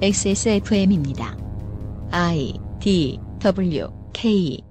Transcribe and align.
XSFM입니다. 0.00 1.36
I 2.10 2.54
D 2.80 3.18
W 3.40 3.88
K 4.12 4.65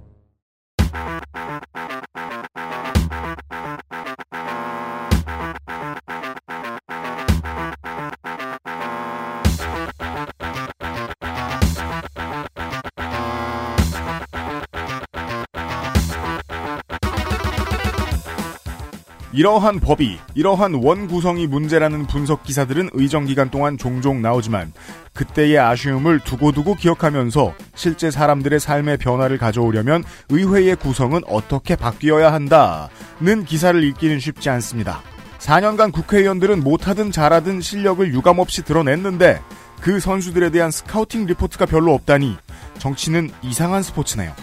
이러한 19.36 19.82
법이 19.82 20.18
이러한 20.34 20.76
원 20.76 21.08
구성이 21.08 21.46
문제라는 21.46 22.08
분석 22.08 22.44
기사들은 22.44 22.92
의정 22.94 23.26
기간 23.26 23.52
동안 23.52 23.78
종종 23.78 24.22
나오지만 24.22 24.72
그때의 25.14 25.60
아쉬움을 25.60 26.22
두고두고 26.22 26.76
기억하면서 26.76 27.54
실제 27.76 28.10
사람들의 28.10 28.62
삶의 28.62 28.96
변화를 28.96 29.38
가져오려면 29.38 30.06
의회의 30.30 30.78
구성은 30.78 31.24
어떻게 31.28 31.76
바뀌어야 31.76 32.32
한다는 32.32 33.44
기사를 33.46 33.84
읽기는 33.84 34.20
쉽지 34.22 34.50
않습니다. 34.52 35.02
4년간 35.40 35.92
국회의원들은 35.92 36.64
못하든 36.64 37.12
잘하든 37.12 37.60
실력을 37.60 38.08
유감없이 38.14 38.64
드러냈는데 38.64 39.42
그 39.82 40.00
선수들에 40.00 40.50
대한 40.50 40.72
scouting 40.72 41.26
report가 41.26 41.66
별로 41.66 41.94
없다니 41.94 42.38
정치는 42.78 43.32
이상한 43.42 43.84
스포츠네요. 43.84 44.34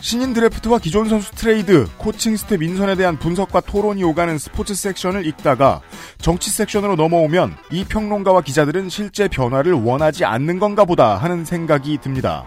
신인 0.00 0.32
드래프트와 0.32 0.78
기존 0.78 1.08
선수 1.08 1.30
트레이드, 1.32 1.86
코칭 1.98 2.34
스태프 2.36 2.62
인선에 2.62 2.94
대한 2.96 3.18
분석과 3.18 3.60
토론이 3.60 4.02
오가는 4.02 4.38
스포츠 4.38 4.74
섹션을 4.74 5.26
읽다가 5.26 5.82
정치 6.18 6.50
섹션으로 6.50 6.96
넘어오면 6.96 7.54
이 7.70 7.84
평론가와 7.84 8.40
기자들은 8.40 8.88
실제 8.88 9.28
변화를 9.28 9.72
원하지 9.72 10.24
않는 10.24 10.58
건가 10.58 10.84
보다 10.86 11.16
하는 11.16 11.44
생각이 11.44 11.98
듭니다. 11.98 12.46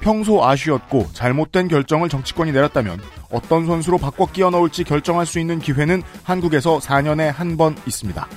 평소 0.00 0.44
아쉬웠고 0.44 1.08
잘못된 1.12 1.68
결정을 1.68 2.08
정치권이 2.08 2.52
내렸다면 2.52 3.00
어떤 3.30 3.66
선수로 3.66 3.98
바꿔 3.98 4.26
끼워 4.26 4.50
넣을지 4.50 4.84
결정할 4.84 5.26
수 5.26 5.40
있는 5.40 5.58
기회는 5.58 6.02
한국에서 6.22 6.78
4년에 6.78 7.32
한 7.32 7.56
번 7.56 7.76
있습니다. 7.86 8.28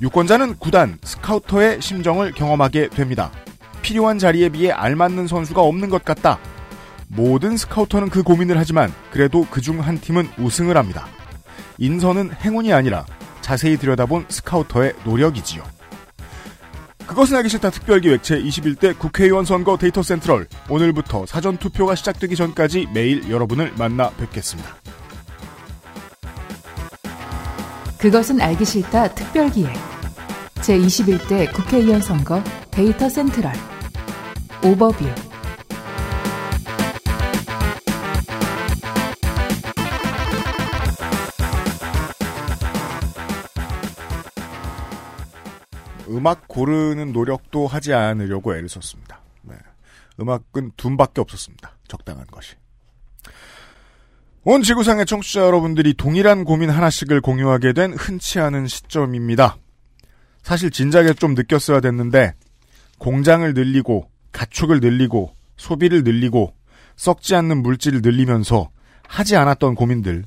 유권자는 0.00 0.56
구단, 0.58 0.98
스카우터의 1.02 1.82
심정을 1.82 2.32
경험하게 2.32 2.88
됩니다. 2.88 3.30
필요한 3.82 4.18
자리에 4.18 4.48
비해 4.48 4.70
알맞는 4.70 5.26
선수가 5.26 5.60
없는 5.60 5.90
것 5.90 6.04
같다. 6.04 6.38
모든 7.12 7.56
스카우터는 7.56 8.08
그 8.10 8.22
고민을 8.22 8.56
하지만 8.58 8.92
그래도 9.10 9.44
그 9.50 9.60
중 9.60 9.80
한 9.80 10.00
팀은 10.00 10.28
우승을 10.38 10.76
합니다. 10.76 11.06
인선은 11.78 12.32
행운이 12.40 12.72
아니라 12.72 13.04
자세히 13.40 13.76
들여다본 13.76 14.26
스카우터의 14.28 14.94
노력이지요. 15.04 15.62
그것은 17.06 17.36
알기 17.36 17.48
싫다 17.48 17.70
특별기획 17.70 18.22
제21대 18.22 18.96
국회의원 18.96 19.44
선거 19.44 19.76
Data 19.76 20.02
Central 20.02 20.46
오늘부터 20.68 21.26
사전 21.26 21.56
투표가 21.56 21.96
시작되기 21.96 22.36
전까지 22.36 22.88
매일 22.94 23.28
여러분을 23.28 23.72
만나 23.76 24.10
뵙겠습니다. 24.10 24.76
그것은 27.98 28.40
알기 28.40 28.64
싫다 28.64 29.14
특별기획 29.14 29.72
제21대 30.56 31.52
국회의원 31.52 32.00
선거 32.00 32.42
Data 32.70 33.08
Central 33.08 33.52
Overview 34.62 35.04
음악 46.20 46.48
고르는 46.48 47.12
노력도 47.12 47.66
하지 47.66 47.94
않으려고 47.94 48.54
애를 48.54 48.68
썼습니다. 48.68 49.22
네. 49.42 49.54
음악은 50.20 50.72
둠밖에 50.76 51.22
없었습니다. 51.22 51.78
적당한 51.88 52.26
것이. 52.26 52.56
온 54.44 54.62
지구상의 54.62 55.06
청취자 55.06 55.40
여러분들이 55.40 55.94
동일한 55.94 56.44
고민 56.44 56.68
하나씩을 56.68 57.22
공유하게 57.22 57.72
된 57.72 57.94
흔치 57.94 58.38
않은 58.38 58.66
시점입니다. 58.66 59.56
사실 60.42 60.70
진작에 60.70 61.14
좀 61.14 61.34
느꼈어야 61.34 61.80
됐는데 61.80 62.34
공장을 62.98 63.52
늘리고 63.54 64.10
가축을 64.32 64.80
늘리고 64.80 65.34
소비를 65.56 66.04
늘리고 66.04 66.54
썩지 66.96 67.34
않는 67.34 67.62
물질을 67.62 68.02
늘리면서 68.02 68.70
하지 69.08 69.36
않았던 69.36 69.74
고민들 69.74 70.24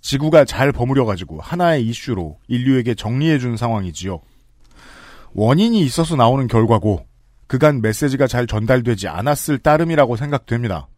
지구가 0.00 0.44
잘 0.44 0.72
버무려가지고 0.72 1.40
하나의 1.40 1.86
이슈로 1.86 2.38
인류에게 2.48 2.94
정리해준 2.94 3.56
상황이지요. 3.56 4.20
원인이 5.38 5.82
있어서 5.82 6.16
나오는 6.16 6.46
결과고 6.46 7.06
그간 7.46 7.82
메시지가 7.82 8.26
잘 8.26 8.46
전달되지 8.46 9.06
않았을 9.06 9.58
따름이라고 9.58 10.16
생각됩니다. 10.16 10.88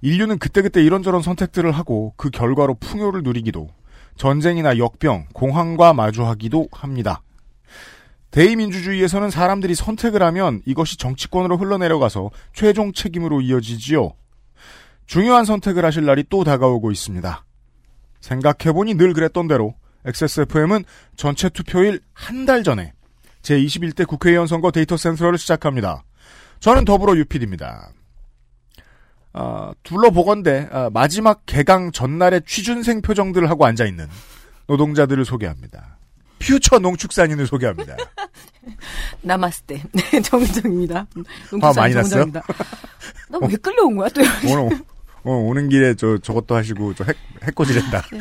인류는 0.00 0.38
그때그때 0.38 0.82
이런저런 0.82 1.20
선택들을 1.20 1.70
하고 1.70 2.14
그 2.16 2.30
결과로 2.30 2.74
풍요를 2.74 3.22
누리기도 3.22 3.68
전쟁이나 4.16 4.78
역병, 4.78 5.26
공황과 5.34 5.92
마주하기도 5.92 6.68
합니다. 6.72 7.20
대의민주주의에서는 8.30 9.28
사람들이 9.28 9.74
선택을 9.74 10.22
하면 10.22 10.62
이것이 10.64 10.96
정치권으로 10.96 11.58
흘러내려가서 11.58 12.30
최종 12.54 12.94
책임으로 12.94 13.42
이어지지요. 13.42 14.14
중요한 15.04 15.44
선택을 15.44 15.84
하실 15.84 16.06
날이 16.06 16.24
또 16.30 16.44
다가오고 16.44 16.90
있습니다. 16.90 17.44
생각해보니 18.20 18.94
늘 18.94 19.12
그랬던 19.12 19.48
대로 19.48 19.74
XSFM은 20.06 20.84
전체 21.14 21.50
투표일 21.50 22.00
한 22.14 22.46
달 22.46 22.64
전에 22.64 22.94
제21대 23.44 24.06
국회의원 24.06 24.46
선거 24.46 24.70
데이터 24.70 24.96
센트럴을 24.96 25.38
시작합니다. 25.38 26.02
저는 26.60 26.84
더불어 26.84 27.16
유필입니다. 27.16 27.90
아, 29.34 29.72
둘러보건대 29.82 30.68
아, 30.70 30.90
마지막 30.92 31.44
개강 31.44 31.92
전날의 31.92 32.42
취준생 32.46 33.02
표정들을 33.02 33.48
하고 33.50 33.66
앉아있는 33.66 34.08
노동자들을 34.66 35.24
소개합니다. 35.24 35.98
퓨처 36.38 36.78
농축산인을 36.78 37.46
소개합니다. 37.46 37.96
나마스테. 39.22 39.82
네, 39.92 40.20
정정입니다. 40.22 41.06
화 41.60 41.72
많이 41.74 41.94
났어요? 41.94 42.26
나왜 43.28 43.56
끌려온 43.56 43.96
거야, 43.96 44.08
또? 44.10 44.22
오늘, 44.48 44.78
어, 45.24 45.32
오는 45.32 45.68
길에 45.68 45.94
저, 45.94 46.18
저것도 46.18 46.54
하시고, 46.54 46.94
저 46.94 47.04
핵, 47.04 47.16
핵꼬지랜다. 47.42 48.02
네. 48.12 48.18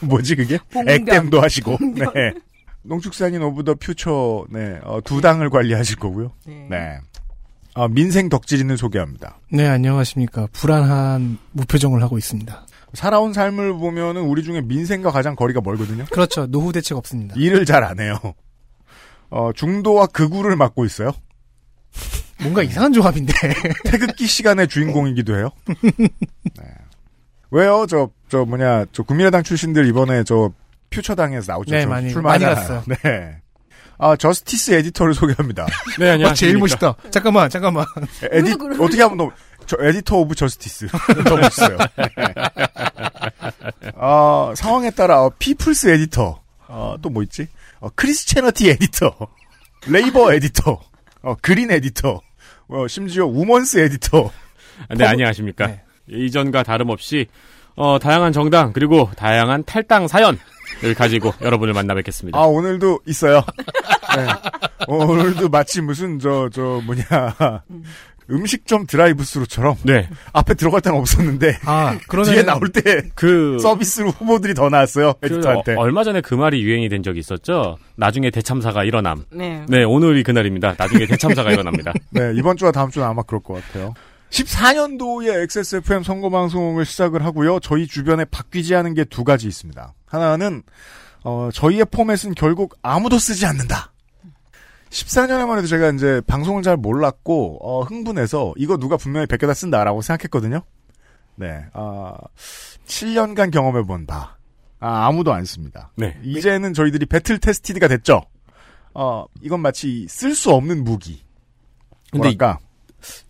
뭐지, 0.00 0.36
그게? 0.36 0.58
액땜도 0.74 1.40
하시고. 1.40 1.78
네. 2.14 2.34
농축산인 2.82 3.42
of 3.42 3.64
the 3.64 3.74
future, 3.74 4.46
네, 4.50 4.78
어, 4.84 5.00
두 5.04 5.20
당을 5.20 5.50
관리하실 5.50 5.96
거고요. 5.96 6.32
네. 6.46 6.66
네. 6.70 6.98
어, 7.74 7.86
민생 7.88 8.28
덕질인을 8.28 8.76
소개합니다. 8.76 9.38
네, 9.52 9.66
안녕하십니까. 9.66 10.48
불안한 10.52 11.38
무표정을 11.52 12.02
하고 12.02 12.18
있습니다. 12.18 12.66
살아온 12.94 13.32
삶을 13.32 13.74
보면은 13.74 14.22
우리 14.22 14.42
중에 14.42 14.62
민생과 14.62 15.10
가장 15.10 15.36
거리가 15.36 15.60
멀거든요. 15.60 16.06
그렇죠. 16.10 16.46
노후 16.46 16.72
대책 16.72 16.96
없습니다. 16.96 17.34
일을 17.36 17.66
잘 17.66 17.84
안 17.84 18.00
해요. 18.00 18.16
어, 19.30 19.50
중도와 19.54 20.06
극우를 20.06 20.56
맡고 20.56 20.84
있어요. 20.86 21.12
뭔가 22.40 22.62
이상한 22.62 22.92
조합인데. 22.92 23.32
태극기 23.84 24.26
시간의 24.26 24.68
주인공이기도 24.68 25.36
해요. 25.36 25.50
네. 25.98 26.64
왜요? 27.50 27.86
저, 27.88 28.10
저 28.28 28.44
뭐냐, 28.44 28.86
저 28.92 29.02
국민의당 29.02 29.42
출신들 29.42 29.86
이번에 29.86 30.24
저 30.24 30.50
Future당에서 30.90 31.52
나오죠. 31.52 31.74
네, 31.74 31.82
저 31.82 31.88
많이-. 31.88 32.12
많이 32.14 32.44
갔어요. 32.44 32.82
네. 33.04 33.36
아, 34.00 34.14
Justice 34.16 34.72
Editor를 34.72 35.12
소개합니다. 35.14 35.66
네, 35.98 36.10
안녕하십니까. 36.10 36.30
아, 36.30 36.34
제일 36.34 36.56
멋있다. 36.58 36.94
잠깐만, 37.10 37.50
잠깐만. 37.50 37.84
에디? 38.30 38.52
어떻게 38.78 39.02
하면 39.02 39.16
너무, 39.18 39.32
저 39.66 39.76
Editor 39.80 40.16
of 40.18 40.34
Justice. 40.36 40.86
더 41.26 41.36
멋있어요. 41.36 41.78
네. 42.16 43.90
어, 43.96 44.52
상황에 44.56 44.90
따라, 44.90 45.24
어, 45.24 45.32
People's 45.38 45.88
Editor. 45.88 46.40
어, 46.68 46.96
또 47.02 47.10
뭐 47.10 47.22
있지? 47.24 47.48
어, 47.80 47.88
Christianity 47.94 48.70
Editor. 48.70 49.16
Labor 49.88 50.32
Editor. 50.32 50.80
어, 51.22 51.34
Green 51.40 51.70
Editor. 51.70 52.20
어, 52.68 52.86
심지어 52.88 53.26
Women's 53.26 53.78
Editor. 53.78 54.30
네, 54.96 55.04
안녕하십니까. 55.06 55.66
네. 55.66 55.82
이전과 56.08 56.62
다름없이 56.62 57.26
어, 57.74 57.98
다양한 57.98 58.32
정당 58.32 58.72
그리고 58.72 59.10
다양한 59.16 59.64
탈당 59.64 60.08
사연 60.08 60.38
을 60.84 60.94
가지고 60.94 61.32
여러분을 61.40 61.74
만나 61.74 61.94
뵙겠습니다. 61.94 62.38
아, 62.38 62.42
오늘도 62.42 63.00
있어요. 63.06 63.42
네. 64.16 64.26
어, 64.86 64.96
오늘도 65.04 65.48
마치 65.48 65.80
무슨, 65.80 66.18
저, 66.18 66.48
저, 66.52 66.80
뭐냐. 66.86 67.34
음식점 68.30 68.86
드라이브스루처럼 68.86 69.76
네. 69.84 70.08
앞에 70.34 70.52
들어갈 70.54 70.82
때는 70.82 70.98
없었는데 70.98 71.58
아, 71.64 71.96
뒤에 72.26 72.42
나올 72.42 72.68
때 72.68 73.00
그 73.14 73.58
서비스로 73.58 74.10
후보들이 74.10 74.52
더 74.54 74.68
나왔어요 74.68 75.14
그 75.20 75.26
editor한테. 75.26 75.74
어, 75.76 75.80
얼마 75.80 76.04
전에 76.04 76.20
그 76.20 76.34
말이 76.34 76.62
유행이 76.62 76.88
된 76.90 77.02
적이 77.02 77.20
있었죠. 77.20 77.78
나중에 77.96 78.30
대참사가 78.30 78.84
일어남. 78.84 79.24
네. 79.32 79.64
네, 79.68 79.82
오늘이 79.82 80.22
그날입니다. 80.22 80.74
나중에 80.76 81.06
대참사가 81.06 81.52
일어납니다. 81.52 81.92
네 82.10 82.32
이번 82.34 82.56
주와 82.58 82.70
다음 82.70 82.90
주는 82.90 83.06
아마 83.06 83.22
그럴 83.22 83.42
것 83.42 83.54
같아요. 83.54 83.94
14년도에 84.30 85.42
XSFM 85.42 86.02
선거방송을 86.02 86.84
시작을 86.84 87.24
하고요. 87.24 87.60
저희 87.60 87.86
주변에 87.86 88.24
바뀌지 88.24 88.74
않은 88.74 88.94
게 88.94 89.04
두 89.04 89.24
가지 89.24 89.46
있습니다. 89.48 89.94
하나는 90.06 90.62
어, 91.24 91.48
저희의 91.52 91.86
포맷은 91.86 92.34
결국 92.34 92.76
아무도 92.82 93.18
쓰지 93.18 93.46
않는다. 93.46 93.92
14년에만 94.90 95.58
해도 95.58 95.66
제가 95.66 95.90
이제 95.90 96.20
방송을 96.26 96.62
잘 96.62 96.76
몰랐고 96.76 97.58
어, 97.62 97.82
흥분해서 97.82 98.54
이거 98.56 98.76
누가 98.76 98.96
분명히 98.96 99.26
베껴다 99.26 99.54
쓴다라고 99.54 100.00
생각했거든요. 100.02 100.62
네, 101.36 101.64
아 101.72 102.14
7년간 102.86 103.52
경험해본 103.52 104.06
바 104.06 104.36
아, 104.80 105.06
아무도 105.06 105.32
안 105.32 105.44
씁니다. 105.44 105.90
네. 105.96 106.18
이제는 106.22 106.72
저희들이 106.74 107.06
배틀 107.06 107.38
테스티드가 107.38 107.88
됐죠. 107.88 108.22
어 108.94 109.26
이건 109.42 109.60
마치 109.60 110.06
쓸 110.08 110.34
수 110.34 110.52
없는 110.52 110.84
무기. 110.84 111.22
근데 112.10 112.28
뭐랄까 112.34 112.58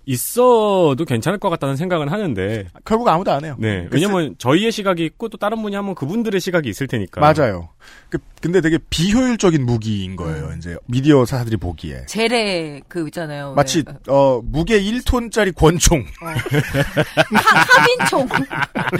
있어도 0.07 1.05
괜찮을 1.05 1.39
것 1.39 1.51
같다는 1.51 1.77
생각은 1.77 2.09
하는데. 2.09 2.67
결국 2.85 3.09
아무도 3.09 3.31
안 3.31 3.45
해요. 3.45 3.57
네. 3.59 3.87
그 3.91 3.97
왜냐면 3.97 4.35
저희의 4.39 4.73
시각이 4.73 5.05
있고 5.05 5.29
또 5.29 5.37
다른 5.37 5.61
분이 5.61 5.77
하면 5.77 5.95
그분들의 5.95 6.41
시각이 6.41 6.69
있을 6.69 6.87
테니까. 6.87 7.21
맞아요. 7.21 7.69
그, 8.09 8.19
근데 8.41 8.61
되게 8.61 8.79
비효율적인 8.91 9.65
무기인 9.67 10.17
거예요. 10.17 10.53
이제 10.57 10.77
미디어 10.87 11.27
사들이 11.27 11.59
보기에. 11.59 12.07
재래 12.07 12.81
그 12.89 13.07
있잖아요. 13.09 13.53
마치 13.55 13.85
네. 13.85 13.93
어 14.09 14.41
무게 14.43 14.81
1톤짜리 14.81 15.55
권총. 15.55 16.05
하, 16.21 17.59
하민총. 17.81 18.29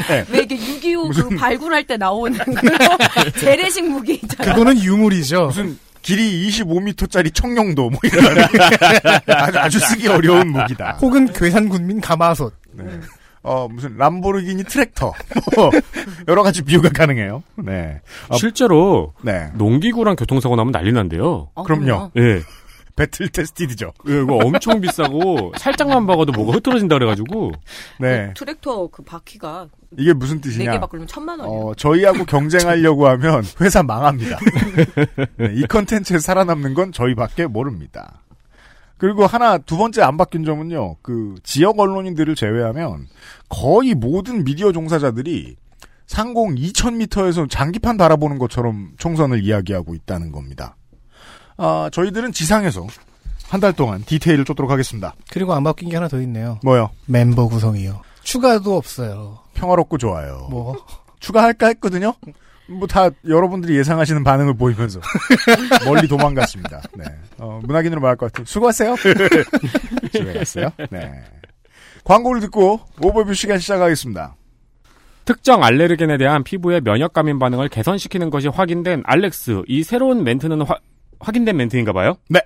네. 0.09 0.25
왜 0.31 0.41
이게 0.43 0.57
6.25 0.57 1.29
그 1.31 1.37
발굴할 1.37 1.87
때 1.87 1.97
나오는 1.97 2.39
그런 2.39 2.99
재래식 3.41 3.89
무기 3.89 4.15
있잖아요. 4.15 4.55
그거는 4.55 4.79
유물이죠. 4.83 5.47
무슨 5.47 5.79
길이 6.03 6.49
25m짜리 6.49 7.35
청룡도 7.35 7.91
뭐 7.91 7.99
이런 8.03 8.39
아주, 9.29 9.59
아주 9.59 9.79
쓰기 9.79 10.09
어려운 10.09 10.49
무기다. 10.53 10.99
혹은 11.01 11.33
괴산군민 11.33 12.01
가마솥. 12.01 12.55
네. 12.73 12.85
어 13.43 13.69
무슨 13.69 13.97
람보르기니 13.97 14.65
트랙터 14.65 15.13
뭐 15.57 15.71
여러 16.27 16.43
가지 16.43 16.63
비유가 16.63 16.89
가능해요. 16.91 17.43
네. 17.57 18.01
어, 18.29 18.37
실제로 18.37 19.15
네. 19.23 19.49
농기구랑 19.55 20.17
교통사고 20.17 20.57
나면 20.57 20.73
난리 20.73 20.93
난대요. 20.93 21.51
어, 21.55 21.63
그럼요. 21.63 22.11
예. 22.17 22.43
배틀 22.99 23.29
테스티드죠. 23.29 23.93
예, 24.09 24.23
이거 24.23 24.39
엄청 24.39 24.81
비싸고 24.81 25.53
살짝만 25.57 26.05
박아도 26.09 26.33
뭐가 26.33 26.55
흐트러진다 26.55 26.97
그래가지고 26.97 27.53
네. 28.01 28.35
트랙터 28.35 28.89
그 28.89 29.05
바퀴가 29.05 29.69
이게 29.97 30.13
무슨 30.13 30.41
뜻이냐? 30.41 30.81
바꾸면 30.81 31.07
천만 31.07 31.39
원이에요. 31.39 31.61
어, 31.61 31.75
저희하고 31.77 32.25
경쟁하려고 32.25 33.07
하면 33.07 33.45
회사 33.61 33.85
망합니다. 33.85 34.39
네, 35.37 35.53
이 35.55 35.63
컨텐츠에 35.67 36.19
살아남는 36.19 36.75
건 36.75 36.91
저희밖에 36.91 37.47
모릅니다. 37.47 38.21
그리고 38.97 39.27
하나 39.27 39.59
두 39.59 39.77
번째 39.77 40.03
안 40.03 40.17
바뀐 40.17 40.45
점은요. 40.45 40.97
그 41.03 41.37
지역 41.45 41.79
언론인들을 41.79 42.35
제외하면 42.35 43.07
거의 43.49 43.95
모든 43.95 44.43
미디어 44.43 44.73
종사자들이 44.73 45.57
상공 46.09 46.57
2000m에서 46.57 47.49
장기판 47.49 47.97
바라보는 47.97 48.39
것처럼 48.39 48.95
총선을 48.99 49.45
이야기하고 49.45 49.95
있다는 49.95 50.33
겁니다. 50.33 50.75
아, 51.59 51.91
저희들은 51.93 52.33
지상에서 52.33 52.87
한 53.49 53.61
달 53.61 53.73
동안 53.73 54.03
디테일을 54.05 54.45
쫓도록 54.45 54.71
하겠습니다. 54.71 55.15
그리고 55.31 55.55
안 55.55 55.65
바뀐 55.65 55.89
게 55.89 55.97
하나 55.97 56.07
더 56.09 56.21
있네요. 56.23 56.59
뭐요? 56.63 56.91
멤버 57.07 57.49
구성이요. 57.49 58.03
추가도 58.23 58.77
없어요. 58.77 59.39
평화롭고 59.55 59.97
좋아요. 59.99 60.47
뭐 60.51 60.77
추가할까 61.21 61.69
했거든요. 61.69 62.15
뭐 62.69 62.87
다 62.87 63.09
여러분들이 63.27 63.77
예상하시는 63.79 64.23
반응을 64.23 64.55
보이면서 64.59 65.01
멀리 65.87 66.07
도망갔습니다. 66.07 66.83
네. 66.99 67.05
어, 67.39 67.59
문학인으로 67.65 68.01
말할 68.03 68.17
것 68.17 68.31
같아요. 68.31 68.45
수고하세요. 68.45 68.95
집에 70.13 70.35
갔어요. 70.35 70.69
네. 70.91 71.11
광고를 72.05 72.43
듣고 72.43 72.81
오버뷰 73.03 73.33
시간 73.33 73.59
시작하겠습니다. 73.59 74.37
특정 75.25 75.65
알레르겐에 75.65 76.19
대한 76.19 76.45
피부의 76.45 76.83
면역 76.83 77.15
감인 77.15 77.39
반응을 77.39 77.71
개선시키는 77.71 78.29
것이 78.29 78.49
확인된 78.49 79.03
알렉스. 79.07 79.63
이 79.67 79.83
새로운 79.83 80.23
멘트는 80.25 80.61
화- 80.63 80.77
확인된 81.21 81.57
멘트인가 81.57 81.93
봐요? 81.93 82.17
네. 82.29 82.41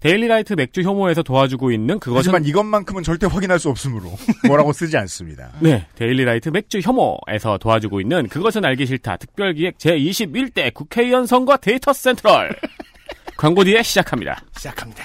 데일리라이트 0.00 0.52
맥주 0.54 0.82
효모에서 0.82 1.22
도와주고 1.22 1.72
있는 1.72 1.98
그것은 1.98 2.18
하지만 2.18 2.44
이것만큼은 2.44 3.02
절대 3.02 3.26
확인할 3.26 3.58
수 3.58 3.70
없으므로 3.70 4.12
뭐라고 4.46 4.72
쓰지 4.72 4.96
않습니다. 4.98 5.52
네, 5.60 5.86
데일리라이트 5.96 6.50
맥주 6.50 6.80
효모에서 6.80 7.58
도와주고 7.58 8.00
있는 8.00 8.28
그것은 8.28 8.64
알기 8.64 8.86
싫다 8.86 9.16
특별기획 9.16 9.78
제21대 9.78 10.72
국회의원 10.74 11.26
선거 11.26 11.56
데이터 11.56 11.92
센트럴 11.92 12.54
광고 13.38 13.64
뒤에 13.64 13.82
시작합니다. 13.82 14.42
시작합니다. 14.56 15.02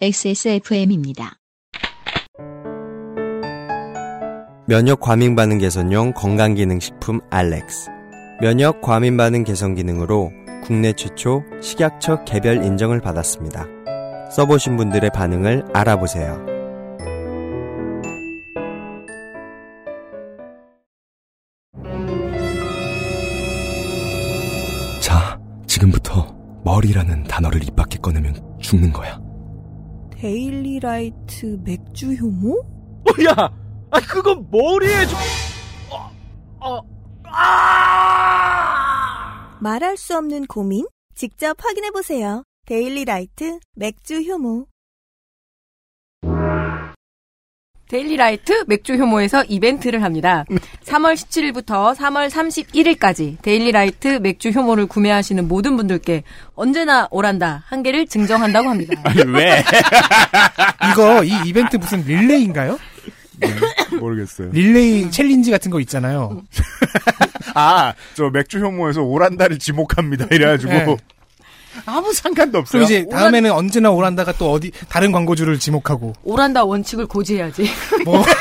XSFM입니다. 0.00 1.38
면역 4.66 5.00
과민 5.00 5.36
반응 5.36 5.58
개선용 5.58 6.12
건강기능식품 6.12 7.20
알렉스. 7.30 7.88
면역 8.40 8.80
과민 8.80 9.16
반응 9.16 9.44
개선 9.44 9.74
기능으로 9.74 10.32
국내 10.62 10.92
최초 10.92 11.44
식약처 11.62 12.24
개별 12.24 12.64
인정을 12.64 13.00
받았습니다. 13.00 13.66
써보신 14.30 14.76
분들의 14.76 15.10
반응을 15.10 15.64
알아보세요. 15.72 16.44
자, 25.00 25.38
지금부터 25.66 26.34
머리라는 26.64 27.24
단어를 27.24 27.62
입 27.62 27.76
밖에 27.76 27.98
꺼내면 27.98 28.34
죽는 28.60 28.92
거야. 28.92 29.20
데일리라이트 30.10 31.60
맥주 31.62 32.12
효모? 32.14 32.64
야, 33.28 33.48
아 33.90 34.00
그건 34.00 34.46
머리에 34.50 35.06
좀... 35.06 35.18
말할 39.60 39.96
수 39.96 40.16
없는 40.16 40.46
고민? 40.46 40.86
직접 41.14 41.56
확인해 41.62 41.90
보세요. 41.90 42.42
데일리 42.66 43.04
라이트 43.04 43.58
맥주 43.74 44.20
효모. 44.20 44.66
데일리 47.88 48.16
라이트 48.16 48.64
맥주 48.66 48.94
효모에서 48.96 49.44
이벤트를 49.44 50.02
합니다. 50.02 50.44
3월 50.84 51.14
17일부터 51.14 51.94
3월 51.94 52.28
31일까지 52.28 53.40
데일리 53.42 53.70
라이트 53.70 54.18
맥주 54.20 54.50
효모를 54.50 54.86
구매하시는 54.86 55.46
모든 55.46 55.76
분들께 55.76 56.24
언제나 56.56 57.06
오란다 57.12 57.62
한 57.66 57.84
개를 57.84 58.06
증정한다고 58.06 58.68
합니다. 58.68 59.00
아니 59.04 59.22
왜? 59.30 59.62
이거 60.92 61.22
이 61.22 61.30
이벤트 61.46 61.76
무슨 61.76 62.02
릴레이인가요? 62.02 62.76
모르겠어요. 64.06 64.50
릴레이 64.52 65.10
챌린지 65.10 65.50
같은 65.50 65.70
거 65.70 65.80
있잖아요. 65.80 66.42
아, 67.54 67.94
저 68.14 68.30
맥주 68.30 68.58
효모에서 68.58 69.02
오란다를 69.02 69.58
지목합니다. 69.58 70.26
이래가지고 70.30 70.72
네. 70.72 70.96
아무 71.84 72.12
상관도 72.12 72.58
없어요. 72.58 72.84
그리고 72.84 73.00
이제 73.00 73.08
다음에는 73.10 73.52
언제나 73.52 73.90
오란다가 73.90 74.32
또 74.32 74.50
어디 74.52 74.70
다른 74.88 75.12
광고주를 75.12 75.58
지목하고 75.58 76.14
오란다 76.24 76.64
원칙을 76.64 77.06
고지해야지. 77.06 77.68
뭐 78.04 78.24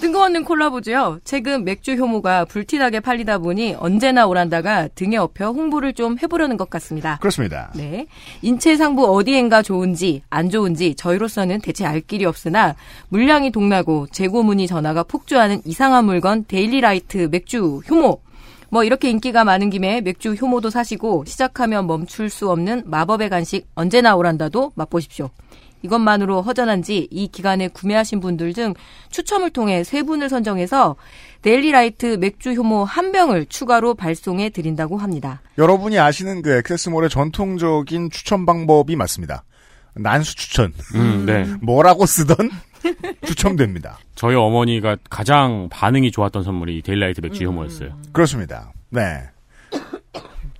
뜬금없는 0.00 0.44
콜라보죠. 0.44 1.18
최근 1.24 1.64
맥주 1.64 1.94
효모가 1.94 2.44
불티나게 2.44 3.00
팔리다 3.00 3.38
보니 3.38 3.74
언제나 3.78 4.26
오란다가 4.26 4.86
등에 4.94 5.16
업혀 5.16 5.48
홍보를 5.50 5.92
좀 5.92 6.16
해보려는 6.22 6.56
것 6.56 6.70
같습니다. 6.70 7.18
그렇습니다. 7.20 7.72
네. 7.74 8.06
인체 8.42 8.76
상부 8.76 9.12
어디엔가 9.16 9.62
좋은지 9.62 10.22
안 10.30 10.50
좋은지 10.50 10.94
저희로서는 10.94 11.60
대체 11.60 11.84
알 11.84 12.00
길이 12.00 12.24
없으나 12.24 12.76
물량이 13.08 13.50
동나고 13.50 14.06
재고 14.12 14.44
문의 14.44 14.68
전화가 14.68 15.02
폭주하는 15.02 15.62
이상한 15.64 16.04
물건 16.04 16.44
데일리라이트 16.46 17.28
맥주 17.30 17.80
효모. 17.90 18.20
뭐 18.70 18.84
이렇게 18.84 19.10
인기가 19.10 19.44
많은 19.44 19.70
김에 19.70 20.00
맥주 20.00 20.34
효모도 20.34 20.70
사시고 20.70 21.24
시작하면 21.26 21.86
멈출 21.86 22.28
수 22.30 22.50
없는 22.50 22.82
마법의 22.86 23.30
간식 23.30 23.66
언제나 23.74 24.14
오란다도 24.14 24.72
맛보십시오. 24.74 25.30
이것만으로 25.82 26.42
허전한지 26.42 27.08
이 27.10 27.28
기간에 27.28 27.68
구매하신 27.68 28.20
분들 28.20 28.52
중 28.52 28.74
추첨을 29.10 29.50
통해 29.50 29.84
세 29.84 30.02
분을 30.02 30.28
선정해서 30.28 30.96
데일리라이트 31.42 32.16
맥주 32.18 32.52
효모 32.52 32.84
한 32.84 33.12
병을 33.12 33.46
추가로 33.46 33.94
발송해 33.94 34.50
드린다고 34.50 34.98
합니다. 34.98 35.40
여러분이 35.56 35.98
아시는 35.98 36.42
그 36.42 36.56
액세스몰의 36.58 37.10
전통적인 37.10 38.10
추천 38.10 38.44
방법이 38.44 38.96
맞습니다. 38.96 39.44
난수 39.94 40.36
추천. 40.36 40.72
음, 40.94 41.24
네. 41.26 41.44
뭐라고 41.60 42.06
쓰던 42.06 42.36
추첨됩니다. 43.26 43.98
저희 44.14 44.34
어머니가 44.34 44.96
가장 45.10 45.68
반응이 45.70 46.10
좋았던 46.10 46.42
선물이 46.42 46.82
데일리라이트 46.82 47.20
맥주 47.20 47.44
효모였어요. 47.44 47.96
그렇습니다. 48.12 48.72
네. 48.90 49.22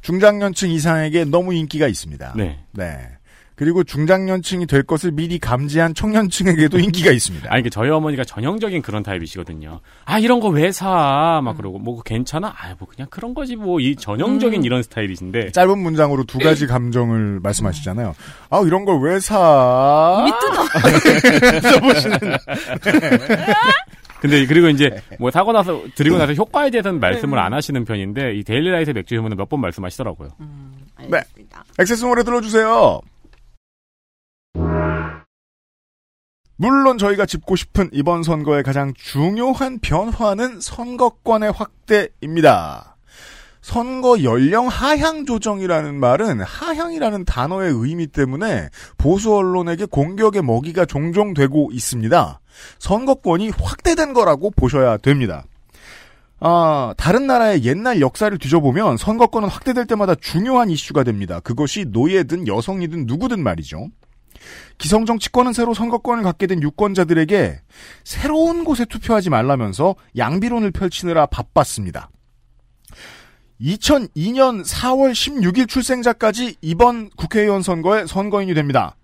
중장년층 0.02 0.70
이상에게 0.70 1.24
너무 1.24 1.52
인기가 1.52 1.86
있습니다. 1.86 2.34
네. 2.36 2.58
네. 2.72 3.17
그리고 3.58 3.82
중장년층이 3.82 4.66
될 4.66 4.84
것을 4.84 5.10
미리 5.10 5.40
감지한 5.40 5.92
청년층에게도 5.94 6.78
인기가 6.78 7.10
있습니다. 7.10 7.48
아니, 7.52 7.64
그 7.64 7.70
저희 7.70 7.90
어머니가 7.90 8.22
전형적인 8.22 8.82
그런 8.82 9.02
타입이시거든요. 9.02 9.80
아, 10.04 10.18
이런 10.20 10.38
거 10.38 10.48
왜 10.50 10.70
사? 10.70 11.40
막 11.42 11.56
그러고, 11.56 11.80
뭐, 11.80 12.00
괜찮아? 12.02 12.48
아, 12.56 12.74
뭐, 12.78 12.86
그냥 12.88 13.08
그런 13.10 13.34
거지, 13.34 13.56
뭐, 13.56 13.80
이 13.80 13.96
전형적인 13.96 14.62
이런 14.62 14.84
스타일이신데. 14.84 15.50
짧은 15.50 15.76
문장으로 15.76 16.22
두 16.22 16.38
가지 16.38 16.68
감정을 16.68 17.40
말씀하시잖아요. 17.40 18.14
아, 18.50 18.60
이런 18.64 18.84
걸 18.84 19.00
왜 19.00 19.18
사? 19.18 20.18
이미 20.20 20.32
뜯어. 20.40 21.58
근데 24.20 24.46
그리고 24.46 24.68
이제 24.68 25.00
뭐 25.18 25.30
사고 25.30 25.52
나서 25.52 25.82
드리고 25.94 26.18
나서 26.18 26.32
효과에 26.32 26.70
대해서는 26.70 26.98
말씀을 26.98 27.38
안 27.38 27.52
하시는 27.54 27.84
편인데 27.84 28.34
이 28.34 28.42
데일리라이트 28.42 28.90
맥주 28.90 29.14
효모는 29.16 29.36
몇 29.36 29.48
번 29.48 29.60
말씀하시더라고요. 29.60 30.30
네. 31.08 31.20
액세스몰에 31.78 32.24
들어주세요. 32.24 33.00
물론 36.60 36.98
저희가 36.98 37.24
짚고 37.24 37.54
싶은 37.54 37.88
이번 37.92 38.24
선거의 38.24 38.64
가장 38.64 38.92
중요한 38.96 39.78
변화는 39.78 40.60
선거권의 40.60 41.52
확대입니다. 41.52 42.96
선거 43.60 44.24
연령 44.24 44.66
하향 44.66 45.24
조정이라는 45.24 45.94
말은 46.00 46.40
하향이라는 46.40 47.24
단어의 47.26 47.72
의미 47.72 48.08
때문에 48.08 48.70
보수 48.96 49.32
언론에게 49.36 49.84
공격의 49.84 50.42
먹이가 50.42 50.84
종종 50.84 51.32
되고 51.32 51.68
있습니다. 51.70 52.40
선거권이 52.80 53.50
확대된 53.50 54.12
거라고 54.12 54.50
보셔야 54.50 54.96
됩니다. 54.96 55.44
아, 56.40 56.92
다른 56.96 57.28
나라의 57.28 57.62
옛날 57.64 58.00
역사를 58.00 58.36
뒤져보면 58.36 58.96
선거권은 58.96 59.48
확대될 59.48 59.86
때마다 59.86 60.16
중요한 60.16 60.70
이슈가 60.70 61.04
됩니다. 61.04 61.38
그것이 61.38 61.84
노예든 61.84 62.48
여성이든 62.48 63.06
누구든 63.06 63.42
말이죠. 63.44 63.90
기성 64.78 65.06
정치권은 65.06 65.52
새로 65.52 65.74
선거권을 65.74 66.22
갖게 66.22 66.46
된 66.46 66.62
유권자들에게 66.62 67.60
새로운 68.04 68.64
곳에 68.64 68.84
투표하지 68.84 69.30
말라면서 69.30 69.96
양비론을 70.16 70.70
펼치느라 70.70 71.26
바빴습니다. 71.26 72.10
2002년 73.60 74.64
4월 74.64 75.12
16일 75.12 75.68
출생자까지 75.68 76.56
이번 76.60 77.10
국회의원 77.16 77.62
선거에 77.62 78.06
선거인이 78.06 78.54
됩니다. 78.54 78.94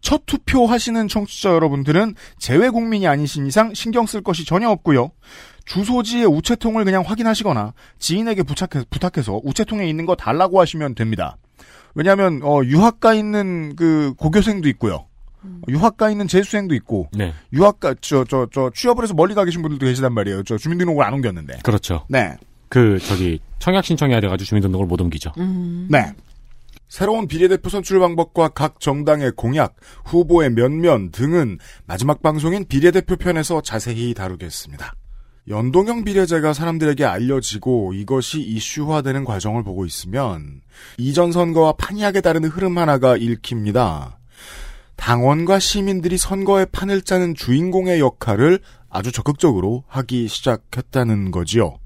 첫 0.00 0.26
투표하시는 0.26 1.06
청취자 1.06 1.50
여러분들은 1.50 2.16
재외 2.38 2.68
국민이 2.68 3.06
아니신 3.06 3.46
이상 3.46 3.72
신경 3.72 4.06
쓸 4.06 4.20
것이 4.20 4.44
전혀 4.44 4.68
없고요. 4.68 5.12
주소지의 5.64 6.26
우체통을 6.26 6.84
그냥 6.84 7.04
확인하시거나 7.06 7.72
지인에게 8.00 8.42
부탁해, 8.42 8.84
부탁해서 8.90 9.40
우체통에 9.44 9.88
있는 9.88 10.04
거 10.04 10.16
달라고 10.16 10.60
하시면 10.60 10.96
됩니다. 10.96 11.36
왜냐하면 11.94 12.40
어, 12.42 12.62
유학가 12.64 13.14
있는 13.14 13.74
그 13.76 14.14
고교생도 14.18 14.68
있고요. 14.70 15.06
유학가 15.68 16.08
있는 16.10 16.28
재수생도 16.28 16.74
있고 16.76 17.08
네. 17.12 17.32
유학가 17.52 17.94
저 18.00 18.24
저 18.24 18.46
저 18.52 18.70
취업을 18.72 19.02
해서 19.02 19.12
멀리 19.14 19.34
가 19.34 19.44
계신 19.44 19.60
분들도 19.62 19.84
계시단 19.86 20.12
말이에요. 20.14 20.44
저 20.44 20.56
주민등록을 20.56 21.04
안 21.04 21.14
옮겼는데. 21.14 21.58
그렇죠. 21.64 22.06
네. 22.08 22.36
그 22.68 22.98
저기 23.00 23.40
청약 23.58 23.84
신청해야 23.84 24.20
돼가지고 24.20 24.46
주민등록을 24.46 24.86
못 24.86 25.00
옮기죠. 25.00 25.32
네. 25.90 26.12
새로운 26.88 27.26
비례대표 27.26 27.68
선출 27.70 27.98
방법과 28.00 28.48
각 28.50 28.78
정당의 28.78 29.32
공약, 29.34 29.74
후보의 30.04 30.50
면면 30.50 31.10
등은 31.10 31.58
마지막 31.86 32.22
방송인 32.22 32.66
비례대표 32.66 33.16
편에서 33.16 33.62
자세히 33.62 34.14
다루겠습니다. 34.14 34.92
연동형 35.48 36.04
비례제가 36.04 36.52
사람들에게 36.52 37.04
알려지고 37.04 37.94
이것이 37.94 38.40
이슈화되는 38.40 39.24
과정을 39.24 39.64
보고 39.64 39.84
있으면 39.84 40.60
이전 40.98 41.32
선거와 41.32 41.72
판이하게 41.72 42.20
다른 42.20 42.44
흐름 42.44 42.78
하나가 42.78 43.16
읽힙니다. 43.16 44.18
당원과 44.94 45.58
시민들이 45.58 46.16
선거의 46.16 46.66
판을 46.70 47.02
짜는 47.02 47.34
주인공의 47.34 47.98
역할을 47.98 48.60
아주 48.88 49.10
적극적으로 49.10 49.82
하기 49.88 50.28
시작했다는 50.28 51.32
거지요. 51.32 51.78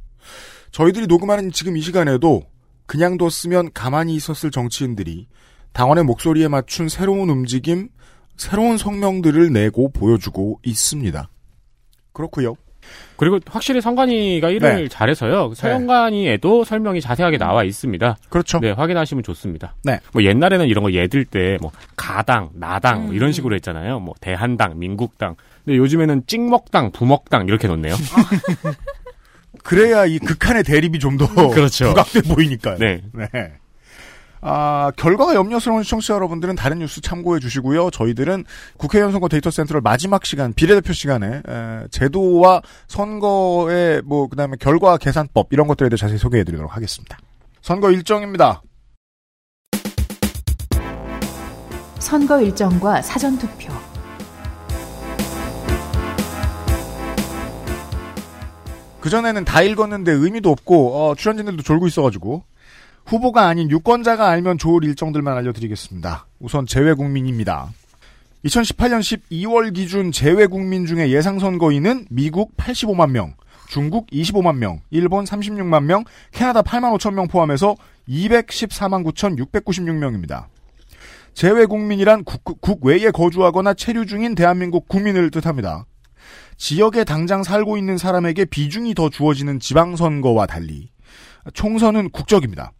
저희들이 0.70 1.06
녹음하는 1.06 1.50
지금 1.50 1.78
이 1.78 1.80
시간에도 1.80 2.42
그냥 2.84 3.16
뒀으면 3.16 3.72
가만히 3.72 4.14
있었을 4.16 4.50
정치인들이 4.50 5.28
당원의 5.72 6.04
목소리에 6.04 6.48
맞춘 6.48 6.90
새로운 6.90 7.30
움직임, 7.30 7.88
새로운 8.36 8.76
성명들을 8.76 9.50
내고 9.50 9.90
보여주고 9.90 10.60
있습니다. 10.62 11.30
그렇고요. 12.12 12.54
그리고 13.16 13.40
확실히 13.46 13.80
선관위가 13.80 14.50
일을 14.50 14.76
네. 14.76 14.88
잘해서요. 14.88 15.54
선관위에도 15.54 16.64
설명이 16.64 17.00
자세하게 17.00 17.38
나와 17.38 17.64
있습니다. 17.64 18.16
그렇죠. 18.28 18.60
네, 18.60 18.70
확인하시면 18.72 19.22
좋습니다. 19.24 19.74
네. 19.84 20.00
뭐 20.12 20.22
옛날에는 20.22 20.66
이런 20.66 20.84
거 20.84 20.92
예들 20.92 21.24
때 21.24 21.56
뭐 21.60 21.72
가당, 21.96 22.50
나당 22.54 23.02
뭐 23.02 23.10
음. 23.10 23.14
이런 23.14 23.32
식으로 23.32 23.54
했잖아요. 23.56 24.00
뭐 24.00 24.14
대한당, 24.20 24.78
민국당. 24.78 25.34
근데 25.64 25.78
요즘에는 25.78 26.24
찍먹당, 26.26 26.92
부먹당 26.92 27.48
이렇게 27.48 27.66
놓네요. 27.68 27.94
그래야 29.64 30.06
이 30.06 30.18
극한의 30.18 30.62
대립이 30.64 30.98
좀더 30.98 31.26
그렇죠. 31.50 31.88
부각돼 31.88 32.22
보이니까요. 32.22 32.78
네. 32.78 33.02
아, 34.40 34.92
결과가 34.96 35.34
염려스러운 35.34 35.82
시청자 35.82 36.14
여러분들은 36.14 36.56
다른 36.56 36.78
뉴스 36.78 37.00
참고해 37.00 37.40
주시고요. 37.40 37.90
저희들은 37.90 38.44
국회의원 38.76 39.12
선거 39.12 39.28
데이터 39.28 39.50
센트럴 39.50 39.80
마지막 39.80 40.24
시간, 40.26 40.52
비례대표 40.52 40.92
시간에 40.92 41.42
에, 41.48 41.88
제도와 41.90 42.62
선거의 42.86 44.02
뭐 44.02 44.28
그 44.28 44.36
다음에 44.36 44.56
결과 44.60 44.96
계산법 44.98 45.48
이런 45.52 45.66
것들에 45.66 45.88
대해 45.88 45.96
자세히 45.96 46.18
소개해 46.18 46.44
드리도록 46.44 46.74
하겠습니다. 46.76 47.16
선거 47.62 47.90
일정입니다. 47.90 48.62
선거 51.98 52.40
일정과 52.40 53.02
사전투표. 53.02 53.72
그전에는 59.00 59.44
다 59.44 59.62
읽었는데 59.62 60.12
의미도 60.12 60.50
없고 60.50 60.96
어, 61.10 61.14
출연진들도 61.14 61.62
졸고 61.62 61.86
있어가지고 61.86 62.42
후보가 63.06 63.46
아닌 63.46 63.70
유권자가 63.70 64.28
알면 64.28 64.58
좋을 64.58 64.84
일정들만 64.84 65.36
알려드리겠습니다. 65.38 66.26
우선 66.40 66.66
재외국민입니다. 66.66 67.70
2018년 68.44 69.00
12월 69.00 69.72
기준 69.72 70.10
재외국민 70.10 70.86
중에 70.86 71.10
예상선거인은 71.10 72.06
미국 72.10 72.56
85만 72.56 73.10
명, 73.10 73.34
중국 73.68 74.08
25만 74.08 74.56
명, 74.56 74.80
일본 74.90 75.24
36만 75.24 75.84
명, 75.84 76.04
캐나다 76.32 76.62
8만 76.62 76.96
5천 76.98 77.14
명 77.14 77.28
포함해서 77.28 77.76
214만 78.08 79.04
9,696명입니다. 79.04 80.46
재외국민이란 81.34 82.24
국, 82.24 82.60
국외에 82.60 83.10
거주하거나 83.10 83.74
체류 83.74 84.06
중인 84.06 84.34
대한민국 84.34 84.88
국민을 84.88 85.30
뜻합니다. 85.30 85.86
지역에 86.56 87.04
당장 87.04 87.42
살고 87.42 87.76
있는 87.76 87.98
사람에게 87.98 88.46
비중이 88.46 88.94
더 88.94 89.10
주어지는 89.10 89.60
지방선거와 89.60 90.46
달리 90.46 90.88
총선은 91.52 92.10
국적입니다. 92.10 92.72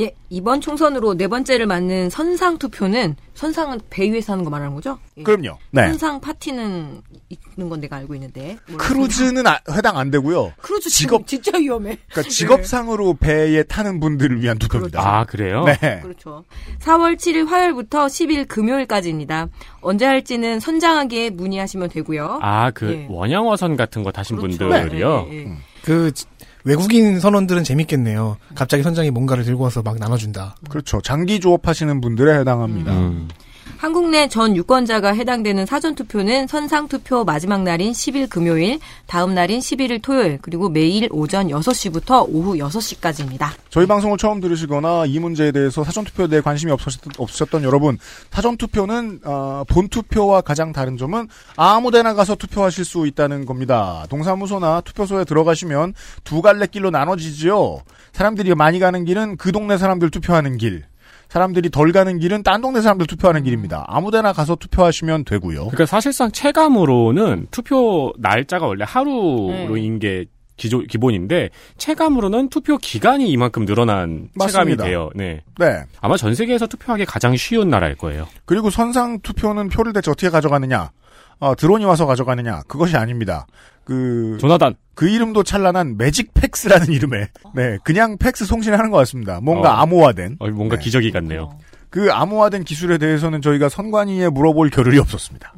예, 0.00 0.12
이번 0.28 0.60
총선으로 0.60 1.16
네 1.16 1.28
번째를 1.28 1.66
맞는 1.66 2.10
선상 2.10 2.58
투표는 2.58 3.14
선상은 3.34 3.80
배 3.90 4.10
위에서 4.10 4.32
하는 4.32 4.44
거 4.44 4.50
말하는 4.50 4.74
거죠? 4.74 4.98
예. 5.18 5.22
그럼요. 5.22 5.56
네. 5.70 5.86
선상 5.88 6.20
파티는 6.20 7.00
있는 7.28 7.68
건 7.68 7.80
내가 7.80 7.96
알고 7.96 8.14
있는데. 8.14 8.56
몰랐습니다. 8.68 8.76
크루즈는 8.78 9.46
아- 9.46 9.60
해당 9.70 9.96
안 9.96 10.10
되고요. 10.10 10.52
크루즈 10.60 10.90
직업- 10.90 11.26
직업 11.26 11.42
진짜 11.44 11.58
위험해. 11.58 11.96
그러니까 12.10 12.28
직업상으로 12.30 13.14
배에 13.14 13.62
타는 13.64 14.00
분들을 14.00 14.40
위한 14.42 14.58
투표입니다. 14.58 15.00
아, 15.00 15.24
그래요? 15.24 15.64
네. 15.64 16.00
그렇죠. 16.02 16.44
4월 16.80 17.16
7일 17.16 17.46
화요일부터 17.46 18.06
10일 18.06 18.48
금요일까지입니다. 18.48 19.48
언제 19.80 20.06
할지는 20.06 20.58
선장하기에 20.58 21.30
문의하시면 21.30 21.88
되고요. 21.90 22.38
아, 22.42 22.70
그 22.72 22.90
예. 22.92 23.06
원양어선 23.08 23.76
같은 23.76 24.02
거 24.02 24.10
타신 24.10 24.36
그렇죠. 24.36 24.58
분들이요. 24.68 25.28
예, 25.30 25.34
예, 25.34 25.38
예. 25.44 25.52
그 25.84 26.12
지- 26.12 26.24
외국인 26.64 27.20
선원들은 27.20 27.62
재밌겠네요. 27.62 28.38
갑자기 28.54 28.82
선장이 28.82 29.10
뭔가를 29.10 29.44
들고 29.44 29.64
와서 29.64 29.82
막 29.82 29.98
나눠준다. 29.98 30.56
그렇죠. 30.68 31.00
장기 31.02 31.38
조업하시는 31.40 32.00
분들에 32.00 32.38
해당합니다. 32.40 32.92
음. 32.92 33.28
한국 33.76 34.08
내 34.10 34.28
전 34.28 34.56
유권자가 34.56 35.14
해당되는 35.14 35.66
사전 35.66 35.94
투표는 35.94 36.46
선상 36.46 36.88
투표 36.88 37.24
마지막 37.24 37.62
날인 37.62 37.92
10일 37.92 38.28
금요일, 38.30 38.80
다음 39.06 39.34
날인 39.34 39.60
11일 39.60 40.02
토요일, 40.02 40.38
그리고 40.40 40.68
매일 40.68 41.08
오전 41.12 41.48
6시부터 41.48 42.26
오후 42.28 42.54
6시까지입니다. 42.54 43.50
저희 43.70 43.86
방송을 43.86 44.18
처음 44.18 44.40
들으시거나 44.40 45.04
이 45.06 45.18
문제에 45.18 45.52
대해서 45.52 45.84
사전투표에 45.84 46.28
대해 46.28 46.40
관심이 46.40 46.72
없으셨던, 46.72 47.12
없으셨던 47.18 47.62
여러분, 47.64 47.98
사전투표는 48.30 49.20
어, 49.24 49.64
본투표와 49.68 50.40
가장 50.40 50.72
다른 50.72 50.96
점은 50.96 51.28
아무데나 51.56 52.14
가서 52.14 52.34
투표하실 52.34 52.84
수 52.84 53.06
있다는 53.06 53.44
겁니다. 53.46 54.06
동사무소나 54.08 54.80
투표소에 54.80 55.24
들어가시면 55.24 55.94
두 56.24 56.40
갈래 56.42 56.66
길로 56.66 56.90
나눠지지요. 56.90 57.80
사람들이 58.12 58.54
많이 58.54 58.78
가는 58.78 59.04
길은 59.04 59.36
그 59.36 59.52
동네 59.52 59.76
사람들 59.76 60.10
투표하는 60.10 60.56
길. 60.56 60.84
사람들이 61.28 61.70
덜 61.70 61.92
가는 61.92 62.18
길은 62.18 62.42
딴 62.42 62.60
동네 62.60 62.80
사람들 62.80 63.06
투표하는 63.06 63.42
길입니다. 63.42 63.84
아무데나 63.88 64.32
가서 64.32 64.56
투표하시면 64.56 65.24
되고요. 65.24 65.68
그러니까 65.68 65.86
사실상 65.86 66.30
체감으로는 66.30 67.48
투표 67.50 68.12
날짜가 68.18 68.66
원래 68.66 68.84
하루로인 68.86 69.98
게 69.98 70.26
기조, 70.56 70.80
기본인데 70.80 71.50
체감으로는 71.78 72.48
투표 72.48 72.78
기간이 72.78 73.28
이만큼 73.30 73.64
늘어난 73.64 74.28
체감이 74.38 74.76
맞습니다. 74.76 74.84
돼요. 74.84 75.10
네. 75.14 75.42
네. 75.58 75.82
아마 76.00 76.16
전 76.16 76.34
세계에서 76.34 76.66
투표하기 76.66 77.04
가장 77.06 77.36
쉬운 77.36 77.70
나라일 77.70 77.96
거예요. 77.96 78.28
그리고 78.44 78.70
선상 78.70 79.20
투표는 79.20 79.68
표를 79.68 79.92
대체 79.92 80.10
어떻게 80.10 80.30
가져가느냐? 80.30 80.90
어, 81.38 81.54
드론이 81.54 81.84
와서 81.84 82.06
가져가느냐? 82.06 82.62
그것이 82.68 82.96
아닙니다. 82.96 83.46
그, 83.84 84.38
조나단. 84.40 84.74
그 84.94 85.08
이름도 85.08 85.42
찬란한 85.42 85.96
매직 85.96 86.32
팩스라는 86.34 86.92
이름에, 86.92 87.28
네, 87.54 87.78
그냥 87.84 88.16
팩스 88.16 88.46
송신하는 88.46 88.90
것 88.90 88.96
같습니다. 88.98 89.40
뭔가 89.40 89.74
어. 89.74 89.82
암호화된. 89.82 90.36
어, 90.38 90.48
뭔가 90.48 90.76
네. 90.76 90.82
기적이 90.82 91.10
같네요. 91.10 91.58
그 91.90 92.10
암호화된 92.12 92.64
기술에 92.64 92.98
대해서는 92.98 93.42
저희가 93.42 93.68
선관위에 93.68 94.28
물어볼 94.28 94.70
겨를이 94.70 94.98
없었습니다. 94.98 95.52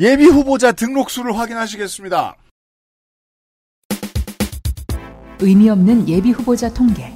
예비 0.00 0.26
후보자 0.26 0.72
등록수를 0.72 1.36
확인하시겠습니다. 1.38 2.36
의미 5.40 5.68
없는 5.70 6.08
예비 6.08 6.30
후보자 6.30 6.72
통계. 6.72 7.12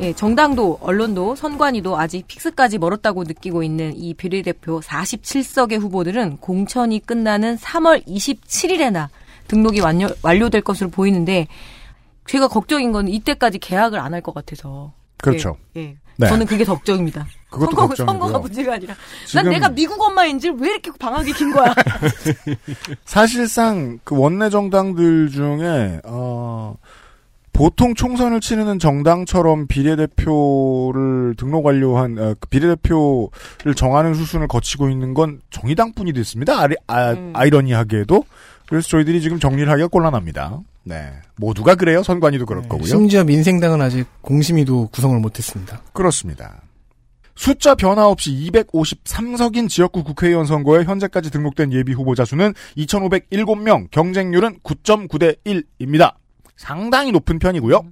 예, 0.00 0.12
정당도, 0.14 0.78
언론도, 0.80 1.34
선관위도 1.36 1.98
아직 1.98 2.26
픽스까지 2.26 2.78
멀었다고 2.78 3.24
느끼고 3.24 3.62
있는 3.62 3.94
이 3.94 4.14
비례대표 4.14 4.80
47석의 4.80 5.78
후보들은 5.78 6.38
공천이 6.38 7.00
끝나는 7.04 7.56
3월 7.58 8.06
27일에나 8.06 9.08
등록이 9.48 9.80
완료, 9.80 10.08
완료될 10.22 10.62
것으로 10.62 10.88
보이는데, 10.90 11.48
제가 12.26 12.48
걱정인 12.48 12.92
건 12.92 13.08
이때까지 13.08 13.58
계약을 13.58 13.98
안 13.98 14.14
할 14.14 14.22
것 14.22 14.32
같아서. 14.34 14.92
그렇죠. 15.18 15.56
예. 15.76 15.80
예. 15.80 15.96
네. 16.16 16.28
저는 16.28 16.46
그게 16.46 16.64
걱정입니다. 16.64 17.26
그것도 17.50 17.70
선거, 17.70 17.88
걱정이고요. 17.88 18.06
선거가 18.20 18.38
문제가 18.38 18.74
아니라. 18.74 18.94
난 19.34 19.48
내가 19.48 19.68
미국 19.70 20.00
엄마인지 20.00 20.50
왜 20.50 20.70
이렇게 20.70 20.90
방학이 20.98 21.32
긴 21.32 21.50
거야? 21.52 21.74
사실상 23.04 23.98
그 24.04 24.16
원내 24.16 24.50
정당들 24.50 25.30
중에 25.30 26.00
어 26.04 26.74
보통 27.52 27.94
총선을 27.94 28.40
치르는 28.40 28.78
정당처럼 28.78 29.66
비례대표를 29.66 31.34
등록 31.36 31.66
완료한 31.66 32.18
어, 32.18 32.34
그 32.38 32.48
비례대표를 32.48 33.74
정하는 33.76 34.14
수순을 34.14 34.48
거치고 34.48 34.88
있는 34.88 35.14
건 35.14 35.40
정의당뿐이 35.50 36.12
됐습니다. 36.12 36.60
아리, 36.60 36.76
아, 36.86 37.12
음. 37.12 37.32
아이러니하게도 37.34 38.24
그래서 38.68 38.88
저희들이 38.88 39.20
지금 39.20 39.38
정리를 39.38 39.70
하기가 39.70 39.88
곤란합니다. 39.88 40.60
네, 40.84 41.12
모두가 41.36 41.74
그래요. 41.74 42.02
선관위도 42.02 42.46
그럴 42.46 42.62
거고요. 42.62 42.86
심지어 42.86 43.24
민생당은 43.24 43.80
아직 43.82 44.06
공심위도 44.22 44.88
구성을 44.92 45.18
못했습니다. 45.18 45.82
그렇습니다. 45.92 46.62
숫자 47.34 47.74
변화 47.74 48.06
없이 48.06 48.32
253석인 48.52 49.68
지역구 49.68 50.04
국회의원 50.04 50.46
선거에 50.46 50.84
현재까지 50.84 51.30
등록된 51.30 51.72
예비 51.72 51.92
후보자 51.92 52.24
수는 52.24 52.52
2,507명, 52.76 53.90
경쟁률은 53.90 54.58
9.9대 54.62 55.36
1입니다. 55.46 56.14
상당히 56.60 57.10
높은 57.10 57.38
편이고요. 57.38 57.86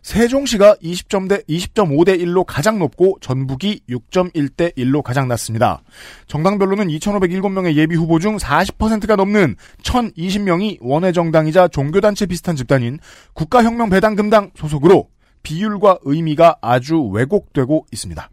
세종시가 0.00 0.76
20점 0.76 1.28
대 1.28 1.42
20.5 1.42 2.06
대 2.06 2.16
1로 2.16 2.42
가장 2.44 2.78
높고 2.78 3.18
전북이 3.20 3.82
6.1 3.88 4.56
대 4.56 4.70
1로 4.70 5.02
가장 5.02 5.28
낮습니다. 5.28 5.82
정당별로는 6.26 6.88
2,507명의 6.88 7.74
예비 7.74 7.94
후보 7.94 8.18
중 8.18 8.38
40%가 8.38 9.16
넘는 9.16 9.56
1,020명이 9.82 10.78
원외 10.80 11.12
정당이자 11.12 11.68
종교단체 11.68 12.24
비슷한 12.24 12.56
집단인 12.56 12.98
국가혁명배당금당 13.34 14.52
소속으로 14.56 15.10
비율과 15.42 15.98
의미가 16.02 16.56
아주 16.62 16.98
왜곡되고 16.98 17.86
있습니다. 17.92 18.30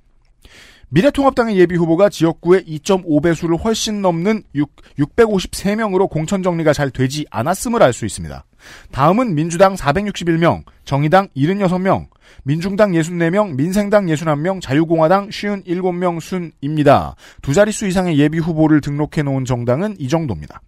미래통합당의 0.89 1.57
예비 1.57 1.75
후보가 1.75 2.09
지역구의 2.09 2.63
2.5배수를 2.63 3.63
훨씬 3.63 4.01
넘는 4.01 4.43
6, 4.55 4.69
653명으로 4.97 6.09
공천 6.09 6.41
정리가 6.41 6.73
잘 6.73 6.89
되지 6.89 7.25
않았음을 7.29 7.83
알 7.83 7.93
수 7.93 8.05
있습니다. 8.05 8.45
다음은 8.91 9.35
민주당 9.35 9.75
461명, 9.75 10.63
정의당 10.85 11.27
76명, 11.35 12.07
민중당 12.43 12.91
64명, 12.91 13.55
민생당 13.55 14.07
61명, 14.07 14.61
자유공화당 14.61 15.29
57명 15.29 16.19
순입니다. 16.19 17.15
두 17.41 17.53
자릿수 17.53 17.87
이상의 17.87 18.17
예비 18.17 18.39
후보를 18.39 18.81
등록해 18.81 19.23
놓은 19.23 19.45
정당은 19.45 19.95
이 19.99 20.07
정도입니다. 20.07 20.61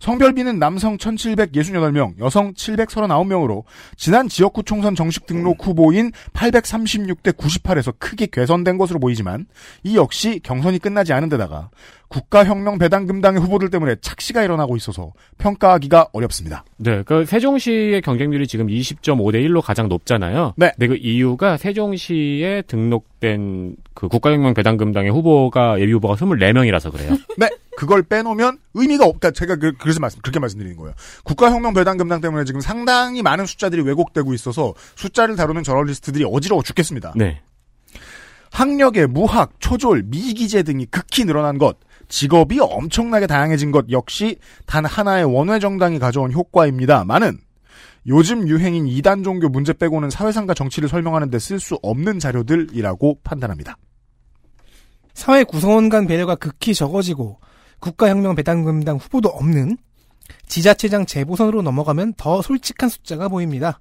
성별비는 0.00 0.58
남성 0.58 0.96
1768명, 0.96 2.18
여성 2.20 2.52
739명으로 2.54 3.64
지난 3.96 4.28
지역구 4.28 4.62
총선 4.62 4.94
정식 4.94 5.26
등록 5.26 5.66
후보인 5.66 6.12
836대 6.32 7.32
98에서 7.32 7.94
크게 7.98 8.26
개선된 8.26 8.78
것으로 8.78 9.00
보이지만 9.00 9.46
이 9.82 9.96
역시 9.96 10.40
경선이 10.42 10.78
끝나지 10.78 11.12
않은 11.12 11.28
데다가 11.28 11.70
국가혁명배당금당의 12.08 13.40
후보들 13.40 13.70
때문에 13.70 13.96
착시가 14.00 14.42
일어나고 14.42 14.76
있어서 14.76 15.12
평가하기가 15.38 16.08
어렵습니다. 16.12 16.64
네, 16.78 17.02
그 17.04 17.24
세종시의 17.24 18.00
경쟁률이 18.02 18.46
지금 18.46 18.66
20.5대 18.66 19.46
1로 19.46 19.60
가장 19.62 19.88
높잖아요. 19.88 20.54
네. 20.56 20.72
근데 20.76 20.88
그 20.88 20.96
이유가 20.96 21.56
세종시에 21.56 22.62
등록된 22.62 23.76
그 23.94 24.08
국가혁명 24.08 24.54
배당금당의 24.54 25.10
후보가 25.10 25.80
예비 25.80 25.92
후보가 25.92 26.14
24명이라서 26.14 26.92
그래요. 26.92 27.16
네, 27.36 27.50
그걸 27.76 28.02
빼놓으면 28.02 28.58
의미가 28.74 29.04
없다. 29.04 29.32
제가 29.32 29.56
그, 29.56 29.72
래서 29.84 30.00
말씀, 30.00 30.20
그렇게 30.22 30.40
말씀드리는 30.40 30.76
거예요. 30.76 30.94
국가혁명배당금당 31.24 32.20
때문에 32.20 32.44
지금 32.44 32.60
상당히 32.60 33.22
많은 33.22 33.46
숫자들이 33.46 33.82
왜곡되고 33.82 34.32
있어서 34.34 34.74
숫자를 34.96 35.36
다루는 35.36 35.62
저널리스트들이 35.62 36.24
어지러워 36.26 36.62
죽겠습니다. 36.62 37.12
네. 37.16 37.40
학력의 38.50 39.08
무학, 39.08 39.52
초졸, 39.60 40.04
미기재 40.06 40.62
등이 40.62 40.86
극히 40.86 41.24
늘어난 41.24 41.58
것, 41.58 41.76
직업이 42.08 42.58
엄청나게 42.60 43.26
다양해진 43.26 43.70
것 43.70 43.86
역시 43.90 44.38
단 44.66 44.84
하나의 44.84 45.24
원외 45.24 45.58
정당이 45.58 45.98
가져온 45.98 46.32
효과입니다만은 46.32 47.38
요즘 48.06 48.48
유행인 48.48 48.86
이단 48.86 49.22
종교 49.22 49.48
문제 49.48 49.72
빼고는 49.72 50.08
사회상과 50.08 50.54
정치를 50.54 50.88
설명하는 50.88 51.30
데 51.30 51.36
쓸 51.38 51.60
수 51.60 51.78
없는 51.82 52.18
자료들이라고 52.18 53.18
판단합니다. 53.22 53.76
사회 55.12 55.44
구성원 55.44 55.88
간 55.88 56.06
배려가 56.06 56.34
극히 56.34 56.74
적어지고 56.74 57.40
국가혁명 57.80 58.34
배당금당 58.36 58.96
후보도 58.96 59.28
없는 59.28 59.76
지자체장 60.46 61.06
재보선으로 61.06 61.62
넘어가면 61.62 62.14
더 62.16 62.40
솔직한 62.40 62.88
숫자가 62.88 63.28
보입니다. 63.28 63.80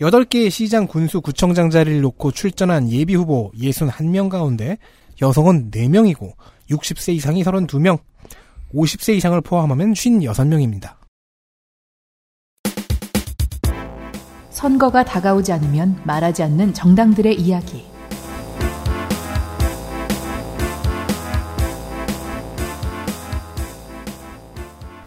8개의 0.00 0.50
시장 0.50 0.86
군수 0.86 1.20
구청장 1.20 1.70
자리를 1.70 2.00
놓고 2.00 2.30
출전한 2.30 2.88
예비 2.90 3.14
후보 3.14 3.50
61명 3.56 4.28
가운데 4.28 4.78
여성은 5.20 5.70
4명이고 5.72 6.32
60세 6.70 7.14
이상이 7.14 7.42
32명, 7.42 7.98
50세 8.74 9.16
이상을 9.16 9.40
포함하면 9.40 9.92
56명입니다. 9.92 10.96
선거가 14.50 15.04
다가오지 15.04 15.52
않으면 15.52 16.00
말하지 16.04 16.42
않는 16.42 16.74
정당들의 16.74 17.36
이야기. 17.36 17.84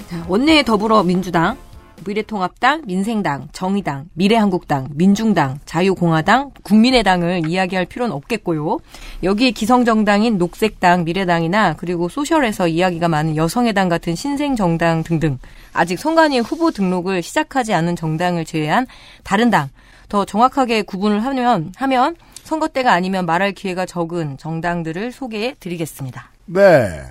자, 0.07 0.25
원내 0.29 0.63
더불어민주당 0.63 1.57
미래통합당, 2.05 2.83
민생당, 2.85 3.47
정의당, 3.51 4.05
미래한국당, 4.13 4.87
민중당, 4.91 5.59
자유공화당, 5.65 6.51
국민의당을 6.63 7.47
이야기할 7.47 7.85
필요는 7.85 8.13
없겠고요. 8.15 8.79
여기에 9.23 9.51
기성정당인 9.51 10.37
녹색당, 10.37 11.03
미래당이나 11.03 11.75
그리고 11.75 12.09
소셜에서 12.09 12.67
이야기가 12.67 13.07
많은 13.07 13.35
여성의당 13.35 13.89
같은 13.89 14.15
신생정당 14.15 15.03
등등 15.03 15.37
아직 15.73 15.99
선관위 15.99 16.39
후보 16.39 16.71
등록을 16.71 17.21
시작하지 17.21 17.73
않은 17.73 17.95
정당을 17.95 18.45
제외한 18.45 18.87
다른 19.23 19.49
당, 19.49 19.69
더 20.09 20.25
정확하게 20.25 20.81
구분을 20.81 21.23
하면, 21.25 21.71
하면 21.77 22.15
선거 22.43 22.67
때가 22.67 22.91
아니면 22.91 23.25
말할 23.25 23.53
기회가 23.53 23.85
적은 23.85 24.37
정당들을 24.37 25.11
소개해 25.11 25.55
드리겠습니다. 25.59 26.31
네. 26.45 27.03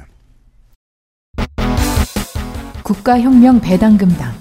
국가혁명 2.82 3.60
배당금당. 3.60 4.39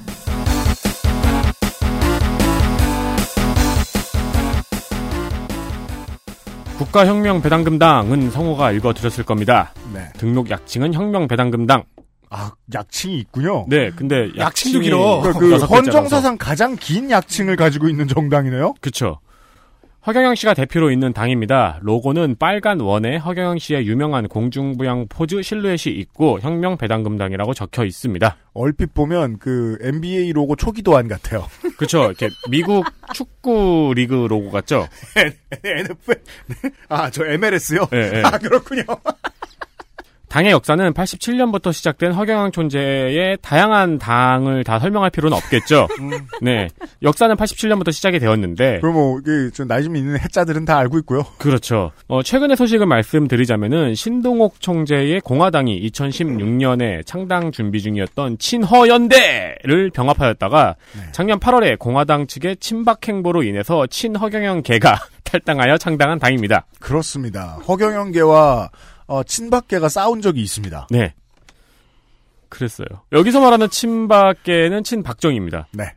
국가혁명 6.80 7.42
배당금당은 7.42 8.32
성호가 8.32 8.72
읽어드렸을 8.72 9.26
겁니다. 9.26 9.74
네. 9.94 10.08
등록 10.18 10.50
약칭은 10.50 10.94
혁명 10.94 11.28
배당금당. 11.28 11.84
아, 12.30 12.52
약칭이 12.74 13.18
있군요. 13.18 13.66
네, 13.68 13.90
근데 13.94 14.30
약칭도 14.38 14.80
길어. 14.80 15.20
그러니까 15.20 15.34
그 15.34 15.40
글자라서. 15.40 15.66
헌정사상 15.66 16.38
가장 16.38 16.78
긴 16.80 17.12
약칭을 17.12 17.58
가지고 17.58 17.90
있는 17.90 18.08
정당이네요. 18.08 18.76
그쵸. 18.80 19.20
허경영 20.08 20.36
씨가 20.36 20.54
대표로 20.54 20.92
있는 20.92 21.12
당입니다. 21.12 21.80
로고는 21.82 22.38
빨간 22.40 22.80
원에 22.80 23.18
허경영 23.18 23.60
씨의 23.60 23.86
유명한 23.86 24.28
공중부양 24.30 25.08
포즈 25.10 25.42
실루엣이 25.42 25.94
있고 25.94 26.40
혁명 26.40 26.78
배당금당이라고 26.78 27.54
적혀 27.54 27.84
있습니다. 27.84 28.38
얼핏 28.54 28.94
보면 28.94 29.40
그 29.40 29.78
NBA 29.82 30.32
로고 30.32 30.56
초기 30.56 30.82
도안 30.82 31.10
같아요. 31.10 31.46
그쵸. 31.78 32.06
이렇게 32.06 32.30
미국 32.50 32.86
축구 33.14 33.94
리그 33.94 34.28
로고 34.30 34.50
같죠? 34.52 34.88
NFL. 35.64 36.22
아, 36.88 37.10
저 37.10 37.26
MLS요? 37.26 37.88
예, 37.94 38.12
예. 38.16 38.22
아, 38.24 38.38
그렇군요. 38.38 38.84
당의 40.30 40.52
역사는 40.52 40.94
87년부터 40.94 41.74
시작된 41.74 42.14
허경영 42.14 42.52
존재의 42.52 43.40
다양한 43.42 43.98
당을 43.98 44.64
다 44.64 44.80
설명할 44.80 45.10
필요는 45.10 45.36
없겠죠. 45.36 45.88
네. 46.42 46.68
역사는 47.02 47.36
87년부터 47.36 47.92
시작이 47.92 48.20
되었는데. 48.20 48.80
그럼 48.80 48.94
뭐, 48.94 49.20
좀 49.54 49.68
나이 49.68 49.84
좀 49.84 49.96
있는 49.96 50.20
해자들은 50.20 50.66
다 50.66 50.78
알고 50.78 51.00
있고요. 51.00 51.24
그렇죠. 51.40 51.92
어, 52.08 52.22
최근의 52.22 52.58
소식을 52.58 52.86
말씀드리자면은 52.86 53.96
신동옥 53.96 54.62
총재의 54.62 55.22
공화당이 55.22 55.90
2016년에 55.90 57.06
창당 57.08 57.52
준비 57.52 57.82
중이었던 57.82 58.38
친허연대를 58.38 59.90
병합하였다가 59.94 60.76
작년 61.12 61.40
8월에 61.40 61.80
공화당 61.80 62.28
측의 62.28 62.58
친박 62.58 63.08
행보로 63.08 63.42
인해서 63.42 63.88
친허경영계가 63.88 64.96
탈당하여 65.24 65.78
창당한 65.78 66.20
당입니다. 66.20 66.66
그렇습니다. 66.80 67.60
허경영계와 67.68 68.70
어, 69.10 69.24
친박계가 69.24 69.90
싸운 69.90 70.22
적이 70.22 70.42
있습니다. 70.44 70.88
네. 70.92 71.14
그랬어요. 72.48 72.88
여기서 73.12 73.40
말하는 73.42 73.70
친박계는 73.70 74.84
친박정입니다. 74.84 75.68
네. 75.74 75.94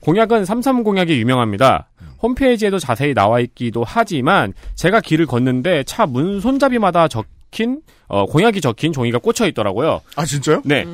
공약은 0.00 0.44
33 0.44 0.82
공약이 0.84 1.18
유명합니다. 1.20 1.88
홈페이지에도 2.22 2.78
자세히 2.78 3.14
나와 3.14 3.40
있기도 3.40 3.84
하지만 3.86 4.52
제가 4.74 5.00
길을 5.00 5.26
걷는데 5.26 5.84
차 5.84 6.06
문 6.06 6.40
손잡이마다 6.40 7.08
적힌 7.08 7.80
어, 8.08 8.26
공약이 8.26 8.60
적힌 8.60 8.92
종이가 8.92 9.18
꽂혀 9.18 9.46
있더라고요. 9.48 10.00
아, 10.16 10.24
진짜요? 10.24 10.62
네. 10.64 10.84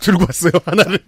들고 0.00 0.24
왔어요, 0.24 0.52
하나를. 0.64 0.98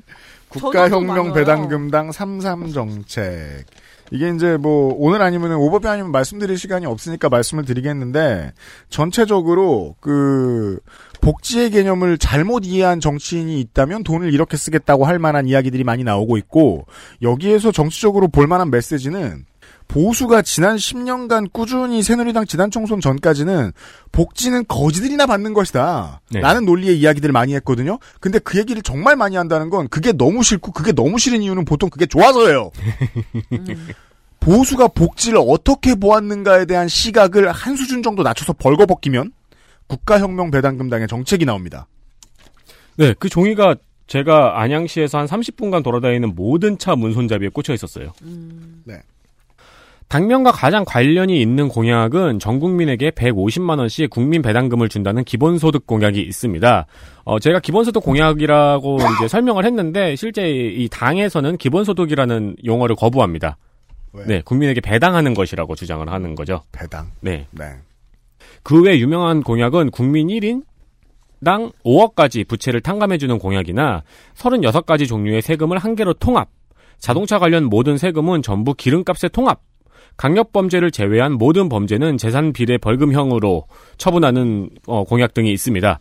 저도 0.52 0.60
국가혁명 0.66 1.06
많아요. 1.28 1.32
배당금당 1.32 2.12
33 2.12 2.72
정책. 2.72 3.64
이게 4.10 4.30
이제 4.34 4.56
뭐, 4.56 4.94
오늘 4.98 5.22
아니면 5.22 5.52
오버뷰 5.52 5.88
아니면 5.88 6.10
말씀드릴 6.10 6.58
시간이 6.58 6.86
없으니까 6.86 7.28
말씀을 7.28 7.64
드리겠는데, 7.64 8.52
전체적으로 8.88 9.94
그, 10.00 10.80
복지의 11.20 11.70
개념을 11.70 12.18
잘못 12.18 12.64
이해한 12.64 13.00
정치인이 13.00 13.60
있다면 13.60 14.04
돈을 14.04 14.32
이렇게 14.32 14.56
쓰겠다고 14.56 15.04
할 15.04 15.18
만한 15.18 15.46
이야기들이 15.46 15.84
많이 15.84 16.02
나오고 16.02 16.36
있고, 16.38 16.86
여기에서 17.22 17.72
정치적으로 17.72 18.28
볼 18.28 18.46
만한 18.46 18.70
메시지는, 18.70 19.44
보수가 19.90 20.42
지난 20.42 20.76
10년간 20.76 21.52
꾸준히 21.52 22.04
새누리당 22.04 22.46
지난 22.46 22.70
총선 22.70 23.00
전까지는 23.00 23.72
복지는 24.12 24.64
거지들이나 24.68 25.26
받는 25.26 25.52
것이다. 25.52 26.20
네. 26.30 26.40
라는 26.40 26.64
논리의 26.64 26.98
이야기들을 27.00 27.32
많이 27.32 27.54
했거든요. 27.56 27.98
근데 28.20 28.38
그 28.38 28.56
얘기를 28.56 28.82
정말 28.82 29.16
많이 29.16 29.34
한다는 29.34 29.68
건 29.68 29.88
그게 29.88 30.12
너무 30.12 30.44
싫고 30.44 30.70
그게 30.70 30.92
너무 30.92 31.18
싫은 31.18 31.42
이유는 31.42 31.64
보통 31.64 31.90
그게 31.90 32.06
좋아서예요. 32.06 32.70
보수가 34.38 34.88
복지를 34.88 35.40
어떻게 35.44 35.96
보았는가에 35.96 36.66
대한 36.66 36.86
시각을 36.86 37.50
한 37.50 37.74
수준 37.74 38.04
정도 38.04 38.22
낮춰서 38.22 38.52
벌거벗기면 38.54 39.32
국가혁명 39.88 40.52
배당금당의 40.52 41.08
정책이 41.08 41.44
나옵니다. 41.44 41.88
네, 42.96 43.12
그 43.18 43.28
종이가 43.28 43.74
제가 44.06 44.60
안양시에서 44.60 45.18
한 45.18 45.26
30분간 45.26 45.82
돌아다니는 45.82 46.36
모든 46.36 46.78
차 46.78 46.94
문손잡이에 46.94 47.48
꽂혀 47.48 47.74
있었어요. 47.74 48.12
네. 48.84 49.00
당면과 50.10 50.50
가장 50.50 50.84
관련이 50.84 51.40
있는 51.40 51.68
공약은 51.68 52.40
전 52.40 52.58
국민에게 52.58 53.12
150만 53.12 53.78
원씩 53.78 54.10
국민 54.10 54.42
배당금을 54.42 54.88
준다는 54.88 55.22
기본소득 55.22 55.86
공약이 55.86 56.20
있습니다. 56.20 56.86
어, 57.22 57.38
제가 57.38 57.60
기본소득 57.60 58.02
공약이라고 58.02 58.98
이제 59.16 59.28
설명을 59.28 59.64
했는데 59.64 60.16
실제 60.16 60.50
이 60.50 60.88
당에서는 60.88 61.56
기본소득이라는 61.56 62.56
용어를 62.64 62.96
거부합니다. 62.96 63.56
왜? 64.12 64.24
네, 64.26 64.42
국민에게 64.44 64.80
배당하는 64.80 65.32
것이라고 65.32 65.76
주장을 65.76 66.06
하는 66.08 66.34
거죠. 66.34 66.62
배당. 66.72 67.06
네. 67.20 67.46
네. 67.52 67.66
그 68.64 68.82
외 68.82 68.98
유명한 68.98 69.44
공약은 69.44 69.92
국민 69.92 70.26
1인 70.26 70.64
당 71.44 71.70
5억까지 71.84 72.48
부채를 72.48 72.80
탕감해주는 72.80 73.38
공약이나 73.38 74.02
36가지 74.34 75.06
종류의 75.06 75.40
세금을 75.40 75.78
한 75.78 75.94
개로 75.94 76.14
통합, 76.14 76.48
자동차 76.98 77.38
관련 77.38 77.64
모든 77.64 77.96
세금은 77.96 78.42
전부 78.42 78.74
기름값에 78.74 79.28
통합, 79.28 79.60
강력범죄를 80.16 80.90
제외한 80.90 81.32
모든 81.32 81.68
범죄는 81.68 82.18
재산 82.18 82.52
비례 82.52 82.78
벌금형으로 82.78 83.64
처분하는 83.98 84.70
어, 84.86 85.04
공약 85.04 85.34
등이 85.34 85.52
있습니다. 85.52 86.00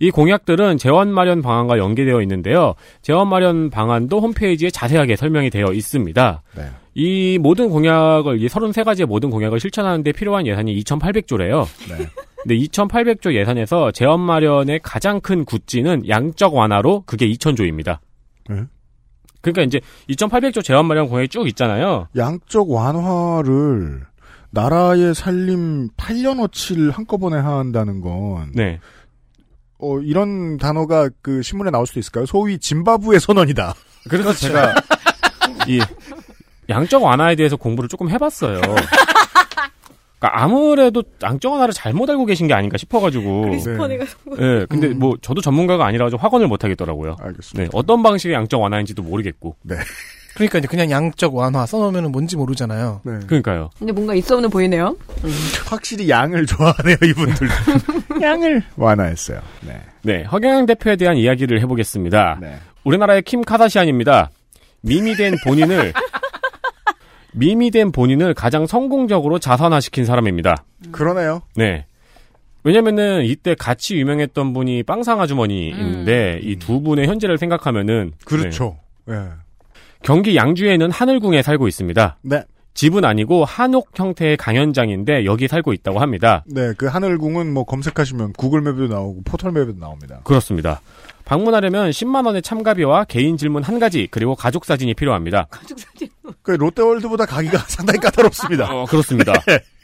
이 0.00 0.10
공약들은 0.10 0.78
재원 0.78 1.12
마련 1.12 1.42
방안과 1.42 1.78
연계되어 1.78 2.22
있는데요. 2.22 2.74
재원 3.02 3.28
마련 3.28 3.70
방안도 3.70 4.20
홈페이지에 4.20 4.70
자세하게 4.70 5.16
설명이 5.16 5.50
되어 5.50 5.72
있습니다. 5.72 6.42
네. 6.56 6.62
이 6.94 7.38
모든 7.40 7.68
공약을, 7.68 8.40
이 8.40 8.46
33가지의 8.48 9.06
모든 9.06 9.30
공약을 9.30 9.60
실천하는데 9.60 10.10
필요한 10.12 10.46
예산이 10.46 10.74
2,800조래요. 10.80 11.66
네. 11.88 12.08
근데 12.42 12.56
2,800조 12.56 13.34
예산에서 13.34 13.90
재원 13.90 14.20
마련의 14.20 14.80
가장 14.82 15.20
큰 15.20 15.44
굿지는 15.44 16.08
양적 16.08 16.54
완화로 16.54 17.02
그게 17.06 17.26
2,000조입니다. 17.28 17.98
네. 18.48 18.62
그러니까 19.40 19.62
이제 19.62 19.80
2,800조 20.10 20.64
재원 20.64 20.86
마련 20.86 21.08
공약이 21.08 21.28
쭉 21.28 21.46
있잖아요. 21.48 22.08
양적 22.16 22.70
완화를 22.70 24.06
나라의 24.50 25.14
살림 25.14 25.88
8년어치를 25.96 26.92
한꺼번에 26.92 27.38
한다는 27.38 28.00
건 28.00 28.50
네. 28.54 28.80
어, 29.78 30.00
이런 30.00 30.56
단어가 30.56 31.08
그 31.22 31.42
신문에 31.42 31.70
나올 31.70 31.86
수도 31.86 32.00
있을까요? 32.00 32.26
소위 32.26 32.58
짐바브의 32.58 33.20
선언이다. 33.20 33.74
그래서 34.08 34.32
제가 34.32 34.74
이 35.68 35.80
양적 36.68 37.02
완화에 37.02 37.36
대해서 37.36 37.56
공부를 37.56 37.88
조금 37.88 38.10
해봤어요. 38.10 38.60
그러니까 40.18 40.42
아무래도 40.42 41.02
양적 41.22 41.52
완화를 41.52 41.72
잘못 41.72 42.10
알고 42.10 42.24
계신 42.26 42.46
게 42.48 42.54
아닌가 42.54 42.76
싶어가지고. 42.76 43.42
크리스퍼네가 43.42 44.04
예, 44.40 44.66
근데 44.68 44.88
뭐 44.88 45.16
저도 45.22 45.40
전문가가 45.40 45.86
아니라서 45.86 46.16
확언을 46.16 46.48
못 46.48 46.64
하겠더라고요. 46.64 47.16
알겠습니다. 47.20 47.62
네, 47.62 47.68
어떤 47.72 48.02
방식의 48.02 48.34
양적 48.34 48.60
완화인지도 48.60 49.02
모르겠고. 49.02 49.56
그러니까 50.34 50.58
이제 50.58 50.68
그냥 50.68 50.90
양적 50.90 51.34
완화 51.34 51.66
써놓으면 51.66 52.12
뭔지 52.12 52.36
모르잖아요. 52.36 53.00
네. 53.04 53.12
그러니까요. 53.26 53.70
근데 53.78 53.92
뭔가 53.92 54.14
있어 54.14 54.34
없는 54.36 54.50
보이네요. 54.50 54.96
확실히 55.66 56.08
양을 56.08 56.46
좋아하네요, 56.46 56.96
이분들. 57.02 57.48
양을 58.22 58.62
완화했어요. 58.76 59.40
네. 59.66 59.80
네, 60.02 60.22
허경영 60.24 60.66
대표에 60.66 60.96
대한 60.96 61.16
이야기를 61.16 61.60
해보겠습니다. 61.62 62.38
네. 62.40 62.56
우리나라의 62.84 63.22
킴 63.22 63.42
카다시안입니다. 63.42 64.30
밈이 64.82 65.16
된 65.16 65.34
본인을 65.44 65.92
밈이 67.38 67.70
된 67.70 67.92
본인을 67.92 68.34
가장 68.34 68.66
성공적으로 68.66 69.38
자산화시킨 69.38 70.04
사람입니다. 70.04 70.64
그러네요. 70.90 71.42
네. 71.54 71.86
왜냐면은 72.64 73.24
이때 73.24 73.54
같이 73.54 73.96
유명했던 73.96 74.52
분이 74.52 74.82
빵상 74.82 75.20
아주머니인데 75.20 76.40
이두 76.42 76.82
분의 76.82 77.06
현재를 77.06 77.38
생각하면은 77.38 78.12
그렇죠. 78.24 78.76
예. 79.08 79.14
경기 80.02 80.36
양주에는 80.36 80.90
하늘궁에 80.90 81.42
살고 81.42 81.68
있습니다. 81.68 82.18
네. 82.22 82.42
집은 82.78 83.04
아니고 83.04 83.44
한옥 83.44 83.90
형태의 83.96 84.36
강연장인데 84.36 85.24
여기 85.24 85.48
살고 85.48 85.72
있다고 85.72 85.98
합니다. 85.98 86.44
네, 86.46 86.74
그 86.76 86.86
하늘궁은 86.86 87.52
뭐 87.52 87.64
검색하시면 87.64 88.34
구글맵에도 88.34 88.86
나오고 88.86 89.22
포털맵에도 89.24 89.80
나옵니다. 89.80 90.20
그렇습니다. 90.22 90.80
방문하려면 91.24 91.90
10만 91.90 92.24
원의 92.24 92.40
참가비와 92.40 93.06
개인 93.06 93.36
질문 93.36 93.64
한 93.64 93.80
가지 93.80 94.06
그리고 94.12 94.36
가족 94.36 94.64
사진이 94.64 94.94
필요합니다. 94.94 95.48
그 96.42 96.52
롯데월드보다 96.52 97.26
가기가 97.26 97.58
상당히 97.66 97.98
까다롭습니다. 97.98 98.72
어, 98.72 98.84
그렇습니다. 98.84 99.32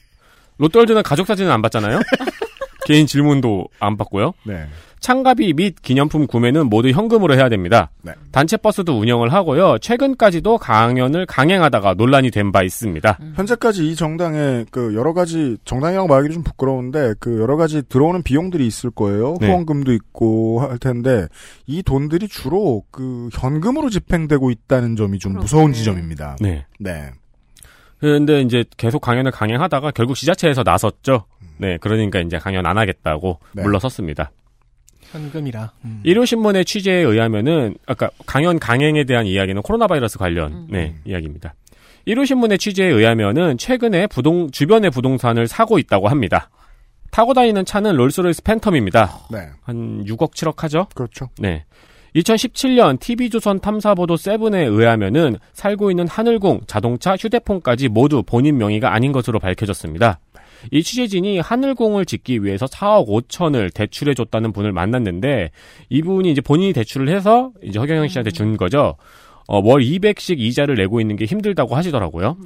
롯데월드는 0.59 1.03
가족 1.03 1.27
사진은 1.27 1.51
안 1.51 1.63
받잖아요. 1.63 1.99
개인 2.87 3.09
질문도 3.09 3.71
안 3.81 3.97
받고요. 3.97 4.35
네. 4.45 4.69
참가비 5.05 5.53
및 5.53 5.83
기념품 5.83 6.27
구매는 6.27 6.71
모두 6.71 6.89
현금으로 6.89 7.35
해야 7.35 7.51
됩니다. 7.51 7.91
네. 8.01 8.13
단체 8.33 8.57
버스도 8.57 8.99
운영을 8.99 9.35
하고요. 9.35 9.77
최근까지도 9.79 10.57
강연을 10.57 11.27
강행하다가 11.27 11.93
논란이 11.93 12.31
된 12.31 12.53
바 12.53 12.63
있습니다. 12.63 13.19
현재까지 13.35 13.87
이 13.87 13.97
정당에 13.97 14.65
그 14.71 14.95
여러 14.95 15.13
가지 15.13 15.59
정당이라고 15.67 16.09
말하기 16.09 16.33
좀 16.33 16.43
부끄러운데 16.43 17.15
그 17.21 17.39
여러 17.39 17.57
가지 17.59 17.83
들어오는 17.87 18.23
비용들이 18.23 18.67
있을 18.67 18.91
거예요. 18.91 19.35
네. 19.41 19.49
후원금도 19.49 19.93
있고 19.93 20.61
할 20.61 20.79
텐데 20.79 21.27
이 21.67 21.83
돈들이 21.83 22.27
주로 22.29 22.85
그 22.91 23.29
현금으로 23.33 23.91
집행되고 23.91 24.51
있다는 24.51 24.97
점이 24.97 25.19
좀 25.19 25.35
무서운 25.35 25.75
지점입니다. 25.75 26.37
네. 26.41 26.65
네. 26.81 27.11
그런데 27.99 28.41
이제 28.41 28.65
계속 28.79 29.01
강연을 29.01 29.33
강행하다가 29.33 29.91
결국 29.91 30.15
지자체에서 30.15 30.63
나섰죠. 30.65 31.27
네, 31.59 31.77
그러니까 31.81 32.21
이제 32.21 32.39
강연 32.39 32.65
안 32.65 32.79
하겠다고 32.79 33.41
네. 33.53 33.63
물러섰습니다. 33.63 34.31
현금이라. 35.15 35.73
음. 35.85 36.01
일요신문의 36.05 36.65
취재에 36.65 37.03
의하면은 37.03 37.77
아까 37.87 38.11
강연 38.27 38.59
강행에 38.59 39.05
대한 39.05 39.27
이야기는 39.27 39.63
코로나 39.63 39.87
바이러스 39.87 40.19
관련 40.19 40.67
네 40.71 40.95
이야기입니다. 41.05 41.55
일요신문의 42.07 42.59
취재에 42.59 42.89
의하면은 42.89 43.57
최근에 43.57 44.09
부동 44.09 44.51
주변의 44.51 44.91
부동산을 44.91 45.47
사고 45.47 45.79
있다고 45.79 46.09
합니다. 46.09 46.51
타고 47.11 47.33
다니는 47.33 47.65
차는 47.65 47.97
롤스로이스 47.97 48.43
팬텀입니다. 48.43 49.31
네. 49.31 49.49
한 49.63 50.05
6억 50.05 50.33
7억 50.33 50.59
하죠? 50.59 50.89
그렇죠. 50.95 51.31
네. 51.39 51.65
2017년 52.17 53.01
TV조선 53.01 53.61
탐사보도 53.61 54.17
세븐에 54.17 54.65
의하면은 54.65 55.37
살고 55.53 55.91
있는 55.91 56.07
하늘궁, 56.07 56.63
자동차, 56.67 57.17
휴대폰까지 57.17 57.89
모두 57.89 58.23
본인 58.23 58.57
명의가 58.59 58.93
아닌 58.93 59.13
것으로 59.13 59.39
밝혀졌습니다. 59.39 60.21
이 60.71 60.83
취재진이 60.83 61.41
하늘궁을 61.41 62.05
짓기 62.07 62.45
위해서 62.45 62.67
4억 62.67 63.07
5천을 63.09 63.73
대출해 63.73 64.15
줬다는 64.15 64.53
분을 64.53 64.73
만났는데 64.73 65.51
이분이 65.89 66.31
이제 66.31 66.41
본인이 66.41 66.73
대출을 66.73 67.09
해서 67.09 67.51
이제 67.63 67.79
허경영 67.79 68.09
씨한테 68.09 68.31
준 68.31 68.57
거죠. 68.57 68.97
어, 69.47 69.59
월 69.63 69.83
200씩 69.83 70.39
이자를 70.39 70.77
내고 70.77 71.01
있는 71.01 71.17
게 71.17 71.27
힘들다고 71.27 71.75
하시더라고요. 71.77 72.37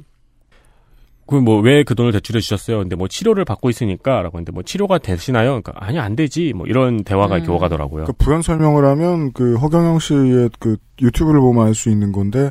그럼 1.27 1.43
뭐왜 1.45 1.83
그 1.83 1.93
돈을 1.93 2.11
대출해 2.11 2.39
주셨어요? 2.39 2.79
근데 2.79 2.95
뭐 2.95 3.07
치료를 3.07 3.45
받고 3.45 3.69
있으니까라고 3.69 4.39
했는데 4.39 4.51
뭐 4.51 4.63
치료가 4.63 4.97
되시나요? 4.97 5.61
그러니까 5.61 5.73
아니 5.75 5.99
안 5.99 6.15
되지. 6.15 6.53
뭐 6.53 6.65
이런 6.65 7.03
대화가 7.03 7.37
이렇게 7.37 7.51
오가더라고요. 7.51 8.05
그 8.05 8.13
부연 8.13 8.41
설명을 8.41 8.83
하면 8.83 9.31
그 9.33 9.55
허경영 9.57 9.99
씨의 9.99 10.49
그 10.57 10.77
유튜브를 11.01 11.39
보면 11.39 11.67
알 11.67 11.75
수 11.75 11.91
있는 11.91 12.11
건데 12.11 12.49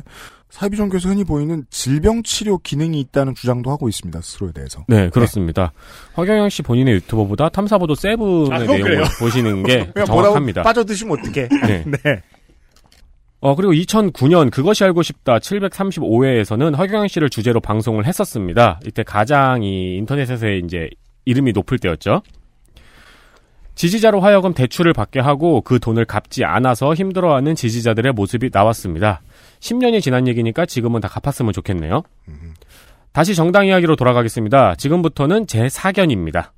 사이비 0.49 0.77
종교에서 0.77 1.09
흔히 1.09 1.23
보이는 1.23 1.63
질병 1.69 2.23
치료 2.23 2.57
기능이 2.57 2.99
있다는 2.99 3.35
주장도 3.35 3.69
하고 3.69 3.87
있습니다. 3.87 4.19
스스로에 4.21 4.51
대해서. 4.51 4.83
네, 4.87 5.09
그렇습니다. 5.09 5.71
허경영 6.17 6.49
씨 6.49 6.63
본인의 6.63 6.95
유튜버보다 6.95 7.49
탐사보도 7.49 7.95
세븐의 7.95 8.51
아, 8.51 8.59
내용을 8.59 8.81
그래요? 8.81 9.03
보시는 9.19 9.63
게 9.63 9.91
정확합니다. 10.05 10.63
빠져드시면 10.63 11.19
어떡해. 11.19 11.49
네. 11.67 11.85
네. 12.03 12.21
어, 13.41 13.55
그리고 13.55 13.73
2009년 13.73 14.51
그것이 14.51 14.83
알고 14.83 15.01
싶다 15.03 15.37
735회에서는 15.37 16.75
허경영 16.75 17.07
씨를 17.07 17.29
주제로 17.29 17.61
방송을 17.61 18.05
했었습니다. 18.05 18.79
이때 18.85 19.03
가장 19.03 19.63
이 19.63 19.95
인터넷에서 19.97 20.49
이제 20.49 20.89
이름이 21.25 21.53
높을 21.53 21.77
때였죠. 21.77 22.21
지지자로 23.79 24.19
하여금 24.19 24.53
대출을 24.53 24.91
받게 24.91 25.21
하고 25.21 25.61
그 25.61 25.79
돈을 25.79 26.03
갚지 26.03 26.43
않아서 26.43 26.93
힘들어하는 26.93 27.55
지지자들의 27.55 28.11
모습이 28.11 28.49
나왔습니다. 28.51 29.21
10년이 29.61 30.01
지난 30.01 30.27
얘기니까 30.27 30.65
지금은 30.65 30.99
다 30.99 31.07
갚았으면 31.07 31.53
좋겠네요. 31.53 32.03
다시 33.13 33.35
정당 33.35 33.67
이야기로 33.67 33.95
돌아가겠습니다. 33.95 34.75
지금부터는 34.75 35.47
제 35.47 35.69
사견입니다. 35.69 36.51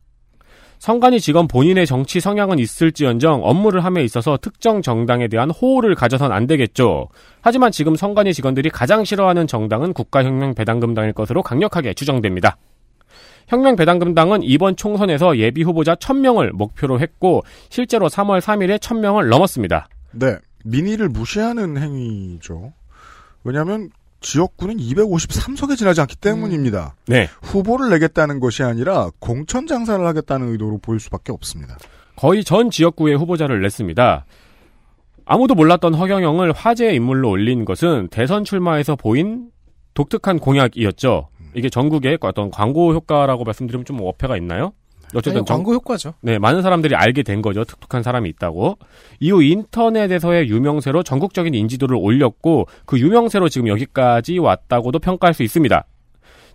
성관이 0.79 1.19
직원 1.19 1.47
본인의 1.47 1.86
정치 1.86 2.19
성향은 2.19 2.57
있을지언정 2.57 3.41
업무를 3.43 3.86
함에 3.86 4.03
있어서 4.03 4.38
특정 4.38 4.81
정당에 4.81 5.27
대한 5.27 5.51
호호를 5.51 5.93
가져선 5.93 6.31
안 6.31 6.47
되겠죠. 6.47 7.07
하지만 7.41 7.71
지금 7.71 7.95
성관이 7.95 8.34
직원들이 8.34 8.71
가장 8.71 9.05
싫어하는 9.05 9.45
정당은 9.45 9.93
국가혁명배당금당일 9.93 11.13
것으로 11.13 11.43
강력하게 11.43 11.93
추정됩니다. 11.93 12.57
혁명배당금당은 13.47 14.43
이번 14.43 14.75
총선에서 14.75 15.38
예비 15.38 15.63
후보자 15.63 15.95
1000명을 15.95 16.51
목표로 16.51 16.99
했고 16.99 17.43
실제로 17.69 18.08
3월 18.10 18.41
3일에 18.41 18.77
1000명을 18.80 19.30
넘었습니다. 19.30 19.89
네. 20.12 20.38
민의를 20.63 21.10
무시하는 21.10 21.77
행위죠. 21.77 22.73
왜냐하면 23.43 23.89
지역구는 24.21 24.77
253석에 24.77 25.77
지나지 25.77 26.01
않기 26.01 26.15
때문입니다. 26.17 26.95
네. 27.08 27.27
후보를 27.41 27.89
내겠다는 27.89 28.39
것이 28.39 28.63
아니라 28.63 29.10
공천 29.19 29.65
장사를 29.65 30.06
하겠다는 30.06 30.49
의도로 30.49 30.77
보일 30.77 30.99
수밖에 30.99 31.32
없습니다. 31.32 31.77
거의 32.15 32.43
전 32.43 32.69
지역구에 32.69 33.15
후보자를 33.15 33.62
냈습니다. 33.62 34.25
아무도 35.25 35.56
몰랐던 35.56 35.93
허경영을 35.95 36.51
화제의 36.51 36.95
인물로 36.95 37.30
올린 37.30 37.65
것은 37.65 38.10
대선 38.12 38.43
출마에서 38.43 38.95
보인 38.95 39.49
독특한 39.93 40.39
공약이었죠. 40.39 41.30
이게 41.53 41.69
전국의 41.69 42.17
어떤 42.21 42.49
광고 42.51 42.93
효과라고 42.93 43.43
말씀드리면 43.43 43.85
좀 43.85 43.99
어폐가 44.01 44.37
있나요? 44.37 44.73
어쨌든 45.13 45.39
아니, 45.39 45.45
전- 45.45 45.57
광고 45.57 45.73
효과죠. 45.73 46.13
네, 46.21 46.39
많은 46.39 46.61
사람들이 46.61 46.95
알게 46.95 47.23
된 47.23 47.41
거죠. 47.41 47.65
특특한 47.65 48.01
사람이 48.01 48.29
있다고. 48.29 48.77
이후 49.19 49.43
인터넷에서의 49.43 50.47
유명세로 50.47 51.03
전국적인 51.03 51.53
인지도를 51.53 51.97
올렸고 51.99 52.67
그 52.85 52.97
유명세로 52.97 53.49
지금 53.49 53.67
여기까지 53.67 54.37
왔다고도 54.39 54.99
평가할 54.99 55.33
수 55.33 55.43
있습니다. 55.43 55.85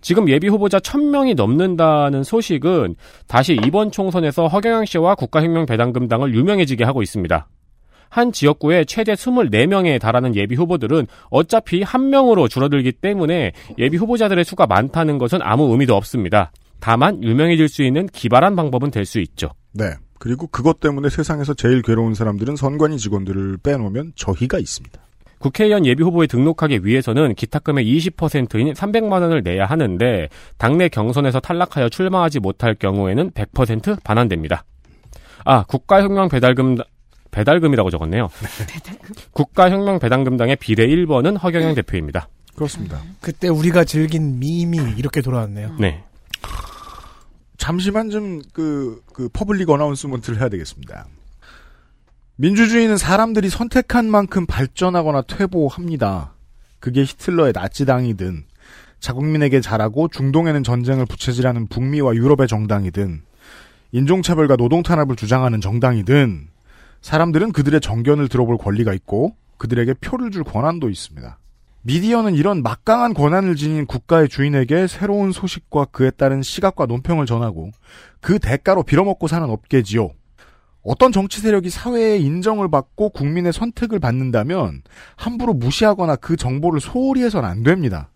지금 0.01 0.29
예비 0.29 0.47
후보자 0.47 0.79
1000명이 0.79 1.35
넘는다는 1.35 2.23
소식은 2.23 2.95
다시 3.27 3.59
이번 3.65 3.91
총선에서 3.91 4.47
허경영 4.47 4.85
씨와 4.85 5.15
국가혁명배당금당을 5.15 6.33
유명해지게 6.35 6.83
하고 6.83 7.01
있습니다. 7.03 7.47
한 8.09 8.31
지역구에 8.31 8.85
최대 8.85 9.13
24명에 9.13 9.99
달하는 9.99 10.35
예비 10.35 10.55
후보들은 10.55 11.07
어차피 11.29 11.83
한 11.83 12.09
명으로 12.09 12.47
줄어들기 12.47 12.93
때문에 12.93 13.51
예비 13.77 13.97
후보자들의 13.97 14.43
수가 14.43 14.67
많다는 14.67 15.17
것은 15.17 15.39
아무 15.41 15.71
의미도 15.71 15.95
없습니다. 15.95 16.51
다만 16.79 17.23
유명해질 17.23 17.67
수 17.69 17.83
있는 17.83 18.07
기발한 18.07 18.55
방법은 18.55 18.91
될 18.91 19.05
수 19.05 19.19
있죠. 19.19 19.49
네. 19.73 19.85
그리고 20.19 20.47
그것 20.47 20.79
때문에 20.79 21.09
세상에서 21.09 21.53
제일 21.53 21.81
괴로운 21.81 22.13
사람들은 22.13 22.55
선관위 22.55 22.97
직원들을 22.97 23.57
빼놓으면 23.63 24.13
저희가 24.15 24.57
있습니다. 24.59 24.99
국회의원 25.39 25.85
예비 25.85 26.01
후보에 26.03 26.25
등록하기 26.25 26.83
위해서는 26.83 27.35
기탁금의 27.35 27.85
20%인 27.85 28.73
300만 28.73 29.21
원을 29.21 29.43
내야 29.43 29.65
하는데 29.65 30.29
당내 30.57 30.89
경선에서 30.89 31.39
탈락하여 31.39 31.89
출마하지 31.89 32.39
못할 32.39 32.73
경우에는 32.73 33.31
100% 33.31 34.03
반환됩니다. 34.03 34.63
아, 35.45 35.63
국가혁명 35.63 36.29
배달금 36.29 36.77
배달금이라고 37.31 37.89
적었네요. 37.89 38.29
국가혁명 39.31 39.99
배당금당의 39.99 40.57
비례 40.57 40.87
1번은 40.87 41.41
허경영 41.41 41.75
대표입니다. 41.75 42.29
그렇습니다. 42.55 43.01
그때 43.21 43.47
우리가 43.47 43.83
즐긴 43.83 44.39
밈이 44.39 44.95
이렇게 44.97 45.21
돌아왔네요. 45.21 45.75
네. 45.79 46.03
잠시만 47.57 48.09
좀 48.09 48.41
그, 48.53 49.01
그 49.13 49.29
public 49.29 49.69
announcement를 49.69 50.39
해야 50.39 50.49
되겠습니다. 50.49 51.07
민주주의는 52.37 52.97
사람들이 52.97 53.49
선택한 53.49 54.09
만큼 54.09 54.45
발전하거나 54.45 55.23
퇴보합니다. 55.23 56.33
그게 56.79 57.01
히틀러의 57.01 57.53
나치당이든 57.53 58.45
자국민에게 58.99 59.61
잘하고 59.61 60.07
중동에는 60.07 60.63
전쟁을 60.63 61.05
부채질하는 61.05 61.67
북미와 61.67 62.15
유럽의 62.15 62.47
정당이든 62.47 63.21
인종차별과 63.91 64.55
노동탄압을 64.55 65.15
주장하는 65.15 65.61
정당이든 65.61 66.47
사람들은 67.07 67.53
그들의 67.53 67.79
정견을 67.79 68.27
들어볼 68.27 68.57
권리가 68.57 68.93
있고 68.93 69.33
그들에게 69.55 69.93
표를 70.01 70.29
줄 70.29 70.43
권한도 70.43 70.89
있습니다. 70.89 71.39
미디어는 71.83 72.35
이런 72.35 72.61
막강한 72.61 73.13
권한을 73.13 73.55
지닌 73.55 73.85
국가의 73.85 74.27
주인에게 74.27 74.87
새로운 74.87 75.31
소식과 75.31 75.85
그에 75.85 76.11
따른 76.11 76.41
시각과 76.41 76.85
논평을 76.85 77.25
전하고 77.25 77.71
그 78.19 78.39
대가로 78.39 78.83
빌어먹고 78.83 79.29
사는 79.29 79.49
업계지요. 79.49 80.09
어떤 80.83 81.13
정치 81.13 81.39
세력이 81.39 81.69
사회의 81.69 82.21
인정을 82.21 82.69
받고 82.69 83.11
국민의 83.11 83.53
선택을 83.53 83.99
받는다면 83.99 84.81
함부로 85.15 85.53
무시하거나 85.53 86.17
그 86.17 86.35
정보를 86.35 86.81
소홀히 86.81 87.23
해서는 87.23 87.47
안 87.47 87.63
됩니다. 87.63 88.11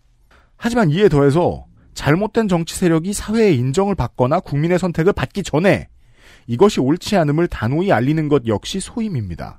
하지만 0.58 0.90
이에 0.90 1.08
더해서 1.08 1.64
잘못된 1.94 2.46
정치 2.46 2.76
세력이 2.76 3.14
사회의 3.14 3.56
인정을 3.56 3.94
받거나 3.94 4.40
국민의 4.40 4.78
선택을 4.78 5.14
받기 5.14 5.44
전에 5.44 5.88
이것이 6.46 6.80
옳지 6.80 7.16
않음을 7.16 7.48
단호히 7.48 7.92
알리는 7.92 8.28
것 8.28 8.46
역시 8.46 8.80
소임입니다. 8.80 9.58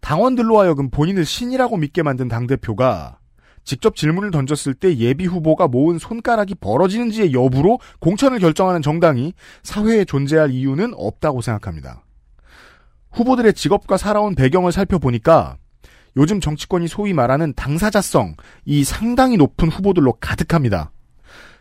당원들로 0.00 0.60
하여금 0.60 0.90
본인을 0.90 1.24
신이라고 1.24 1.76
믿게 1.76 2.02
만든 2.02 2.28
당대표가 2.28 3.18
직접 3.64 3.96
질문을 3.96 4.30
던졌을 4.30 4.72
때 4.72 4.96
예비 4.96 5.26
후보가 5.26 5.68
모은 5.68 5.98
손가락이 5.98 6.54
벌어지는지의 6.54 7.34
여부로 7.34 7.78
공천을 8.00 8.38
결정하는 8.38 8.80
정당이 8.80 9.34
사회에 9.62 10.06
존재할 10.06 10.50
이유는 10.50 10.94
없다고 10.96 11.42
생각합니다. 11.42 12.02
후보들의 13.10 13.52
직업과 13.52 13.98
살아온 13.98 14.34
배경을 14.34 14.72
살펴보니까 14.72 15.58
요즘 16.16 16.40
정치권이 16.40 16.88
소위 16.88 17.12
말하는 17.12 17.52
당사자성, 17.54 18.36
이 18.64 18.84
상당히 18.84 19.36
높은 19.36 19.68
후보들로 19.68 20.14
가득합니다. 20.14 20.90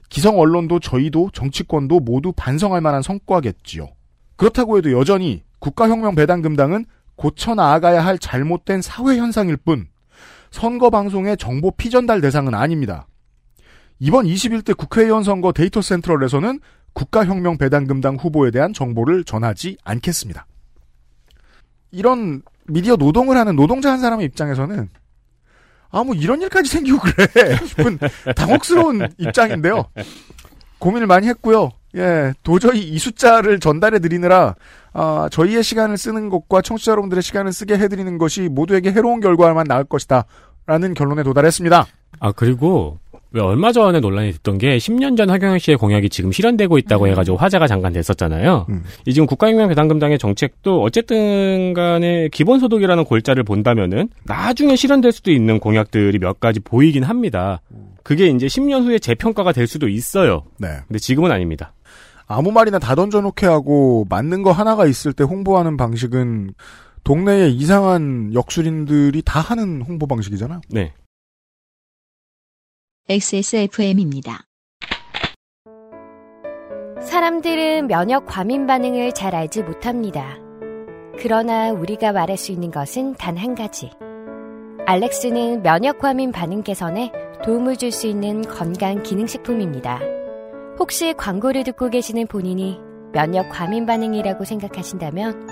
기성 0.09 0.39
언론도 0.39 0.79
저희도 0.79 1.31
정치권도 1.33 1.99
모두 1.99 2.31
반성할 2.31 2.79
만한 2.79 3.01
성과겠지요. 3.01 3.89
그렇다고 4.37 4.77
해도 4.77 4.91
여전히 4.91 5.43
국가혁명 5.59 6.15
배당금당은 6.15 6.85
고쳐 7.15 7.55
나아가야 7.55 8.05
할 8.05 8.19
잘못된 8.19 8.81
사회 8.81 9.17
현상일 9.17 9.57
뿐 9.57 9.87
선거 10.51 10.89
방송의 10.89 11.37
정보 11.37 11.71
피전달 11.71 12.21
대상은 12.21 12.53
아닙니다. 12.53 13.07
이번 13.99 14.25
21대 14.25 14.77
국회의원 14.77 15.23
선거 15.23 15.51
데이터 15.51 15.81
센트럴에서는 15.81 16.59
국가혁명 16.93 17.57
배당금당 17.57 18.15
후보에 18.15 18.51
대한 18.51 18.73
정보를 18.73 19.23
전하지 19.23 19.77
않겠습니다. 19.83 20.45
이런 21.91 22.41
미디어 22.67 22.95
노동을 22.95 23.37
하는 23.37 23.55
노동자 23.55 23.91
한 23.91 23.99
사람의 23.99 24.25
입장에서는 24.27 24.89
아 25.89 26.03
뭐 26.03 26.13
이런 26.15 26.41
일까지 26.41 26.69
생기고 26.69 26.99
그래 26.99 27.55
싶은 27.65 27.97
당혹스러운 28.35 29.07
입장인데요. 29.17 29.85
고민을 30.79 31.07
많이 31.07 31.27
했고요. 31.27 31.71
예, 31.95 32.33
도저히 32.43 32.81
이 32.81 32.99
숫자를 32.99 33.59
전달해 33.59 33.99
드리느라 33.99 34.55
아, 34.93 35.29
저희의 35.31 35.63
시간을 35.63 35.97
쓰는 35.97 36.29
것과 36.29 36.61
청취자 36.61 36.91
여러분들의 36.91 37.21
시간을 37.21 37.53
쓰게 37.53 37.77
해드리는 37.77 38.17
것이 38.17 38.49
모두에게 38.49 38.91
해로운 38.91 39.19
결과만 39.21 39.67
나을 39.67 39.83
것이다. 39.83 40.25
라는 40.65 40.93
결론에 40.93 41.23
도달했습니다. 41.23 41.85
아, 42.19 42.31
그리고 42.33 42.97
왜 43.31 43.41
얼마 43.41 43.71
전에 43.71 43.99
논란이 43.99 44.31
됐던 44.33 44.57
게 44.57 44.77
10년 44.77 45.15
전 45.15 45.29
하경영 45.29 45.59
씨의 45.59 45.77
공약이 45.77 46.09
지금 46.09 46.31
실현되고 46.31 46.77
있다고 46.77 47.05
음. 47.05 47.11
해가지고 47.11 47.37
화제가 47.37 47.67
잠깐 47.67 47.93
됐었잖아요. 47.93 48.65
이 49.05 49.13
지금 49.13 49.27
국가혁명 49.27 49.69
배당금당의 49.69 50.17
정책도 50.17 50.81
어쨌든 50.81 51.73
간에 51.73 52.29
기본소득이라는 52.29 53.03
골자를 53.03 53.43
본다면은 53.43 54.09
나중에 54.23 54.75
실현될 54.75 55.11
수도 55.11 55.31
있는 55.31 55.59
공약들이 55.59 56.17
몇 56.19 56.39
가지 56.39 56.59
보이긴 56.59 57.03
합니다. 57.03 57.61
그게 58.03 58.27
이제 58.27 58.47
10년 58.47 58.85
후에 58.85 58.99
재평가가 58.99 59.51
될 59.51 59.67
수도 59.67 59.89
있어요. 59.89 60.43
네. 60.57 60.69
근데 60.87 60.97
지금은 60.97 61.29
아닙니다. 61.29 61.73
아무 62.27 62.51
말이나 62.51 62.77
다 62.79 62.93
던져놓게 62.95 63.45
하고 63.45 64.05
맞는 64.09 64.43
거 64.43 64.51
하나가 64.51 64.85
있을 64.85 65.13
때 65.13 65.23
홍보하는 65.23 65.77
방식은 65.77 66.53
동네에 67.03 67.49
이상한 67.49 68.33
역술인들이 68.33 69.21
다 69.23 69.39
하는 69.39 69.81
홍보 69.81 70.07
방식이잖아요. 70.07 70.61
네. 70.69 70.93
XSFM입니다. 73.09 74.41
사람들은 77.01 77.87
면역 77.87 78.25
과민 78.25 78.67
반응을 78.67 79.13
잘 79.13 79.33
알지 79.33 79.63
못합니다. 79.63 80.35
그러나 81.17 81.71
우리가 81.71 82.11
말할 82.11 82.35
수 82.37 82.51
있는 82.51 82.69
것은 82.69 83.15
단 83.15 83.37
한 83.37 83.55
가지. 83.55 83.91
알렉스는 84.85 85.63
면역 85.63 85.99
과민 85.99 86.31
반응 86.33 86.63
개선에 86.63 87.11
도움을 87.45 87.77
줄 87.77 87.91
수 87.91 88.07
있는 88.07 88.41
건강 88.41 89.01
기능식품입니다. 89.03 90.16
혹시 90.79 91.13
광고를 91.13 91.63
듣고 91.63 91.89
계시는 91.89 92.27
본인이 92.27 92.79
면역 93.11 93.49
과민 93.49 93.85
반응이라고 93.85 94.43
생각하신다면 94.43 95.47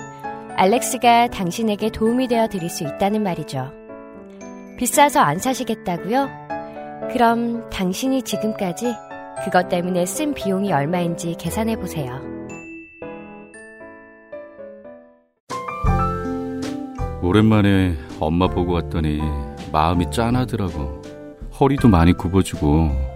알렉스가 0.56 1.28
당신에게 1.28 1.90
도움이 1.90 2.28
되어 2.28 2.48
드릴 2.48 2.70
수 2.70 2.84
있다는 2.84 3.22
말이죠. 3.22 3.72
비싸서 4.78 5.20
안 5.20 5.38
사시겠다고요? 5.38 6.28
그럼 7.12 7.68
당신이 7.70 8.22
지금까지 8.22 8.94
그것 9.44 9.68
때문에 9.68 10.06
쓴 10.06 10.32
비용이 10.32 10.72
얼마인지 10.72 11.34
계산해 11.38 11.76
보세요. 11.76 12.20
오랜만에 17.22 17.96
엄마 18.20 18.46
보고 18.46 18.72
왔더니 18.74 19.20
마음이 19.72 20.10
짠하더라고. 20.10 21.02
허리도 21.58 21.88
많이 21.88 22.12
굽어지고 22.12 23.15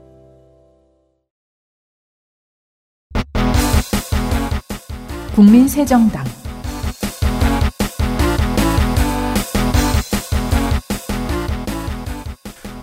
국민새정당 5.41 6.23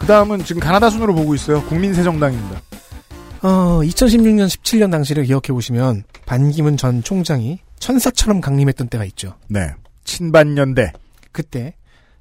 그 0.00 0.06
다음은 0.08 0.42
지금 0.42 0.60
가나다 0.60 0.90
순으로 0.90 1.14
보고 1.14 1.36
있어요. 1.36 1.62
국민새정당입니다. 1.66 2.60
어, 3.42 3.80
2016년 3.84 4.48
17년 4.48 4.90
당시를 4.90 5.22
기억해 5.22 5.52
보시면 5.52 6.02
반기문 6.26 6.76
전 6.76 7.00
총장이 7.00 7.60
천사처럼 7.78 8.40
강림했던 8.40 8.88
때가 8.88 9.04
있죠. 9.04 9.36
네. 9.46 9.70
친반연대. 10.02 10.90
그때 11.30 11.74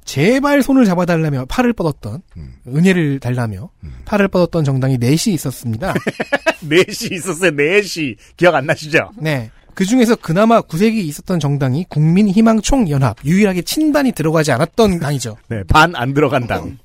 제발 0.06 0.62
손을 0.62 0.86
잡아달라며 0.86 1.46
팔을 1.46 1.74
뻗었던 1.74 2.22
은혜를 2.68 3.20
달라며 3.22 3.72
팔을 4.06 4.28
뻗었던 4.28 4.64
정당이 4.64 5.00
넷이 5.00 5.34
있었습니다. 5.34 5.96
넷이 6.62 7.16
있었어요. 7.16 7.50
넷이. 7.50 8.16
기억 8.38 8.54
안 8.54 8.68
나시죠? 8.68 9.10
네. 9.18 9.50
그 9.78 9.86
중에서 9.86 10.16
그나마 10.16 10.60
구색이 10.60 11.06
있었던 11.08 11.40
정당이 11.40 11.86
국민희망총연합 11.90 13.18
유일하게 13.24 13.62
친반이 13.62 14.12
들어가지 14.14 14.52
않았던 14.52 15.00
당이죠. 15.00 15.38
네. 15.50 15.62
반 15.68 15.96
안 15.96 16.16
들어간 16.16 16.48
당. 16.48 16.80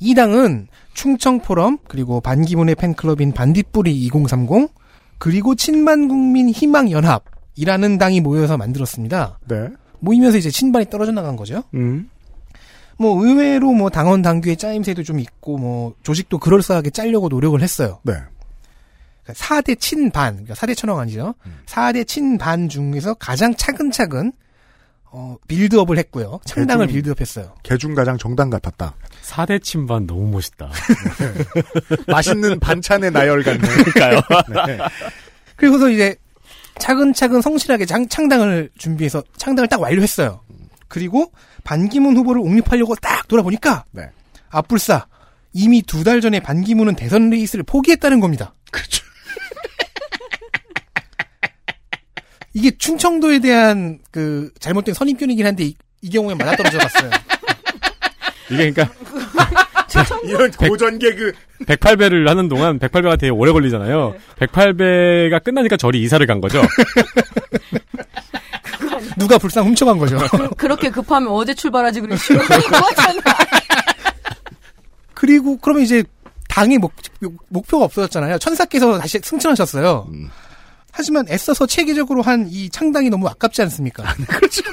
이 0.00 0.14
당은 0.14 0.68
충청포럼 0.94 1.76
그리고 1.88 2.22
반기문의 2.22 2.74
팬클럽인 2.74 3.32
반딧불이 3.32 3.94
2030 4.06 4.70
그리고 5.18 5.54
친만국민 5.56 6.48
희망연합이라는 6.48 7.98
당이 7.98 8.22
모여서 8.22 8.56
만들었습니다. 8.56 9.40
네. 9.46 9.68
모이면서 10.00 10.38
이제 10.38 10.48
친반이 10.48 10.88
떨어져 10.88 11.12
나간 11.12 11.36
거죠. 11.36 11.64
음. 11.74 12.08
뭐 12.96 13.22
의외로 13.26 13.72
뭐 13.74 13.90
당원 13.90 14.22
당규의 14.22 14.56
짜임새도 14.56 15.02
좀 15.02 15.20
있고 15.20 15.58
뭐 15.58 15.92
조직도 16.02 16.38
그럴싸하게 16.38 16.88
짜려고 16.88 17.28
노력을 17.28 17.60
했어요. 17.60 17.98
네. 18.04 18.14
4대 19.34 19.78
친반, 19.78 20.34
그러니까 20.44 20.54
4대 20.54 20.76
천왕 20.76 20.98
아니죠. 21.00 21.34
4대 21.66 22.06
친반 22.06 22.68
중에서 22.68 23.14
가장 23.14 23.54
차근차근 23.54 24.32
어, 25.10 25.36
빌드업을 25.48 25.96
했고요. 25.98 26.38
창당을 26.44 26.86
빌드업했어요. 26.88 27.54
개중 27.62 27.94
가장 27.94 28.18
정당 28.18 28.50
같았다. 28.50 28.94
4대 29.24 29.62
친반 29.62 30.06
너무 30.06 30.28
멋있다. 30.30 30.70
맛있는 32.06 32.60
반찬의 32.60 33.10
나열 33.10 33.42
같네. 33.42 33.58
그러니까요. 33.58 34.20
네. 34.66 34.78
그리고서 35.56 35.88
이제 35.88 36.16
차근차근 36.78 37.40
성실하게 37.40 37.86
장- 37.86 38.08
창당을 38.08 38.70
준비해서 38.78 39.22
창당을 39.36 39.68
딱 39.68 39.80
완료했어요. 39.80 40.40
그리고 40.88 41.32
반기문 41.64 42.16
후보를 42.16 42.40
옹립하려고 42.42 42.94
딱 42.96 43.26
돌아보니까 43.28 43.84
네. 43.92 44.08
앞불싸 44.50 45.06
이미 45.52 45.82
두 45.82 46.04
달 46.04 46.20
전에 46.20 46.40
반기문은 46.40 46.94
대선 46.94 47.30
레이스를 47.30 47.64
포기했다는 47.64 48.20
겁니다. 48.20 48.52
그렇죠. 48.70 49.04
이게 52.54 52.70
충청도에 52.76 53.40
대한 53.40 53.98
그 54.10 54.50
잘못된 54.58 54.94
선입견이긴 54.94 55.46
한데 55.46 55.64
이, 55.64 55.76
이 56.02 56.10
경우에 56.10 56.34
맞아떨어져 56.34 56.78
봤어요. 56.78 57.10
이게 58.50 58.70
그러니까 58.70 58.90
이런 60.24 60.50
고전 60.50 60.98
개그. 60.98 61.32
108배를 61.66 62.26
하는 62.26 62.48
동안 62.48 62.78
108배가 62.78 63.18
되게 63.18 63.30
오래 63.30 63.52
걸리잖아요. 63.52 64.14
108배가 64.38 65.42
끝나니까 65.42 65.76
저리 65.76 66.02
이사를 66.02 66.24
간 66.26 66.40
거죠. 66.40 66.62
누가 69.16 69.38
불상 69.38 69.66
훔쳐간 69.66 69.98
거죠. 69.98 70.18
그렇게 70.56 70.90
급하면 70.90 71.30
어제 71.30 71.54
출발하지 71.54 72.00
이거잖아. 72.00 72.42
그리고 75.14 75.56
그러면 75.58 75.82
이제 75.82 76.04
당의 76.48 76.78
목, 76.78 76.92
목표가 77.48 77.84
없어졌잖아요. 77.86 78.38
천사께서 78.38 78.98
다시 78.98 79.18
승천하셨어요. 79.22 80.08
음. 80.12 80.28
하지만 80.92 81.26
애써서 81.28 81.66
체계적으로 81.66 82.22
한 82.22 82.46
이 82.50 82.68
창당이 82.70 83.10
너무 83.10 83.28
아깝지 83.28 83.62
않습니까? 83.62 84.02
그렇죠. 84.26 84.62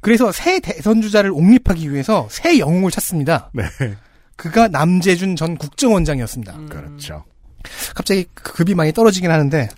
그래서 0.00 0.30
새 0.32 0.60
대선 0.60 1.02
주자를 1.02 1.30
옹립하기 1.32 1.92
위해서 1.92 2.28
새 2.30 2.58
영웅을 2.58 2.90
찾습니다. 2.90 3.50
네. 3.52 3.64
그가 4.36 4.68
남재준 4.68 5.34
전 5.36 5.56
국정원장이었습니다. 5.56 6.58
그렇죠. 6.68 7.24
갑자기 7.94 8.26
그 8.34 8.52
급이 8.52 8.74
많이 8.74 8.92
떨어지긴 8.92 9.30
하는데 9.30 9.68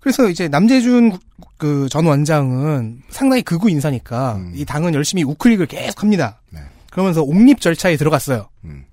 그래서 0.00 0.28
이제 0.28 0.48
남재준 0.48 1.18
그 1.56 1.88
전 1.90 2.06
원장은 2.06 3.02
상당히 3.10 3.42
극우 3.42 3.68
인사니까 3.68 4.36
음. 4.36 4.52
이 4.54 4.64
당은 4.64 4.94
열심히 4.94 5.24
우클릭을 5.24 5.66
계속 5.66 6.02
합니다. 6.02 6.40
네. 6.50 6.60
그러면서 6.90 7.22
옹립 7.24 7.60
절차에 7.60 7.96
들어갔어요. 7.96 8.48
음. 8.64 8.84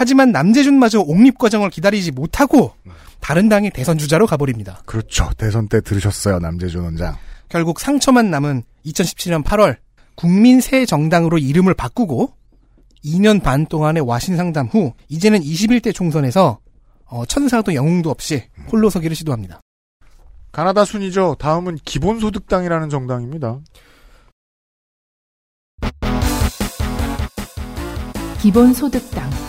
하지만 0.00 0.30
남재준마저 0.30 1.00
옹립 1.00 1.38
과정을 1.38 1.70
기다리지 1.70 2.12
못하고 2.12 2.72
다른 3.18 3.48
당의 3.48 3.72
대선 3.72 3.98
주자로 3.98 4.28
가버립니다. 4.28 4.80
그렇죠. 4.86 5.28
대선 5.36 5.66
때 5.66 5.80
들으셨어요, 5.80 6.38
남재준 6.38 6.84
원장. 6.84 7.16
결국 7.48 7.80
상처만 7.80 8.30
남은 8.30 8.62
2017년 8.86 9.42
8월 9.42 9.78
국민 10.14 10.60
새 10.60 10.86
정당으로 10.86 11.38
이름을 11.38 11.74
바꾸고 11.74 12.32
2년 13.04 13.42
반 13.42 13.66
동안의 13.66 14.06
와신 14.06 14.36
상담 14.36 14.68
후 14.68 14.92
이제는 15.08 15.40
21대 15.40 15.92
총선에서 15.92 16.60
어, 17.06 17.26
천사도 17.26 17.74
영웅도 17.74 18.08
없이 18.08 18.44
홀로 18.70 18.90
서기를 18.90 19.16
시도합니다. 19.16 19.60
가나다 20.52 20.84
순이죠. 20.84 21.34
다음은 21.40 21.76
기본소득당이라는 21.84 22.88
정당입니다. 22.88 23.58
기본소득당 28.40 29.47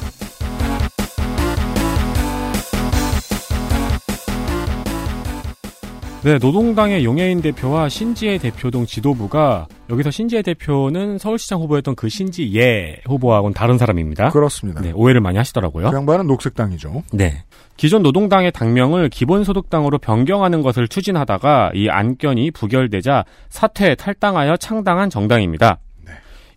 네, 6.21 6.37
노동당의 6.37 7.05
용해인 7.05 7.41
대표와 7.41 7.87
신지혜 7.87 8.39
대표 8.39 8.69
등 8.69 8.85
지도부가 8.85 9.67
여기서 9.89 10.11
신지혜 10.11 10.41
대표는 10.41 11.17
서울시장 11.17 11.61
후보였던 11.61 11.95
그 11.95 12.09
신지예 12.09 13.03
후보하고는 13.05 13.53
다른 13.53 13.77
사람입니다. 13.77 14.29
그렇습니다. 14.31 14.81
네, 14.81 14.91
오해를 14.91 15.21
많이 15.21 15.37
하시더라고요. 15.37 15.91
그 15.91 15.95
양반은 15.95 16.27
녹색당이죠. 16.27 17.03
네. 17.13 17.45
기존 17.77 18.03
노동당의 18.03 18.51
당명을 18.51 19.07
기본소득당으로 19.07 19.97
변경하는 19.99 20.61
것을 20.61 20.89
추진하다가 20.89 21.71
이 21.73 21.87
안건이 21.87 22.51
부결되자 22.51 23.23
사퇴 23.47 23.95
탈당하여 23.95 24.57
창당한 24.57 25.09
정당입니다. 25.09 25.79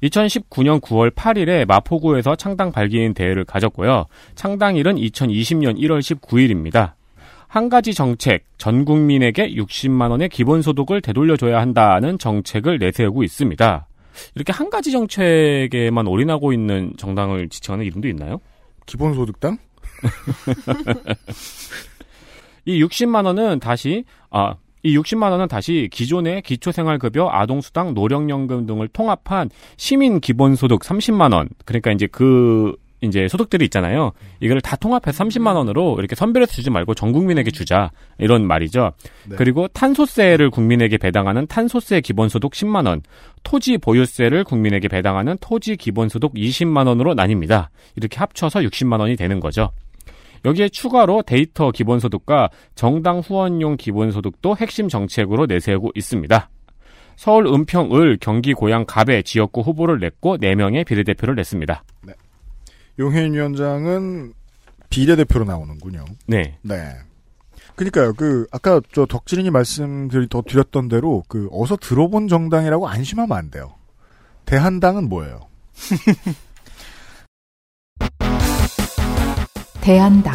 2019년 0.02 0.80
9월 0.80 1.14
8일에 1.14 1.66
마포구에서 1.66 2.34
창당 2.34 2.72
발기인 2.72 3.14
대회를 3.14 3.44
가졌고요. 3.44 4.06
창당일은 4.34 4.96
2020년 4.96 5.78
1월 5.78 6.00
19일입니다. 6.00 6.94
한 7.52 7.68
가지 7.68 7.92
정책, 7.92 8.46
전 8.56 8.86
국민에게 8.86 9.56
60만 9.56 10.10
원의 10.10 10.30
기본소득을 10.30 11.02
되돌려줘야 11.02 11.60
한다는 11.60 12.18
정책을 12.18 12.78
내세우고 12.78 13.24
있습니다. 13.24 13.86
이렇게 14.34 14.52
한 14.54 14.70
가지 14.70 14.90
정책에만 14.90 16.06
올인하고 16.06 16.54
있는 16.54 16.94
정당을 16.96 17.50
지칭하는 17.50 17.84
이름도 17.84 18.08
있나요? 18.08 18.40
기본소득당? 18.86 19.58
이 22.64 22.82
60만 22.82 23.26
원은 23.26 23.60
다시 23.60 24.06
아, 24.30 24.54
이 24.82 24.96
60만 24.96 25.30
원은 25.30 25.48
다시 25.48 25.90
기존의 25.92 26.40
기초생활급여, 26.40 27.28
아동수당, 27.30 27.92
노령연금 27.92 28.64
등을 28.64 28.88
통합한 28.88 29.50
시민 29.76 30.20
기본소득 30.20 30.80
30만 30.80 31.34
원. 31.34 31.50
그러니까 31.66 31.92
이제 31.92 32.06
그 32.06 32.74
이제 33.02 33.28
소득들이 33.28 33.64
있잖아요. 33.66 34.12
이거를 34.40 34.62
다 34.62 34.76
통합해서 34.76 35.24
30만 35.24 35.56
원으로 35.56 35.96
이렇게 35.98 36.14
선별해서 36.14 36.52
주지 36.52 36.70
말고 36.70 36.94
전 36.94 37.12
국민에게 37.12 37.50
주자 37.50 37.90
이런 38.18 38.46
말이죠. 38.46 38.92
네. 39.28 39.36
그리고 39.36 39.68
탄소세를 39.68 40.50
국민에게 40.50 40.96
배당하는 40.98 41.46
탄소세 41.46 42.00
기본소득 42.00 42.52
10만 42.52 42.86
원, 42.86 43.02
토지 43.42 43.76
보유세를 43.76 44.44
국민에게 44.44 44.88
배당하는 44.88 45.36
토지 45.40 45.76
기본소득 45.76 46.34
20만 46.34 46.86
원으로 46.86 47.14
나뉩니다. 47.14 47.68
이렇게 47.96 48.18
합쳐서 48.18 48.60
60만 48.60 49.00
원이 49.00 49.16
되는 49.16 49.40
거죠. 49.40 49.70
여기에 50.44 50.70
추가로 50.70 51.22
데이터 51.22 51.70
기본소득과 51.70 52.50
정당 52.74 53.18
후원용 53.18 53.76
기본소득도 53.76 54.56
핵심 54.56 54.88
정책으로 54.88 55.46
내세우고 55.46 55.90
있습니다. 55.94 56.50
서울 57.16 57.46
은평 57.46 57.94
을 57.94 58.16
경기 58.20 58.54
고양 58.54 58.84
갑의 58.86 59.22
지역구 59.22 59.60
후보를 59.60 59.98
냈고 60.00 60.38
4명의 60.38 60.86
비례대표를 60.86 61.34
냈습니다. 61.34 61.84
용혜인 62.98 63.34
위원장은 63.34 64.32
비례대표로 64.90 65.44
나오는군요. 65.44 66.04
네. 66.26 66.58
네. 66.62 66.96
그니까요, 67.74 68.12
그, 68.12 68.46
아까 68.52 68.80
저 68.92 69.06
덕질인이 69.06 69.50
말씀드리, 69.50 70.28
더 70.28 70.42
드렸던 70.42 70.88
대로, 70.88 71.22
그, 71.26 71.48
어서 71.50 71.76
들어본 71.76 72.28
정당이라고 72.28 72.86
안심하면 72.86 73.36
안 73.36 73.50
돼요. 73.50 73.74
대한당은 74.44 75.08
뭐예요? 75.08 75.40
대한당 79.80 80.34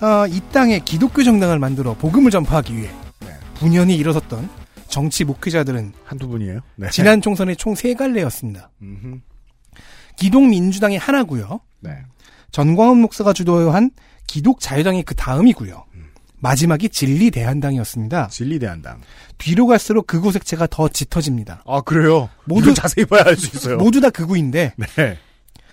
아, 0.00 0.26
이 0.28 0.40
땅에 0.52 0.78
기독교 0.80 1.22
정당을 1.22 1.58
만들어 1.58 1.94
복음을 1.94 2.30
전파하기 2.30 2.76
위해 2.76 2.90
네. 3.20 3.28
분연히 3.54 3.96
일어섰던 3.96 4.48
정치 4.88 5.24
목회자들은 5.24 5.92
한두 6.04 6.28
분이에요? 6.28 6.60
네. 6.76 6.88
지난 6.90 7.20
총선에 7.20 7.54
총 7.54 7.74
세 7.74 7.94
갈래였습니다. 7.94 8.70
음흠. 8.82 9.18
기독 10.16 10.46
민주당이 10.48 10.96
하나고요. 10.96 11.60
네. 11.80 11.90
전광훈 12.50 12.98
목사가 13.00 13.32
주도한 13.32 13.90
기독 14.26 14.60
자유당이 14.60 15.02
그 15.04 15.14
다음이고요. 15.14 15.84
마지막이 16.40 16.88
진리 16.90 17.30
대한당이었습니다. 17.32 18.28
진리 18.28 18.58
대한당. 18.60 19.00
뒤로 19.38 19.66
갈수록 19.66 20.06
극우 20.06 20.30
색채가 20.32 20.68
더 20.70 20.88
짙어집니다. 20.88 21.64
아, 21.66 21.80
그래요? 21.80 22.28
모두- 22.44 22.72
자세히 22.74 23.04
봐야 23.04 23.24
알 23.26 23.36
수 23.36 23.56
있어요. 23.56 23.76
모두 23.76 24.00
다 24.00 24.08
극우인데 24.10 24.74
네. 24.96 25.18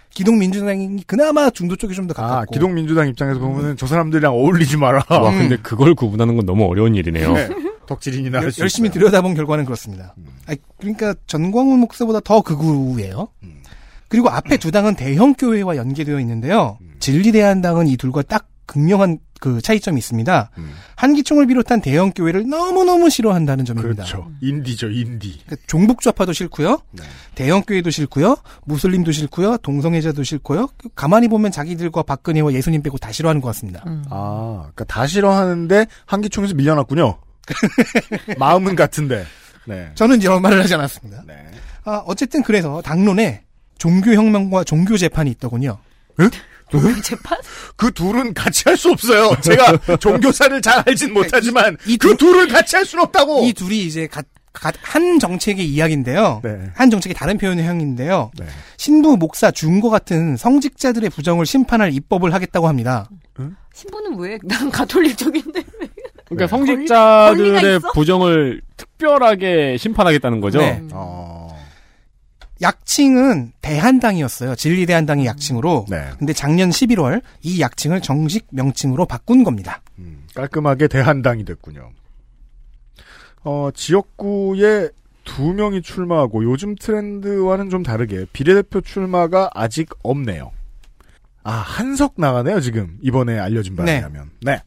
기독민주당이 0.09 1.03
그나마 1.05 1.49
중도 1.49 1.75
쪽이 1.75 1.93
좀더 1.93 2.13
아, 2.17 2.27
가깝고 2.27 2.53
기독민주당 2.53 3.07
입장에서 3.09 3.39
보면은 3.39 3.77
저 3.77 3.85
사람들이랑 3.85 4.33
어울리지 4.33 4.77
마라. 4.77 5.03
와, 5.09 5.31
근데 5.31 5.57
그걸 5.57 5.93
구분하는 5.93 6.35
건 6.35 6.45
너무 6.45 6.65
어려운 6.65 6.95
일이네요. 6.95 7.33
네. 7.33 7.49
덕질인이 7.85 8.29
나 8.29 8.37
열- 8.39 8.45
할수 8.45 8.61
열심히 8.61 8.89
있어요. 8.89 8.99
들여다본 8.99 9.33
결과는 9.35 9.65
그렇습니다. 9.65 10.15
아니, 10.47 10.57
그러니까 10.77 11.13
전광훈 11.27 11.79
목사보다 11.79 12.19
더 12.21 12.41
극우예요. 12.41 13.27
음. 13.43 13.61
그리고 14.07 14.29
앞에 14.29 14.57
두 14.57 14.71
당은 14.71 14.95
대형 14.95 15.33
교회와 15.33 15.75
연계되어 15.77 16.19
있는데요. 16.19 16.77
음. 16.81 16.95
진리대한당은 16.99 17.87
이 17.87 17.97
둘과 17.97 18.21
딱 18.23 18.47
극명한 18.67 19.19
그 19.39 19.61
차이점이 19.61 19.97
있습니다. 19.99 20.49
음. 20.57 20.71
한기총을 20.95 21.45
비롯한 21.47 21.81
대형 21.81 22.11
교회를 22.11 22.47
너무너무 22.49 23.09
싫어한다는 23.09 23.65
점입니다. 23.65 24.03
그렇죠. 24.05 24.31
인디죠, 24.41 24.89
인디. 24.89 25.39
그러니까 25.45 25.57
종북 25.67 26.01
좌파도 26.01 26.33
싫고요. 26.33 26.79
네. 26.93 27.03
대형 27.35 27.61
교회도 27.61 27.89
싫고요. 27.91 28.37
무슬림도 28.63 29.11
싫고요. 29.11 29.57
동성애자도 29.57 30.23
싫고요. 30.23 30.69
가만히 30.95 31.27
보면 31.27 31.51
자기들과 31.51 32.03
박근혜와 32.03 32.53
예수님 32.53 32.81
빼고 32.81 32.97
다 32.97 33.11
싫어하는 33.11 33.41
것 33.41 33.47
같습니다. 33.49 33.83
아, 34.09 34.63
그니까 34.73 34.85
다 34.85 35.05
싫어하는데 35.05 35.85
한기총에서 36.05 36.55
밀려났군요. 36.55 37.17
마음은 38.37 38.75
같은데. 38.75 39.25
네. 39.65 39.91
저는 39.95 40.21
이런 40.21 40.41
말을 40.41 40.61
하지 40.63 40.73
않았습니다. 40.75 41.23
네. 41.27 41.33
아, 41.83 42.01
어쨌든 42.05 42.43
그래서 42.43 42.81
당론에 42.81 43.43
종교혁명과 43.77 44.63
종교재판이 44.63 45.31
있더군요. 45.31 45.77
재판? 47.03 47.37
그 47.75 47.91
둘은 47.91 48.33
같이 48.33 48.63
할 48.65 48.75
수 48.77 48.89
없어요. 48.91 49.35
제가 49.41 49.97
종교사를 49.97 50.61
잘 50.61 50.83
알진 50.85 51.13
못하지만 51.13 51.77
이그 51.85 52.17
둘을 52.17 52.47
같이 52.47 52.75
할 52.75 52.85
수는 52.85 53.03
없다고. 53.03 53.45
이 53.45 53.53
둘이 53.53 53.83
이제 53.85 54.07
가- 54.07 54.23
가- 54.51 54.71
한 54.81 55.19
정책의 55.19 55.65
이야기인데요. 55.67 56.41
네. 56.43 56.71
한 56.73 56.89
정책의 56.89 57.13
다른 57.15 57.37
표현의 57.37 57.65
향인데요. 57.65 58.31
네. 58.39 58.45
신부, 58.77 59.15
목사, 59.17 59.51
중고 59.51 59.89
같은 59.89 60.37
성직자들의 60.37 61.09
부정을 61.11 61.45
심판할 61.45 61.93
입법을 61.93 62.33
하겠다고 62.33 62.67
합니다. 62.67 63.09
신부는 63.73 64.17
왜? 64.17 64.37
난 64.45 64.71
가톨릭적인데. 64.71 65.61
그러니까 66.25 66.45
네. 66.45 66.47
성직자들의? 66.47 67.79
부정을 67.93 68.61
특별하게 68.77 69.77
심판하겠다는 69.77 70.41
거죠. 70.41 70.59
네. 70.59 70.81
어. 70.91 71.45
약칭은 72.61 73.51
대한당이었어요. 73.61 74.55
진리대한당의 74.55 75.25
약칭으로. 75.25 75.85
네. 75.89 76.09
근데 76.17 76.33
작년 76.33 76.69
11월 76.69 77.21
이 77.43 77.59
약칭을 77.59 78.01
정식 78.01 78.47
명칭으로 78.51 79.05
바꾼 79.05 79.43
겁니다. 79.43 79.81
음, 79.99 80.25
깔끔하게 80.33 80.87
대한당이 80.87 81.43
됐군요. 81.45 81.91
어, 83.43 83.69
지역구에 83.73 84.89
두 85.25 85.53
명이 85.53 85.81
출마하고 85.81 86.43
요즘 86.45 86.75
트렌드와는 86.75 87.69
좀 87.69 87.83
다르게 87.83 88.25
비례대표 88.31 88.81
출마가 88.81 89.49
아직 89.53 89.89
없네요. 90.03 90.51
아, 91.43 91.51
한석 91.51 92.13
나가네요, 92.17 92.59
지금. 92.61 92.97
이번에 93.01 93.37
알려진 93.37 93.75
바에 93.75 93.85
네. 93.85 93.97
의하면. 93.97 94.31
네. 94.41 94.61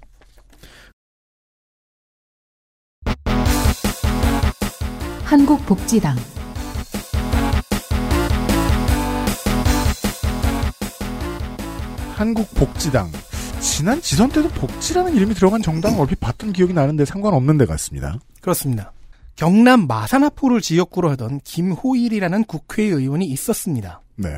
한국복지당 5.29 6.17
한국복지당. 12.15 13.13
지난 13.61 14.01
지선 14.01 14.31
때도 14.31 14.49
복지라는 14.49 15.15
이름이 15.15 15.35
들어간 15.35 15.61
정당 15.61 16.01
얼핏 16.01 16.19
봤던 16.19 16.55
기억이 16.55 16.73
나는데 16.73 17.05
상관없는 17.05 17.59
데 17.59 17.67
같습니다. 17.67 18.19
그렇습니다. 18.41 18.93
경남 19.37 19.87
마산하포를 19.87 20.63
지역구로 20.63 21.11
하던 21.11 21.41
김호일이라는 21.45 22.45
국회의원이 22.45 23.27
있었습니다. 23.27 24.01
네. 24.17 24.31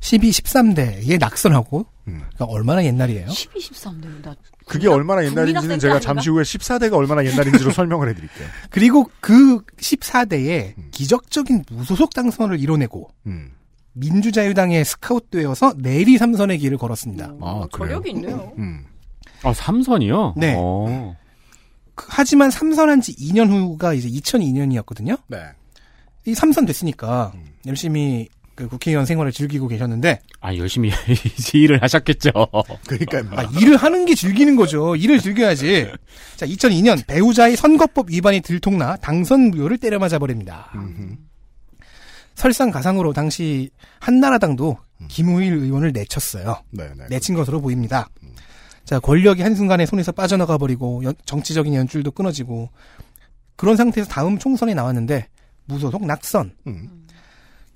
12, 0.00 0.28
13대에 0.28 1.18
낙선하고 1.18 1.78
음. 1.78 1.84
그러니까 2.18 2.44
얼마나 2.46 2.84
옛날이에요? 2.84 3.28
12, 3.28 3.58
13대. 3.60 4.22
나 4.22 4.34
그게 4.66 4.88
얼마나 4.88 5.24
옛날인지는 5.24 5.78
제가 5.78 5.94
때 5.94 6.00
잠시 6.00 6.30
후에 6.30 6.42
14대가 6.42 6.94
얼마나 6.94 7.24
옛날인지로 7.24 7.70
설명을 7.72 8.08
해드릴게요. 8.10 8.46
그리고 8.70 9.10
그 9.20 9.60
14대에 9.76 10.74
기적적인 10.92 11.64
무소속 11.70 12.14
당선을 12.14 12.60
이뤄내고 12.60 13.10
음. 13.26 13.52
민주자유당의 13.94 14.84
스카웃되어서 14.84 15.74
내리 15.78 16.16
삼선의 16.18 16.58
길을 16.58 16.78
걸었습니다. 16.78 17.34
아, 17.40 17.66
그래요? 17.72 18.00
저력이 18.00 18.10
있네요. 18.10 18.52
음. 18.58 18.84
아, 19.42 19.52
삼선이요? 19.52 20.34
네. 20.36 20.54
어. 20.56 21.16
그- 21.96 22.06
하지만 22.08 22.50
삼선한 22.50 23.00
지 23.00 23.14
2년 23.16 23.48
후가 23.50 23.94
이제 23.94 24.08
2002년이었거든요. 24.08 25.18
네. 25.26 25.38
이 26.26 26.34
삼선 26.34 26.66
됐으니까 26.66 27.32
음. 27.34 27.44
열심히 27.66 28.28
그 28.60 28.68
국회의원 28.68 29.06
생활을 29.06 29.32
즐기고 29.32 29.68
계셨는데 29.68 30.20
아, 30.40 30.54
열심히 30.54 30.90
일을 31.54 31.82
하셨겠죠. 31.82 32.30
그러니까 32.86 33.22
아, 33.40 33.50
일을 33.58 33.76
하는 33.78 34.04
게 34.04 34.14
즐기는 34.14 34.54
거죠. 34.54 34.94
일을 34.96 35.18
즐겨야지. 35.18 35.90
자, 36.36 36.44
2002년 36.46 37.06
배우자의 37.06 37.56
선거법 37.56 38.10
위반이 38.10 38.40
들통나 38.42 38.96
당선 38.96 39.50
무효를 39.50 39.78
때려 39.78 39.98
맞아 39.98 40.18
버립니다. 40.18 40.70
설상가상으로 42.34 43.12
당시 43.12 43.70
한나라당도 44.00 44.76
김우일 45.08 45.54
의원을 45.54 45.92
내쳤어요. 45.92 46.62
네네. 46.70 47.06
내친 47.08 47.34
것으로 47.34 47.60
보입니다. 47.62 48.08
자, 48.84 48.98
권력이 49.00 49.42
한순간에 49.42 49.86
손에서 49.86 50.12
빠져나가 50.12 50.58
버리고 50.58 51.02
연- 51.04 51.14
정치적인 51.24 51.74
연줄도 51.74 52.10
끊어지고 52.10 52.68
그런 53.56 53.76
상태에서 53.76 54.10
다음 54.10 54.38
총선에 54.38 54.74
나왔는데 54.74 55.28
무소속 55.66 56.04
낙선. 56.04 56.52
음. 56.66 56.99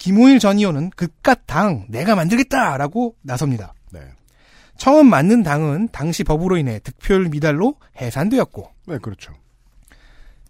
김우일 0.04 0.38
전 0.38 0.58
의원은 0.58 0.90
그깟 0.90 1.46
당 1.46 1.86
내가 1.88 2.14
만들겠다라고 2.14 3.16
나섭니다. 3.22 3.72
네. 3.90 4.00
처음 4.76 5.06
만든 5.08 5.42
당은 5.42 5.88
당시 5.92 6.24
법으로 6.24 6.58
인해 6.58 6.78
득표율 6.80 7.30
미달로 7.30 7.76
해산되었고 7.98 8.70
네, 8.88 8.98
그렇죠. 8.98 9.32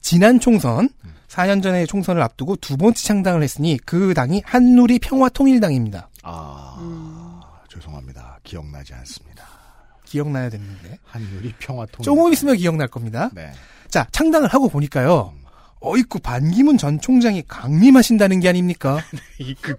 지난 0.01 0.41
총선 0.41 0.89
4년 1.29 1.63
전에 1.63 1.87
총선을 1.87 2.21
앞두고 2.21 2.57
두 2.57 2.77
번째 2.77 3.01
창당을 3.01 3.45
했으니 3.45 3.79
그 3.87 4.13
당이 4.13 4.43
한누리 4.45 4.99
평화통일당입니다. 4.99 6.09
아, 6.25 7.41
죄송합니다. 7.69 8.41
기억나지 8.43 8.93
않습니다. 8.93 9.47
기억나야 10.05 10.51
되는데 10.51 10.99
한유리 11.05 11.55
평화통. 11.61 12.03
조금 12.03 12.33
있으면 12.33 12.57
기억날 12.57 12.89
겁니다. 12.89 13.31
네. 13.33 13.53
자 13.89 14.09
창당을 14.11 14.49
하고 14.49 14.69
보니까요. 14.69 15.33
어이쿠 15.85 16.20
반기문 16.20 16.78
전 16.78 17.01
총장이 17.01 17.45
강림하신다는 17.49 18.41
게 18.41 18.49
아닙니까? 18.49 18.99
이, 19.39 19.55
그, 19.61 19.74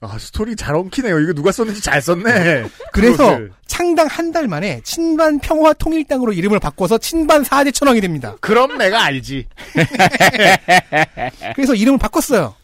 아, 0.00 0.16
스토리 0.18 0.56
잘 0.56 0.74
엉키네요. 0.74 1.20
이거 1.20 1.32
누가 1.32 1.52
썼는지 1.52 1.80
잘 1.80 2.02
썼네. 2.02 2.64
그래서 2.92 3.16
그것을. 3.30 3.52
창당 3.66 4.06
한 4.08 4.32
달 4.32 4.48
만에 4.48 4.80
친반 4.84 5.38
평화 5.38 5.72
통일당으로 5.72 6.32
이름을 6.32 6.58
바꿔서 6.60 6.98
친반 6.98 7.42
4대 7.42 7.72
천왕이 7.72 8.00
됩니다. 8.00 8.36
그럼 8.40 8.76
내가 8.78 9.04
알지. 9.04 9.46
그래서 11.54 11.74
이름을 11.74 11.98
바꿨어요. 11.98 12.54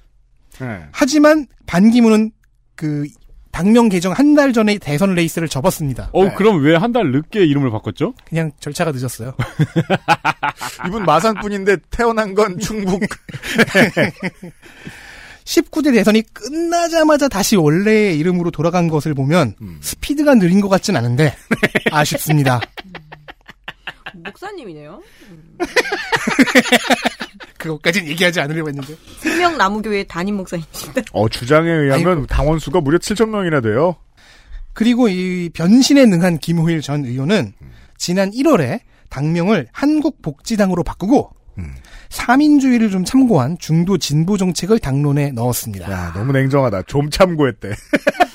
네. 0.61 0.83
하지만 0.93 1.47
반기문은 1.67 2.33
그 2.75 3.07
당명 3.53 3.89
개정 3.89 4.13
한 4.13 4.35
달 4.35 4.53
전에 4.53 4.79
대선 4.79 5.15
레이스를 5.15 5.47
접었습니다. 5.49 6.09
어, 6.13 6.25
네. 6.25 6.35
그럼 6.35 6.63
왜 6.65 6.75
한 6.75 6.93
달 6.93 7.13
늦게 7.13 7.45
이름을 7.45 7.71
바꿨죠? 7.71 8.15
그냥 8.25 8.51
절차가 8.61 8.91
늦었어요. 8.93 9.35
이분 10.89 11.05
마산 11.05 11.35
분인데 11.35 11.77
태어난 11.91 12.35
건 12.35 12.59
충북. 12.59 13.01
19대 15.45 15.93
대선이 15.93 16.23
끝나자마자 16.33 17.29
다시 17.29 17.57
원래의 17.57 18.19
이름으로 18.19 18.51
돌아간 18.51 18.89
것을 18.89 19.13
보면 19.13 19.55
음. 19.61 19.79
스피드가 19.81 20.35
느린 20.37 20.61
것 20.61 20.69
같진 20.69 20.97
않은데 20.97 21.37
아쉽습니다. 21.93 22.61
목사님이네요. 24.15 25.03
그것까진 27.63 28.07
얘기하지 28.09 28.41
않으려고 28.41 28.69
했는데. 28.69 28.95
생명나무교회 29.21 30.05
담임 30.05 30.37
목사님이십니다. 30.37 31.03
어, 31.13 31.29
주장에 31.29 31.71
의하면 31.71 32.27
당원 32.27 32.59
수가 32.59 32.81
무려 32.81 32.99
7,000명이나 32.99 33.63
돼요. 33.63 33.97
그리고 34.73 35.09
이 35.09 35.51
변신에 35.55 36.07
능한 36.07 36.39
김호일 36.39 36.81
전 36.81 37.05
의원은 37.05 37.53
지난 37.99 38.31
1월에 38.33 38.81
당명을 39.11 39.69
한국복지당으로 39.73 40.83
바꾸고 40.83 41.31
음. 41.59 41.75
사민주의를 42.09 42.91
좀 42.91 43.05
참고한 43.05 43.59
중도 43.59 43.97
진보 43.99 44.37
정책을 44.37 44.79
당론에 44.79 45.31
넣었습니다. 45.33 45.91
야, 45.91 46.13
너무 46.15 46.33
냉정하다. 46.33 46.83
좀 46.83 47.11
참고했대. 47.11 47.71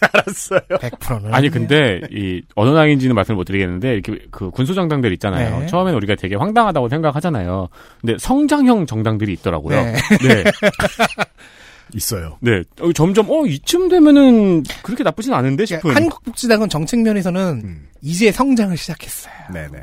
알았어요. 0.12 0.60
100%는 0.68 1.34
아니 1.34 1.50
근데 1.50 2.00
이 2.10 2.42
어느 2.54 2.74
당인지는 2.74 3.14
말씀을 3.14 3.36
못 3.36 3.44
드리겠는데 3.44 3.94
이렇게 3.94 4.26
그 4.30 4.50
군수정당들 4.50 5.12
있잖아요. 5.14 5.60
네. 5.60 5.66
처음에는 5.66 5.96
우리가 5.96 6.14
되게 6.14 6.36
황당하다고 6.36 6.88
생각하잖아요. 6.88 7.68
근데 8.00 8.16
성장형 8.18 8.86
정당들이 8.86 9.32
있더라고요. 9.34 9.76
네. 9.76 9.92
네. 10.22 10.44
있어요. 11.94 12.36
네. 12.40 12.62
어, 12.80 12.92
점점 12.92 13.30
어 13.30 13.46
이쯤 13.46 13.88
되면은 13.88 14.64
그렇게 14.82 15.02
나쁘진 15.02 15.32
않은데 15.32 15.64
싶은. 15.64 15.94
한국복지당은 15.94 16.68
정책 16.68 17.00
면에서는 17.00 17.62
음. 17.64 17.88
이제 18.02 18.30
성장을 18.30 18.76
시작했어요. 18.76 19.32
네네. 19.52 19.78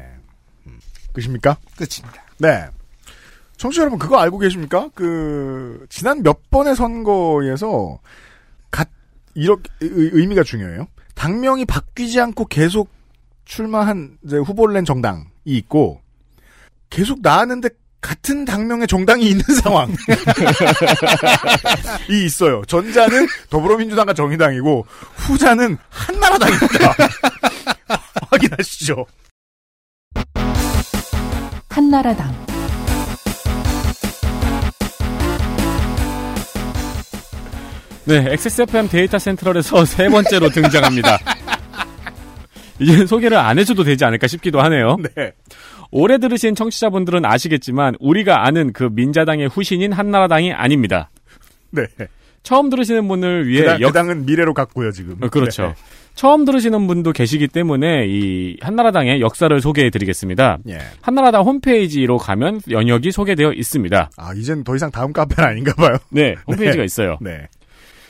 음. 0.67 0.79
끝입니까? 1.13 1.57
끝입니다. 1.75 2.23
네. 2.37 2.65
청취자 3.57 3.83
여러분, 3.83 3.99
그거 3.99 4.17
알고 4.17 4.37
계십니까? 4.39 4.89
그, 4.93 5.85
지난 5.89 6.21
몇 6.23 6.49
번의 6.49 6.75
선거에서, 6.75 7.99
갓, 7.99 8.03
이렇게, 9.35 9.69
의- 9.81 10.09
의미가 10.13 10.43
중요해요. 10.43 10.87
당명이 11.13 11.65
바뀌지 11.65 12.19
않고 12.19 12.45
계속 12.45 12.89
출마한, 13.45 14.17
후보를 14.27 14.73
낸 14.73 14.85
정당이 14.85 15.23
있고, 15.45 16.01
계속 16.89 17.19
나왔는데, 17.21 17.69
같은 18.01 18.45
당명의 18.45 18.87
정당이 18.87 19.25
있는 19.27 19.43
상황. 19.63 19.91
이 22.09 22.25
있어요. 22.25 22.61
전자는 22.67 23.27
더불어민주당과 23.49 24.13
정의당이고, 24.13 24.85
후자는 25.15 25.77
한나라당입니다. 25.89 26.93
확인하시죠. 28.31 29.05
한나라당 31.69 32.31
네, 38.05 38.31
XSFM 38.33 38.87
데이터 38.87 39.17
센트럴에서 39.17 39.83
세 39.85 40.07
번째로 40.09 40.49
등장합니다. 40.49 41.17
이제 42.79 43.05
소개를 43.05 43.37
안 43.37 43.57
해줘도 43.57 43.83
되지 43.83 44.03
않을까 44.05 44.27
싶기도 44.27 44.61
하네요. 44.61 44.97
네. 45.15 45.31
오래 45.91 46.17
들으신 46.17 46.55
청취자분들은 46.55 47.25
아시겠지만 47.25 47.95
우리가 47.99 48.45
아는 48.45 48.73
그 48.73 48.89
민자당의 48.91 49.47
후신인 49.47 49.93
한나라당이 49.93 50.51
아닙니다. 50.53 51.09
네. 51.71 51.83
처음 52.43 52.69
들으시는 52.69 53.07
분을 53.07 53.47
위해 53.47 53.61
그, 53.63 53.67
당, 53.69 53.81
역- 53.81 53.87
그 53.87 53.93
당은 53.93 54.25
미래로 54.25 54.53
갔고요, 54.53 54.91
지금. 54.91 55.15
어, 55.21 55.29
그렇죠. 55.29 55.67
네. 55.67 55.73
처음 56.13 56.45
들으시는 56.45 56.85
분도 56.87 57.11
계시기 57.11 57.47
때문에 57.47 58.05
이 58.07 58.57
한나라당의 58.61 59.19
역사를 59.19 59.59
소개해 59.59 59.89
드리겠습니다. 59.89 60.59
예. 60.69 60.77
한나라당 61.01 61.43
홈페이지로 61.43 62.17
가면 62.17 62.61
연역이 62.69 63.11
소개되어 63.11 63.51
있습니다. 63.53 64.09
아, 64.17 64.33
이젠 64.35 64.63
더 64.63 64.75
이상 64.75 64.91
다음 64.91 65.11
카페는 65.11 65.49
아닌가 65.49 65.73
봐요. 65.73 65.97
네, 66.09 66.35
홈페이지가 66.47 66.81
네. 66.81 66.85
있어요. 66.85 67.17
네. 67.19 67.47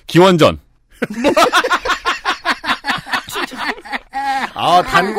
기원전. 0.07 0.59
아, 4.53 4.81
단, 4.83 5.13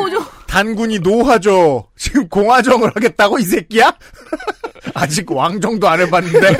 단군이 0.47 0.99
노하죠. 0.99 1.87
지금 1.95 2.27
공화정을 2.27 2.91
하겠다고, 2.95 3.37
이 3.39 3.43
새끼야? 3.43 3.95
아직 4.93 5.31
왕정도 5.31 5.87
안 5.87 6.01
해봤는데. 6.01 6.57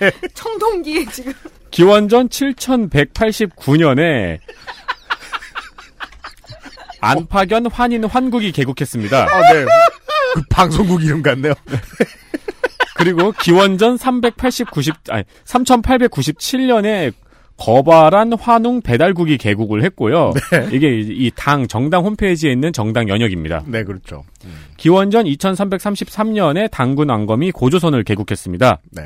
청동기에 0.34 1.06
지금 1.06 1.32
기원전 1.70 2.28
7189년에 2.28 4.38
안파견 7.00 7.66
환인 7.66 8.04
환국이 8.04 8.52
개국했습니다. 8.52 9.24
아, 9.24 9.52
네. 9.52 9.64
그 10.34 10.42
방송국 10.48 11.04
이름 11.04 11.22
같네요. 11.22 11.52
그리고 13.04 13.32
기원전 13.32 13.96
380, 13.96 14.70
90, 14.70 14.94
아니, 15.10 15.24
3897년에 15.44 17.12
거발한 17.56 18.32
환웅 18.32 18.80
배달국이 18.82 19.38
개국을 19.38 19.84
했고요. 19.84 20.32
이게 20.72 20.98
이 20.98 21.30
당 21.36 21.68
정당 21.68 22.04
홈페이지에 22.04 22.50
있는 22.50 22.72
정당 22.72 23.08
연역입니다. 23.08 23.62
네, 23.66 23.84
그렇죠. 23.84 24.24
기원전 24.76 25.26
2333년에 25.26 26.70
당군 26.70 27.10
왕검이 27.10 27.52
고조선을 27.52 28.02
개국했습니다. 28.02 28.78
네. 28.90 29.02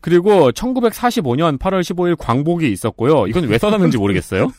그리고 0.00 0.50
1945년 0.52 1.58
8월 1.58 1.80
15일 1.82 2.16
광복이 2.18 2.70
있었고요. 2.72 3.26
이건 3.28 3.44
왜 3.44 3.58
써놨는지 3.58 3.98
모르겠어요. 3.98 4.50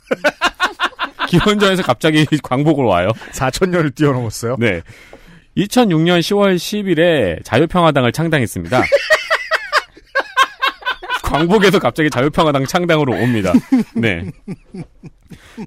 기원전에서 1.28 1.84
갑자기 1.84 2.26
광복을 2.44 2.86
와요. 2.86 3.10
4천년을 3.34 3.94
뛰어넘었어요. 3.94 4.56
네. 4.60 4.82
2006년 5.60 6.20
10월 6.20 6.56
10일에 6.56 7.44
자유평화당을 7.44 8.12
창당했습니다. 8.12 8.82
광복에서 11.24 11.80
갑자기 11.80 12.10
자유평화당 12.10 12.66
창당으로 12.66 13.14
옵니다. 13.14 13.54
네. 13.96 14.24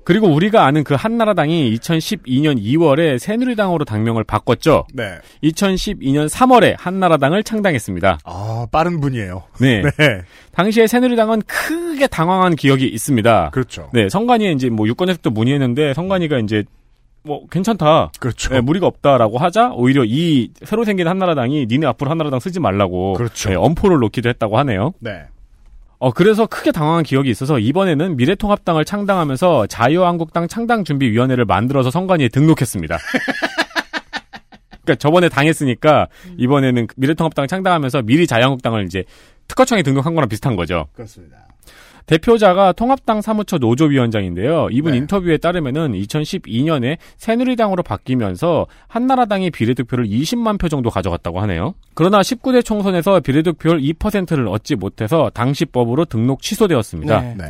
그리고 0.02 0.26
우리가 0.26 0.64
아는 0.64 0.82
그 0.82 0.94
한나라당이 0.94 1.72
2012년 1.76 2.60
2월에 2.60 3.18
새누리당으로 3.18 3.84
당명을 3.84 4.24
바꿨죠. 4.24 4.86
네. 4.92 5.18
2012년 5.44 6.28
3월에 6.28 6.74
한나라당을 6.78 7.44
창당했습니다. 7.44 8.18
아, 8.24 8.66
빠른 8.72 9.00
분이에요. 9.00 9.44
네. 9.60 9.82
네. 9.98 10.22
당시에 10.52 10.88
새누리당은 10.88 11.42
크게 11.46 12.08
당황한 12.08 12.56
기억이 12.56 12.86
있습니다. 12.88 13.50
그렇죠. 13.50 13.90
네, 13.92 14.08
성관이에 14.08 14.52
이제 14.52 14.68
뭐 14.68 14.88
유권 14.88 15.10
혜택도 15.10 15.30
문의했는데 15.30 15.94
성관이가 15.94 16.38
이제 16.38 16.64
뭐 17.24 17.46
괜찮다. 17.48 18.10
그렇죠. 18.18 18.52
네, 18.52 18.60
무리가 18.60 18.86
없다라고 18.86 19.38
하자 19.38 19.72
오히려 19.74 20.04
이 20.04 20.50
새로 20.64 20.84
생긴 20.84 21.08
한나라당이 21.08 21.66
니네 21.66 21.86
앞으로 21.86 22.10
한나라당 22.10 22.40
쓰지 22.40 22.60
말라고 22.60 23.14
그렇죠. 23.14 23.50
네, 23.50 23.54
엄포를 23.54 23.98
놓기도 23.98 24.28
했다고 24.28 24.58
하네요. 24.58 24.92
네. 24.98 25.22
어 25.98 26.10
그래서 26.10 26.46
크게 26.46 26.72
당황한 26.72 27.04
기억이 27.04 27.30
있어서 27.30 27.60
이번에는 27.60 28.16
미래통합당을 28.16 28.84
창당하면서 28.84 29.68
자유한국당 29.68 30.48
창당준비위원회를 30.48 31.44
만들어서 31.44 31.92
선관위에 31.92 32.28
등록했습니다. 32.28 32.98
그러니까 34.84 34.96
저번에 34.98 35.28
당했으니까 35.28 36.08
이번에는 36.38 36.88
미래통합당 36.96 37.46
창당하면서 37.46 38.02
미리 38.02 38.26
자유한국당을 38.26 38.84
이제 38.84 39.04
특허청에 39.46 39.84
등록한 39.84 40.16
거랑 40.16 40.28
비슷한 40.28 40.56
거죠. 40.56 40.88
그렇습니다. 40.92 41.46
대표자가 42.06 42.72
통합당 42.72 43.20
사무처 43.22 43.58
노조위원장인데요. 43.58 44.68
이분 44.70 44.92
네. 44.92 44.98
인터뷰에 44.98 45.36
따르면은 45.36 45.92
2012년에 45.92 46.98
새누리당으로 47.16 47.82
바뀌면서 47.82 48.66
한나라당이 48.88 49.50
비례득표를 49.50 50.06
20만 50.06 50.58
표 50.58 50.68
정도 50.68 50.90
가져갔다고 50.90 51.40
하네요. 51.42 51.74
그러나 51.94 52.20
19대 52.20 52.64
총선에서 52.64 53.20
비례득표율 53.20 53.80
2%를 53.80 54.48
얻지 54.48 54.76
못해서 54.76 55.30
당시법으로 55.34 56.04
등록 56.06 56.42
취소되었습니다. 56.42 57.20
네. 57.20 57.34
네. 57.36 57.44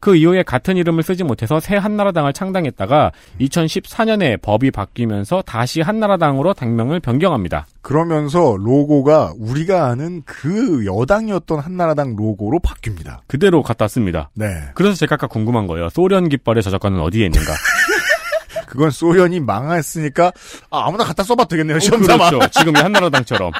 그 0.00 0.16
이후에 0.16 0.42
같은 0.42 0.76
이름을 0.76 1.02
쓰지 1.02 1.24
못해서 1.24 1.60
새 1.60 1.76
한나라당을 1.76 2.32
창당했다가 2.32 3.12
2014년에 3.40 4.40
법이 4.40 4.70
바뀌면서 4.70 5.42
다시 5.42 5.80
한나라당으로 5.80 6.54
당명을 6.54 7.00
변경합니다. 7.00 7.66
그러면서 7.82 8.56
로고가 8.58 9.34
우리가 9.38 9.86
아는 9.86 10.22
그 10.24 10.84
여당이었던 10.86 11.60
한나라당 11.60 12.16
로고로 12.16 12.58
바뀝니다. 12.60 13.18
그대로 13.26 13.62
갖다 13.62 13.88
씁니다. 13.88 14.30
네. 14.34 14.46
그래서 14.74 14.96
제가 14.96 15.14
아까 15.16 15.26
궁금한 15.26 15.66
거예요. 15.66 15.88
소련 15.90 16.28
깃발의 16.28 16.62
저작권은 16.62 17.00
어디에 17.00 17.26
있는가? 17.26 17.52
그건 18.66 18.90
소련이 18.90 19.40
망했으니까 19.40 20.32
아, 20.70 20.90
무나 20.90 21.04
갖다 21.04 21.22
써봐도 21.22 21.48
되겠네요. 21.48 21.78
시험 21.78 22.02
삼아. 22.02 22.30
그렇죠. 22.30 22.48
지금의 22.58 22.82
한나라당처럼. 22.82 23.52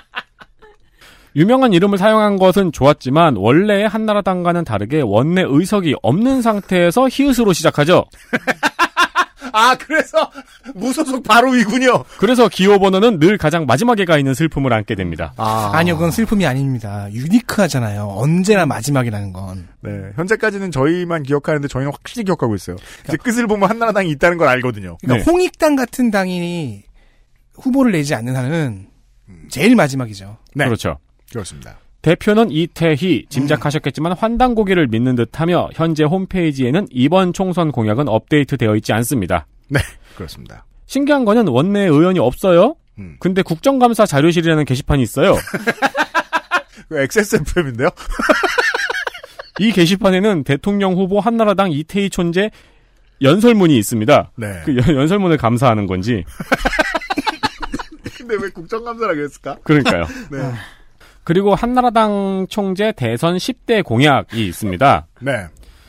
유명한 1.37 1.75
이름을 1.75 1.99
사용한 1.99 2.39
것은 2.39 2.73
좋았지만 2.73 3.37
원래의 3.37 3.87
한나라당과는 3.89 4.65
다르게 4.65 5.03
원내 5.03 5.45
의석이 5.47 5.97
없는 6.03 6.41
상태에서 6.41 7.09
히읗으로 7.11 7.53
시작하죠. 7.53 8.07
아 9.53 9.75
그래서 9.77 10.31
무소속 10.75 11.23
바로 11.23 11.51
위군요. 11.51 12.05
그래서 12.19 12.49
기호 12.49 12.79
번호는 12.79 13.19
늘 13.19 13.39
가장 13.39 13.65
마지막에 13.65 14.05
가 14.05 14.19
있는 14.19 14.35
슬픔을 14.35 14.73
안게 14.73 14.95
됩니다. 14.95 15.33
아 15.37 15.71
아니요, 15.73 15.97
그건 15.97 16.11
슬픔이 16.11 16.47
아닙니다. 16.47 17.09
유니크하잖아요. 17.13 18.15
언제나 18.17 18.67
마지막이라는 18.67 19.33
건. 19.33 19.69
네 19.81 19.91
현재까지는 20.17 20.71
저희만 20.71 21.23
기억하는데 21.23 21.69
저희는 21.69 21.93
확실히 21.93 22.25
기억하고 22.25 22.55
있어요. 22.55 22.77
이제 23.07 23.17
끝을 23.17 23.47
보면 23.47 23.71
한나라당이 23.71 24.11
있다는 24.11 24.37
걸 24.39 24.49
알거든요. 24.49 24.97
그러니까 25.01 25.25
네. 25.25 25.31
홍익당 25.31 25.77
같은 25.77 26.11
당이 26.11 26.83
후보를 27.55 27.93
내지 27.93 28.15
않는 28.15 28.37
한은 28.37 28.89
제일 29.49 29.75
마지막이죠. 29.75 30.39
네 30.55 30.65
그렇죠. 30.65 30.99
그렇습니다. 31.31 31.77
대표는 32.03 32.51
이태희, 32.53 33.27
짐작하셨겠지만 33.29 34.13
환단고기를 34.13 34.87
믿는 34.87 35.17
듯하며 35.17 35.71
현재 35.75 36.05
홈페이지에는 36.05 36.87
이번 36.91 37.33
총선 37.33 37.73
공약은 37.73 38.09
업데이트되어 38.09 38.77
있지 38.77 38.93
않습니다. 38.93 39.47
네 39.69 39.81
그렇습니다. 40.15 40.65
신기한 40.87 41.25
거는 41.25 41.49
원내 41.49 41.81
의원이 41.81 42.21
없어요. 42.21 42.77
음. 42.99 43.17
근데 43.19 43.43
국정감사 43.43 44.07
자료실이라는 44.07 44.65
게시판이 44.65 45.03
있어요. 45.03 45.35
그 46.89 46.99
XSFM인데요. 47.01 47.89
이 49.59 49.73
게시판에는 49.73 50.45
대통령 50.45 50.95
후보 50.95 51.19
한나라당 51.19 51.73
이태희 51.73 52.11
촌재 52.11 52.51
연설문이 53.23 53.77
있습니다. 53.79 54.31
네. 54.37 54.63
그 54.65 54.77
연- 54.77 54.95
연설문을 54.95 55.39
감사하는 55.39 55.87
건지 55.87 56.25
근데 58.17 58.37
왜 58.41 58.49
국정감사라 58.51 59.15
그랬을까? 59.15 59.57
그러니까요. 59.65 60.05
네. 60.31 60.53
그리고 61.27 61.57
한나라당 61.57 62.47
총재 62.49 62.93
대선 62.97 63.37
10대 63.37 63.83
공약이 63.83 64.47
있습니다. 64.47 65.07
네. 65.23 65.33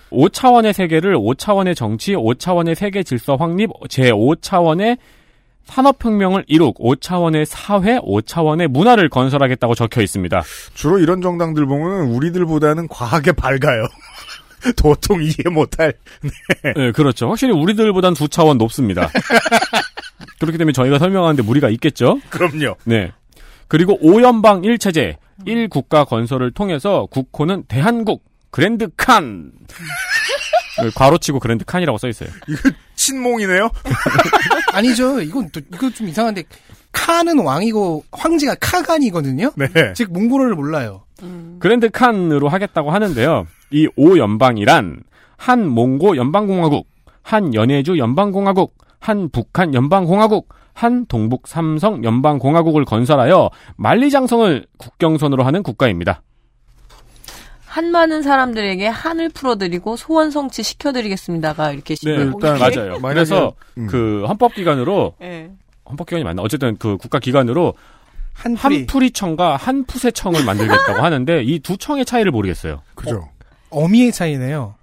5차원의 0.10 0.74
세계를 0.74 1.16
5차원의 1.16 1.76
정치, 1.76 2.14
5차원의 2.14 2.74
세계 2.74 3.04
질서 3.04 3.36
확립, 3.36 3.70
제5차원의 3.70 4.98
산업혁명을 5.66 6.46
이룩, 6.48 6.80
5차원의 6.80 7.46
사회, 7.46 8.00
5차원의 8.00 8.68
문화를 8.70 9.10
건설하겠다고 9.10 9.76
적혀 9.76 10.02
있습니다. 10.02 10.42
주로 10.74 10.98
이런 10.98 11.22
정당들 11.22 11.68
보면 11.68 12.08
우리들보다는 12.16 12.88
과하게 12.88 13.34
밝아요. 13.34 13.86
도통 14.76 15.22
이해 15.22 15.36
못할. 15.52 15.94
네, 16.76 16.92
그렇죠. 16.94 17.30
확실히 17.30 17.54
우리들보단 17.54 18.16
두 18.16 18.28
차원 18.28 18.58
높습니다. 18.58 19.12
그렇기 20.40 20.58
때문에 20.58 20.74
저희가 20.74 20.98
설명하는데 20.98 21.44
무리가 21.44 21.70
있겠죠? 21.70 22.20
그럼요. 22.32 22.76
네. 22.86 23.12
그리고 23.68 24.00
5연방 24.00 24.64
1체제, 24.64 25.18
1 25.46 25.70
국가 25.70 26.04
건설을 26.06 26.52
통해서 26.52 27.08
국호는 27.12 27.64
대한국, 27.68 28.24
그랜드 28.50 28.88
칸! 28.96 29.52
네, 30.82 30.90
괄호치고 30.96 31.40
그랜드 31.40 31.66
칸이라고 31.66 31.98
써 31.98 32.08
있어요. 32.08 32.30
이거 32.48 32.70
친몽이네요. 32.96 33.70
아니죠. 34.74 35.22
이건 35.22 35.50
또, 35.52 35.60
이거 35.74 35.90
좀 35.90 36.08
이상한데, 36.08 36.44
카는 36.92 37.40
왕이고, 37.40 38.06
황제가 38.12 38.56
카간이거든요? 38.60 39.52
네. 39.56 39.68
즉, 39.94 40.12
몽골어를 40.14 40.56
몰라요. 40.56 41.04
그랜드 41.60 41.90
칸으로 41.90 42.48
하겠다고 42.48 42.92
하는데요. 42.92 43.48
이 43.72 43.88
5연방이란 43.98 45.02
한 45.36 45.68
몽고 45.68 46.16
연방공화국, 46.18 46.88
한 47.24 47.54
연해주 47.54 47.98
연방공화국, 47.98 48.76
한 49.00 49.30
북한 49.30 49.74
연방공화국, 49.74 50.50
한 50.78 51.08
동북 51.08 51.48
삼성 51.48 52.04
연방공화국을 52.04 52.86
건설하여 52.86 53.50
만리장성을 53.78 54.68
국경선으로 54.78 55.44
하는 55.44 55.64
국가입니다. 55.64 56.22
한 57.66 57.90
많은 57.92 58.22
사람들에게 58.22 58.86
한을 58.88 59.30
풀어드리고 59.30 59.96
소원 59.98 60.30
성취 60.30 60.62
시켜드리겠습니다.가 60.62 61.72
이렇게 61.72 61.96
네, 61.96 62.12
일단. 62.12 62.60
맞아요. 62.60 62.98
만약에- 63.00 63.02
그래서 63.14 63.54
음. 63.80 63.88
그 63.88 64.24
헌법기관으로 64.28 65.16
예. 65.24 65.50
헌법기관이 65.90 66.24
맞나? 66.24 66.44
어쨌든 66.44 66.78
그 66.78 66.98
국가기관으로 66.98 67.74
한풀이. 68.34 68.78
한풀이청과 68.82 69.56
한푸세청을 69.56 70.46
만들겠다고 70.46 71.02
하는데 71.02 71.42
이 71.44 71.60
두 71.60 71.78
청의 71.78 72.06
차이를 72.06 72.32
모르겠어요. 72.32 72.82
그죠. 72.94 73.28
어미의 73.72 74.12
차이네요. 74.12 74.76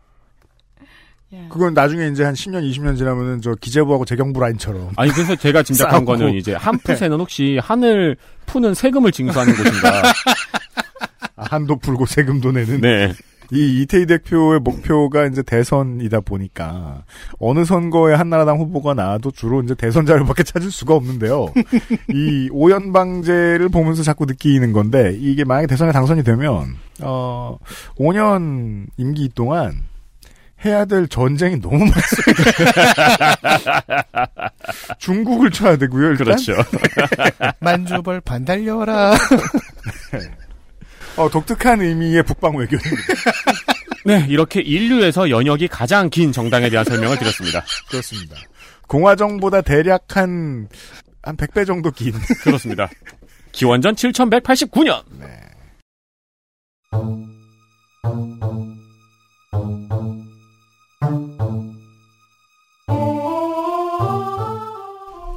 그건 1.48 1.74
나중에 1.74 2.08
이제 2.08 2.24
한 2.24 2.34
10년, 2.34 2.68
20년 2.70 2.96
지나면은 2.96 3.40
저 3.40 3.54
기재부하고 3.54 4.04
재경부 4.04 4.40
라인처럼. 4.40 4.90
아니 4.96 5.10
그래서 5.12 5.34
제가 5.36 5.62
짐작한 5.62 6.04
싸우고. 6.04 6.12
거는 6.12 6.34
이제 6.34 6.54
한푸세는 6.54 7.18
혹시 7.18 7.58
한을 7.62 8.16
푸는 8.46 8.74
세금을 8.74 9.12
징수하는 9.12 9.54
곳인가? 9.54 10.02
아, 11.36 11.44
한도 11.50 11.76
풀고 11.76 12.06
세금도 12.06 12.52
내는. 12.52 12.80
네. 12.80 13.12
이 13.52 13.82
이태희 13.82 14.06
대표의 14.06 14.60
목표가 14.60 15.26
이제 15.26 15.42
대선이다 15.42 16.20
보니까 16.20 17.04
어느 17.38 17.64
선거에 17.64 18.14
한나라당 18.14 18.58
후보가 18.58 18.94
나와도 18.94 19.32
주로 19.32 19.62
이제 19.62 19.74
대선 19.74 20.06
자료밖에 20.06 20.42
찾을 20.42 20.70
수가 20.70 20.94
없는데요. 20.94 21.52
이 22.10 22.48
오연방제를 22.50 23.68
보면서 23.68 24.02
자꾸 24.02 24.24
느끼는 24.24 24.72
건데 24.72 25.14
이게 25.20 25.44
만약에 25.44 25.66
대선에 25.66 25.92
당선이 25.92 26.24
되면 26.24 26.74
어 27.02 27.58
5년 27.98 28.86
임기 28.96 29.30
동안 29.34 29.74
해야 30.64 30.84
될 30.84 31.06
전쟁이 31.08 31.60
너무 31.60 31.78
많습니다. 31.78 33.36
중국을 34.98 35.50
쳐야 35.50 35.76
되고요. 35.76 36.10
일단. 36.10 36.26
그렇죠. 36.26 36.54
만주벌 37.60 38.20
반달려라. 38.22 39.14
어, 41.16 41.28
독특한 41.28 41.80
의미의 41.80 42.22
북방 42.24 42.56
외교입니다. 42.56 43.02
네, 44.06 44.26
이렇게 44.28 44.60
인류에서 44.60 45.30
연역이 45.30 45.68
가장 45.68 46.10
긴 46.10 46.32
정당에 46.32 46.68
대한 46.70 46.84
설명을 46.84 47.18
드렸습니다. 47.18 47.64
그렇습니다. 47.88 48.36
공화정보다 48.88 49.62
대략 49.62 50.16
한, 50.16 50.68
한 51.22 51.36
100배 51.36 51.66
정도 51.66 51.90
긴. 51.90 52.12
그렇습니다. 52.42 52.88
기원전 53.52 53.94
7189년. 53.94 55.02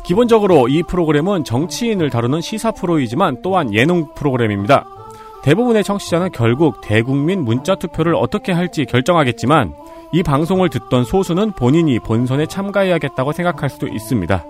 기본적으로 0.08 0.70
이 0.70 0.84
프로그램은 0.84 1.44
정치인을 1.44 2.10
다루는 2.10 2.40
시사 2.40 2.72
프로이지만 2.72 3.42
또한 3.42 3.74
예능 3.74 4.08
프로그램입니다. 4.14 4.86
대부분의 5.44 5.84
청취자는 5.84 6.32
결국 6.32 6.80
대국민 6.82 7.44
문자 7.44 7.76
투표를 7.76 8.16
어떻게 8.16 8.54
할지 8.54 8.86
결정하겠지만 8.86 9.74
이 10.14 10.24
방송을 10.24 10.70
듣던 10.70 11.04
소수는 11.04 11.52
본인이 11.52 12.00
본선에 12.00 12.46
참가해야겠다고 12.46 13.34
생각할 13.34 13.70
수도 13.70 13.90
있습니다. 13.90 14.46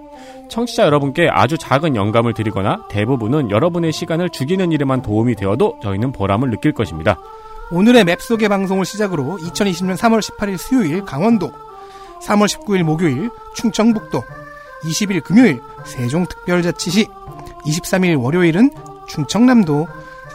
청취자 0.47 0.85
여러분께 0.85 1.27
아주 1.27 1.57
작은 1.57 1.95
영감을 1.95 2.35
드리거나 2.35 2.85
대부분은 2.89 3.49
여러분의 3.49 3.91
시간을 3.91 4.29
죽이는 4.29 4.71
일에만 4.71 5.01
도움이 5.01 5.33
되어도 5.33 5.79
저희는 5.81 6.11
보람을 6.11 6.51
느낄 6.51 6.71
것입니다. 6.71 7.19
오늘의 7.71 8.03
맵 8.03 8.21
속의 8.21 8.47
방송을 8.47 8.85
시작으로 8.85 9.39
2020년 9.41 9.97
3월 9.97 10.21
18일 10.21 10.57
수요일 10.59 11.03
강원도, 11.03 11.51
3월 12.21 12.45
19일 12.45 12.83
목요일 12.83 13.31
충청북도, 13.55 14.21
20일 14.83 15.23
금요일 15.23 15.61
세종특별자치시, 15.85 17.07
23일 17.65 18.21
월요일은 18.21 18.71
충청남도, 19.07 19.87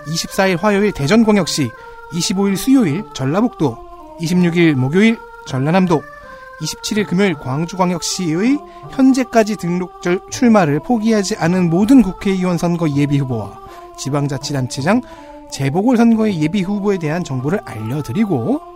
24일 0.07 0.59
화요일 0.59 0.93
대전광역시, 0.93 1.70
25일 2.12 2.57
수요일 2.57 3.05
전라북도, 3.14 3.76
26일 4.20 4.74
목요일 4.74 5.18
전라남도, 5.47 6.03
27일 6.61 7.07
금요일 7.07 7.34
광주광역시의 7.34 8.59
현재까지 8.90 9.57
등록절 9.57 10.20
출마를 10.30 10.80
포기하지 10.80 11.36
않은 11.36 11.70
모든 11.70 12.03
국회의원 12.03 12.57
선거 12.57 12.88
예비 12.90 13.18
후보와 13.18 13.59
지방자치단체장 13.99 15.03
재보궐선거의 15.51 16.40
예비 16.40 16.62
후보에 16.62 16.99
대한 16.99 17.24
정보를 17.24 17.61
알려드리고 17.64 18.72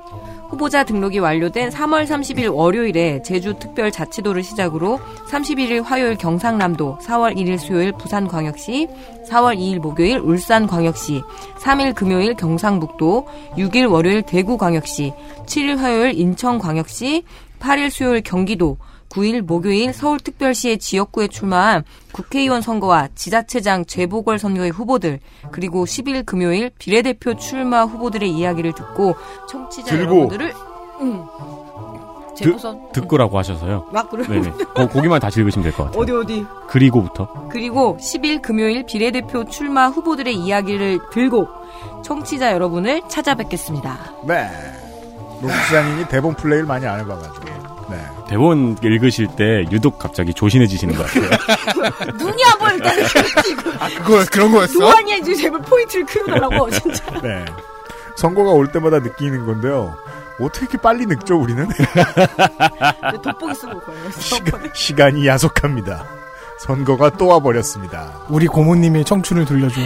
후보자 0.48 0.84
등록이 0.84 1.18
완료된 1.18 1.70
3월 1.70 2.06
30일 2.06 2.54
월요일에 2.54 3.22
제주특별자치도를 3.22 4.42
시작으로 4.42 5.00
31일 5.28 5.82
화요일 5.82 6.16
경상남도, 6.16 6.98
4월 7.02 7.36
1일 7.36 7.58
수요일 7.58 7.92
부산광역시, 7.92 8.88
4월 9.28 9.56
2일 9.58 9.80
목요일 9.80 10.18
울산광역시, 10.18 11.22
3일 11.58 11.94
금요일 11.94 12.34
경상북도, 12.34 13.26
6일 13.56 13.90
월요일 13.90 14.22
대구광역시, 14.22 15.12
7일 15.46 15.76
화요일 15.76 16.18
인천광역시, 16.18 17.24
8일 17.58 17.90
수요일 17.90 18.22
경기도, 18.22 18.78
9일 19.16 19.40
목요일 19.40 19.94
서울특별시의 19.94 20.78
지역구에 20.78 21.28
출마한 21.28 21.84
국회의원 22.12 22.60
선거와 22.60 23.08
지자체장 23.14 23.86
재보궐 23.86 24.38
선거의 24.38 24.70
후보들 24.70 25.20
그리고 25.50 25.84
10일 25.86 26.26
금요일 26.26 26.70
비례대표 26.78 27.34
출마 27.36 27.84
후보들의 27.84 28.30
이야기를 28.30 28.74
듣고 28.74 29.14
청취자 29.48 29.88
들고. 29.96 30.02
여러분들을 30.04 30.54
음, 31.00 31.24
재보선 32.36 32.92
듣 32.92 33.08
고라고 33.08 33.38
하셔서요. 33.38 33.86
막 33.92 34.10
그래. 34.10 34.26
네네. 34.28 34.50
거, 34.74 34.86
거기만 34.88 35.18
다시 35.20 35.40
읽으시면 35.40 35.62
될 35.62 35.72
것 35.72 35.84
같아요. 35.84 36.02
어디 36.02 36.12
어디 36.12 36.44
그리고부터. 36.68 37.48
그리고 37.50 37.96
10일 37.98 38.42
금요일 38.42 38.84
비례대표 38.84 39.46
출마 39.46 39.88
후보들의 39.88 40.34
이야기를 40.34 40.98
들고 41.10 41.48
청취자 42.04 42.52
여러분을 42.52 43.00
찾아뵙겠습니다. 43.08 43.98
네. 44.26 44.48
노국장님이 45.40 46.08
대본 46.08 46.34
플레이를 46.34 46.66
많이 46.66 46.86
안 46.86 47.00
해봐가지고. 47.00 47.46
네. 47.88 48.04
대본 48.28 48.78
읽으실 48.82 49.28
때 49.36 49.64
유독 49.70 49.98
갑자기 49.98 50.34
조신해지시는 50.34 50.94
것 50.96 51.06
같아요. 51.06 52.12
눈이 52.18 52.42
안 52.44 52.58
보일 52.58 52.80
때는 52.80 53.04
그거 54.04 54.24
그런 54.30 54.52
거였어? 54.52 54.78
노안이 54.78 55.18
이제 55.18 55.34
제발 55.34 55.60
포인트를 55.62 56.06
키워달라고 56.06 56.70
진짜. 56.80 57.20
네. 57.20 57.44
선거가 58.16 58.50
올 58.50 58.72
때마다 58.72 58.98
느끼는 58.98 59.46
건데요. 59.46 59.94
어떻게 60.40 60.64
이렇게 60.64 60.78
빨리 60.78 61.06
늙죠, 61.06 61.36
우리는? 61.38 61.66
돋보기 63.22 63.54
쓰고 63.54 63.80
거예요. 63.80 64.10
시간이 64.74 65.26
야속합니다. 65.26 66.25
선거가 66.66 67.10
또 67.10 67.28
와버렸습니다. 67.28 68.22
우리 68.28 68.46
고모님의 68.46 69.04
청춘을 69.04 69.44
돌려줘. 69.44 69.80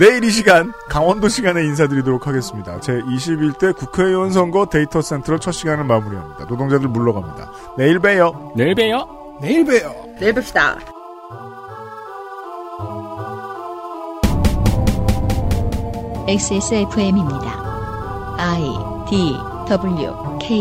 내일 0.00 0.24
이 0.24 0.30
시간 0.30 0.72
강원도 0.88 1.28
시간에 1.28 1.62
인사드리도록 1.62 2.26
하겠습니다. 2.26 2.80
제 2.80 2.94
21대 2.94 3.76
국회의원 3.76 4.32
선거 4.32 4.66
데이터 4.66 5.00
센트럴 5.00 5.38
첫 5.38 5.52
시간을 5.52 5.84
마무리합니다. 5.84 6.46
노동자들 6.46 6.88
물러갑니다. 6.88 7.52
내일 7.78 8.00
봬요. 8.00 8.52
내일 8.56 8.74
봬요. 8.74 9.38
내일 9.40 9.64
봬요. 9.64 9.94
내일 10.18 10.34
뵙시다. 10.34 10.78
XSFM입니다. 16.26 18.34
I 18.38 18.62
D 19.08 19.36
W 19.68 20.38
K 20.40 20.58